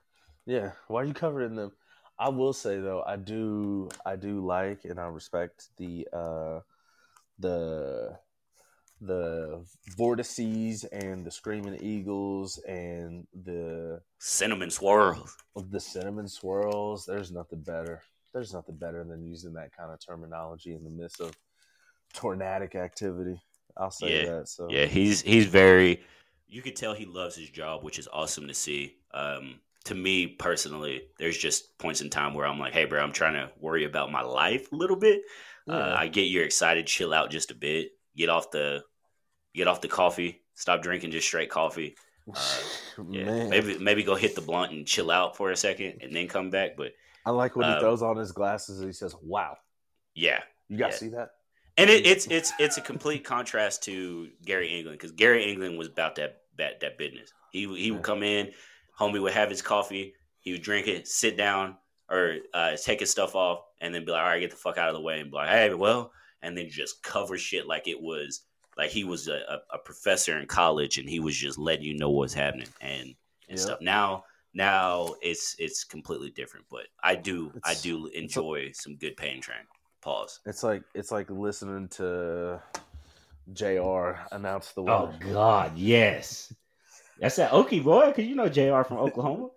Yeah. 0.48 0.70
Why 0.86 1.02
are 1.02 1.04
you 1.04 1.12
covering 1.12 1.56
them? 1.56 1.72
I 2.18 2.28
will 2.28 2.52
say 2.52 2.78
though, 2.78 3.02
I 3.04 3.16
do 3.16 3.88
I 4.06 4.14
do 4.14 4.46
like 4.46 4.84
and 4.84 5.00
I 5.00 5.06
respect 5.06 5.70
the 5.76 6.06
uh 6.12 6.60
the 7.38 8.16
the 9.00 9.64
vortices 9.96 10.84
and 10.84 11.24
the 11.26 11.30
screaming 11.30 11.78
eagles 11.82 12.58
and 12.66 13.26
the 13.44 14.00
Cinnamon 14.18 14.70
swirls. 14.70 15.36
the 15.56 15.80
cinnamon 15.80 16.28
swirls. 16.28 17.04
There's 17.06 17.32
nothing 17.32 17.60
better. 17.62 18.02
There's 18.32 18.52
nothing 18.54 18.76
better 18.76 19.04
than 19.04 19.24
using 19.24 19.52
that 19.54 19.76
kind 19.76 19.90
of 19.92 19.98
terminology 19.98 20.74
in 20.74 20.84
the 20.84 20.90
midst 20.90 21.20
of 21.20 21.34
tornadic 22.14 22.74
activity. 22.74 23.40
I'll 23.76 23.90
say 23.90 24.12
Yeah. 24.12 24.24
that. 24.24 24.48
So 24.48 24.68
Yeah, 24.70 24.86
he's 24.86 25.22
he's 25.22 25.46
very. 25.46 26.02
You 26.48 26.62
could 26.62 26.76
tell 26.76 26.94
he 26.94 27.04
loves 27.06 27.36
his 27.36 27.50
job, 27.50 27.82
which 27.82 27.98
is 27.98 28.08
awesome 28.12 28.48
to 28.48 28.54
see. 28.54 28.96
Um, 29.12 29.60
to 29.84 29.94
me 29.94 30.26
personally, 30.26 31.02
there's 31.18 31.36
just 31.36 31.76
points 31.78 32.00
in 32.00 32.10
time 32.10 32.34
where 32.34 32.46
I'm 32.46 32.58
like, 32.58 32.72
hey, 32.72 32.84
bro, 32.84 33.02
I'm 33.02 33.12
trying 33.12 33.34
to 33.34 33.50
worry 33.60 33.84
about 33.84 34.12
my 34.12 34.22
life 34.22 34.70
a 34.72 34.76
little 34.76 34.96
bit. 34.96 35.22
Uh, 35.68 35.94
I 35.96 36.08
get 36.08 36.22
you're 36.22 36.44
excited, 36.44 36.86
chill 36.86 37.12
out 37.12 37.30
just 37.30 37.50
a 37.50 37.54
bit, 37.54 37.90
get 38.16 38.28
off 38.28 38.50
the 38.50 38.82
get 39.54 39.66
off 39.66 39.80
the 39.80 39.88
coffee, 39.88 40.42
stop 40.54 40.82
drinking 40.82 41.10
just 41.10 41.26
straight 41.26 41.50
coffee. 41.50 41.96
Uh, 42.34 42.58
Yeah, 43.10 43.48
maybe 43.48 43.78
maybe 43.78 44.02
go 44.02 44.14
hit 44.14 44.34
the 44.34 44.40
blunt 44.40 44.72
and 44.72 44.86
chill 44.86 45.10
out 45.10 45.36
for 45.36 45.50
a 45.50 45.56
second, 45.56 45.98
and 46.02 46.14
then 46.14 46.28
come 46.28 46.50
back. 46.50 46.76
But 46.76 46.92
I 47.24 47.30
like 47.30 47.56
when 47.56 47.66
he 47.66 47.72
um, 47.72 47.80
throws 47.80 48.02
on 48.02 48.16
his 48.16 48.32
glasses 48.32 48.80
and 48.80 48.88
he 48.88 48.92
says, 48.92 49.14
"Wow, 49.22 49.56
yeah, 50.14 50.40
you 50.68 50.76
guys 50.76 50.92
Yeah. 50.92 50.98
see 50.98 51.08
that?" 51.08 51.30
And 51.76 51.90
it, 51.90 52.06
it's 52.06 52.26
it's 52.26 52.52
it's 52.58 52.76
a 52.76 52.80
complete 52.82 53.24
contrast 53.24 53.82
to 53.84 54.30
Gary 54.44 54.68
England 54.68 54.98
because 54.98 55.12
Gary 55.12 55.50
England 55.50 55.78
was 55.78 55.88
about 55.88 56.16
that 56.16 56.42
that 56.58 56.80
that 56.80 56.98
business. 56.98 57.32
He 57.52 57.66
he 57.76 57.90
would 57.90 58.02
come 58.02 58.22
in, 58.22 58.52
homie 58.98 59.20
would 59.20 59.32
have 59.32 59.50
his 59.50 59.62
coffee, 59.62 60.14
he 60.40 60.52
would 60.52 60.62
drink 60.62 60.88
it, 60.88 61.06
sit 61.08 61.36
down 61.36 61.76
or 62.08 62.36
uh, 62.54 62.76
take 62.76 63.00
his 63.00 63.10
stuff 63.10 63.34
off, 63.34 63.60
and 63.80 63.94
then 63.94 64.04
be 64.04 64.12
like, 64.12 64.22
"All 64.22 64.28
right, 64.28 64.40
get 64.40 64.50
the 64.50 64.56
fuck 64.56 64.78
out 64.78 64.88
of 64.88 64.94
the 64.94 65.00
way," 65.00 65.20
and 65.20 65.30
be 65.30 65.36
like, 65.36 65.48
"Hey, 65.48 65.74
well," 65.74 66.12
and 66.42 66.56
then 66.56 66.68
just 66.68 67.02
cover 67.02 67.36
shit 67.36 67.66
like 67.66 67.88
it 67.88 68.00
was 68.00 68.42
like 68.76 68.90
he 68.90 69.04
was 69.04 69.28
a, 69.28 69.40
a, 69.48 69.76
a 69.76 69.78
professor 69.78 70.38
in 70.38 70.46
college 70.46 70.98
and 70.98 71.08
he 71.08 71.18
was 71.20 71.36
just 71.36 71.58
letting 71.58 71.84
you 71.84 71.96
know 71.96 72.10
what's 72.10 72.34
happening 72.34 72.68
and 72.80 73.14
and 73.48 73.58
Yep. 73.58 73.58
stuff. 73.58 73.80
Now 73.80 74.24
now 74.54 75.14
it's 75.22 75.54
it's 75.58 75.84
completely 75.84 76.30
different, 76.30 76.66
but 76.70 76.86
I 77.02 77.16
do 77.16 77.52
I 77.64 77.74
do 77.74 78.06
enjoy 78.08 78.70
some 78.72 78.96
good 78.96 79.16
pain 79.16 79.40
train. 79.40 79.66
Pause. 80.06 80.38
It's 80.46 80.62
like 80.62 80.84
it's 80.94 81.10
like 81.10 81.28
listening 81.30 81.88
to 81.98 82.62
Jr. 83.52 84.12
announce 84.30 84.70
the 84.70 84.82
Oh. 84.82 85.12
God, 85.18 85.76
yes. 85.76 86.54
That's 87.18 87.34
that 87.34 87.50
Okie 87.50 87.82
boy, 87.82 88.06
because 88.06 88.24
you 88.24 88.36
know 88.36 88.48
Jr. 88.48 88.84
from 88.86 88.98
Oklahoma. 88.98 89.48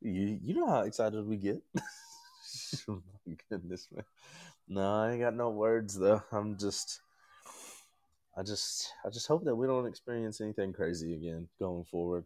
You 0.00 0.38
you 0.40 0.54
know 0.54 0.68
how 0.68 0.82
excited 0.82 1.26
we 1.26 1.36
get. 1.36 1.60
oh 2.88 3.02
my 3.26 3.34
goodness, 3.50 3.88
man. 3.92 4.04
No, 4.68 4.94
I 4.94 5.10
ain't 5.10 5.22
got 5.22 5.34
no 5.34 5.50
words 5.50 5.98
though. 5.98 6.22
I'm 6.30 6.56
just, 6.56 7.00
I 8.38 8.44
just, 8.44 8.92
I 9.04 9.10
just 9.10 9.26
hope 9.26 9.44
that 9.44 9.56
we 9.56 9.66
don't 9.66 9.88
experience 9.88 10.40
anything 10.40 10.72
crazy 10.72 11.14
again 11.14 11.48
going 11.58 11.82
forward. 11.82 12.24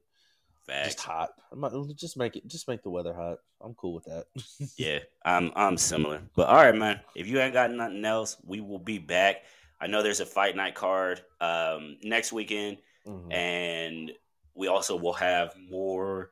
Just 0.84 1.00
hot. 1.00 1.30
Not, 1.54 1.72
just 1.96 2.16
make 2.16 2.36
it. 2.36 2.46
Just 2.46 2.68
make 2.68 2.82
the 2.82 2.90
weather 2.90 3.14
hot. 3.14 3.38
I'm 3.60 3.74
cool 3.74 3.94
with 3.94 4.04
that. 4.04 4.26
Yeah, 4.76 5.00
I'm 5.24 5.50
I'm 5.54 5.76
similar. 5.76 6.22
But 6.34 6.48
all 6.48 6.56
right, 6.56 6.74
man. 6.74 7.00
If 7.14 7.26
you 7.26 7.38
ain't 7.40 7.54
got 7.54 7.70
nothing 7.70 8.04
else, 8.04 8.36
we 8.44 8.60
will 8.60 8.78
be 8.78 8.98
back. 8.98 9.42
I 9.80 9.86
know 9.86 10.02
there's 10.02 10.20
a 10.20 10.26
fight 10.26 10.56
night 10.56 10.74
card 10.74 11.22
um, 11.40 11.96
next 12.02 12.32
weekend, 12.32 12.78
Mhm. 13.06 13.32
and 13.32 14.12
we 14.54 14.68
also 14.68 14.96
will 14.96 15.14
have 15.14 15.54
more 15.70 16.30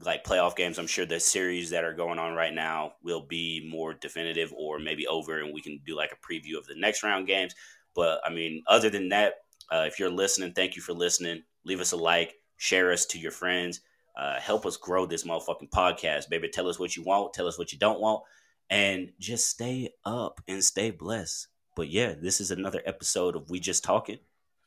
like 0.00 0.24
playoff 0.24 0.56
games. 0.56 0.78
I'm 0.78 0.86
sure 0.86 1.04
the 1.06 1.20
series 1.20 1.70
that 1.70 1.84
are 1.84 1.92
going 1.94 2.18
on 2.18 2.34
right 2.34 2.52
now 2.52 2.94
will 3.02 3.20
be 3.22 3.68
more 3.70 3.94
definitive 3.94 4.52
or 4.56 4.78
maybe 4.78 5.06
over, 5.06 5.40
and 5.40 5.52
we 5.54 5.62
can 5.62 5.80
do 5.86 5.94
like 5.94 6.12
a 6.12 6.16
preview 6.32 6.56
of 6.58 6.66
the 6.66 6.74
next 6.76 7.02
round 7.02 7.26
games. 7.26 7.54
But 7.94 8.20
I 8.24 8.30
mean, 8.30 8.62
other 8.66 8.90
than 8.90 9.10
that, 9.10 9.34
uh, 9.70 9.84
if 9.86 9.98
you're 9.98 10.10
listening, 10.10 10.52
thank 10.54 10.74
you 10.76 10.82
for 10.82 10.92
listening. 10.94 11.42
Leave 11.64 11.80
us 11.80 11.92
a 11.92 11.96
like, 11.96 12.34
share 12.62 12.92
us 12.92 13.04
to 13.06 13.18
your 13.18 13.32
friends, 13.32 13.80
uh, 14.16 14.38
help 14.38 14.64
us 14.64 14.76
grow 14.76 15.04
this 15.04 15.24
motherfucking 15.24 15.70
podcast, 15.70 16.30
baby. 16.30 16.48
Tell 16.48 16.68
us 16.68 16.78
what 16.78 16.96
you 16.96 17.02
want, 17.02 17.34
tell 17.34 17.48
us 17.48 17.58
what 17.58 17.72
you 17.72 17.78
don't 17.78 18.00
want, 18.00 18.22
and 18.70 19.10
just 19.18 19.48
stay 19.48 19.90
up 20.04 20.40
and 20.46 20.62
stay 20.62 20.92
blessed. 20.92 21.48
But 21.74 21.88
yeah, 21.88 22.14
this 22.16 22.40
is 22.40 22.52
another 22.52 22.80
episode 22.86 23.34
of 23.34 23.50
We 23.50 23.58
Just 23.58 23.82
Talking. 23.82 24.18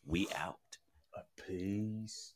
We 0.05 0.27
out. 0.35 0.57
Peace. 1.47 2.34